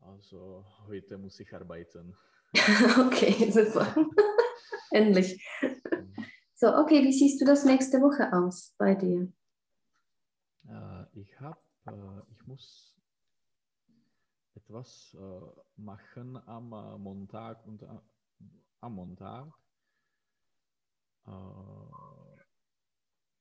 also 0.00 0.64
heute 0.86 1.18
muss 1.18 1.40
ich 1.40 1.52
arbeiten. 1.54 2.14
Okay, 3.06 3.50
super. 3.50 3.94
Endlich. 4.92 5.42
So, 6.62 6.68
okay, 6.78 7.02
wie 7.02 7.12
siehst 7.12 7.40
du 7.40 7.44
das 7.44 7.64
nächste 7.64 8.00
Woche 8.00 8.32
aus 8.32 8.72
bei 8.78 8.94
dir? 8.94 9.32
Äh, 10.68 11.20
ich 11.20 11.40
habe, 11.40 11.58
äh, 11.86 12.32
ich 12.32 12.46
muss 12.46 12.96
etwas 14.54 15.12
äh, 15.18 15.40
machen 15.74 16.36
am 16.46 16.68
Montag 17.02 17.66
und 17.66 17.82
am 18.80 18.94
Montag. 18.94 19.48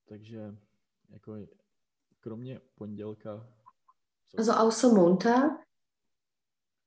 Takže 0.06 0.58
jako 1.10 1.38
kromě 2.20 2.60
pondělka, 2.76 3.48
Also 4.38 4.52
außer 4.52 4.94
Montag? 4.94 5.64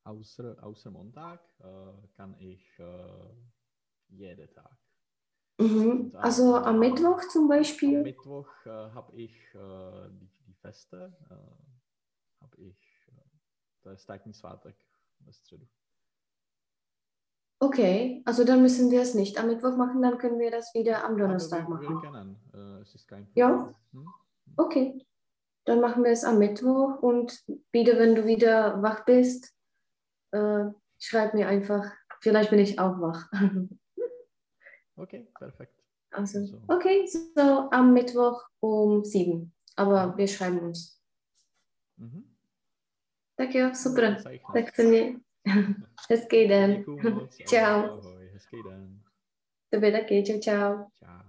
außer, 0.05 0.57
außer 0.63 0.91
Montag 0.91 1.41
kann 2.17 2.35
ich 2.39 2.81
jeden 4.09 4.49
Tag. 4.55 4.84
Mhm. 5.59 6.11
Am- 6.15 6.21
Also 6.21 6.57
am 6.57 6.79
Mittwoch 6.79 7.21
zum 7.29 7.43
Am 7.43 7.49
Beispiel? 7.49 8.03
Mittwoch 8.03 8.49
äh, 8.67 8.71
habe 8.71 9.13
ich 9.17 9.33
äh, 9.55 10.09
die, 10.11 10.29
die 10.47 10.55
Feste, 10.55 11.13
äh, 11.31 11.35
habe 12.43 12.57
ich, 12.57 13.09
äh, 13.87 13.97
státní 13.97 14.33
svátek 14.35 14.77
ve 15.21 15.33
středu. 15.33 15.67
Okay, 17.61 18.23
also 18.27 18.45
dann 18.45 18.63
müssen 18.63 18.91
wir 18.91 19.01
es 19.01 19.15
nicht 19.15 19.39
am 19.39 19.47
Mittwoch 19.47 19.77
machen, 19.77 20.03
dann 20.03 20.19
können 20.19 20.39
wir 20.39 20.51
das 20.51 20.75
wieder 20.75 21.05
am 21.05 21.17
Donnerstag 21.17 21.67
wir, 21.69 21.81
wir 21.81 21.91
machen. 21.91 22.01
können, 22.03 22.37
äh, 22.53 22.83
es 22.83 22.95
ist 22.95 23.07
kein 23.09 23.27
Ja. 23.35 23.49
Problem. 23.57 23.75
Hm? 23.93 24.09
Okay, 24.57 25.07
dann 25.65 25.81
machen 25.81 26.03
wir 26.05 26.11
es 26.11 26.25
am 26.25 26.39
Mittwoch 26.39 26.99
und 27.03 27.43
wieder, 27.73 27.97
wenn 27.99 28.15
du 28.15 28.27
wieder 28.27 28.83
wach 28.83 29.05
bist, 29.07 29.55
äh, 30.33 30.65
schreib 30.99 31.33
mir 31.35 31.49
einfach. 31.49 31.91
Vielleicht 32.21 32.51
bin 32.51 32.59
ich 32.59 32.79
auch 32.79 33.01
wach. 33.01 33.31
Okay, 34.97 35.27
perfekt. 35.39 35.73
Also, 36.13 36.47
So. 36.47 36.57
okay, 36.69 37.07
so 37.07 37.69
am 37.73 37.93
Mittwoch 37.93 38.41
um 38.61 39.05
sieben. 39.05 39.53
Aber 39.77 40.17
wir 40.17 40.29
schreiben 40.29 40.61
uns. 40.61 41.01
Mhm. 41.97 42.25
Jo, 43.51 43.75
super. 43.75 44.17
Se 44.75 44.83
mě. 44.83 45.21
Hezký 46.11 46.49
den. 46.49 46.85
Čau. 47.49 47.85
Ahoj, 47.85 48.29
hezký 48.33 48.63
den. 48.63 49.01
Tobě 49.71 49.93
taky. 49.93 50.23
Čau, 50.23 50.41
čau. 50.41 50.87
Čau. 50.99 51.24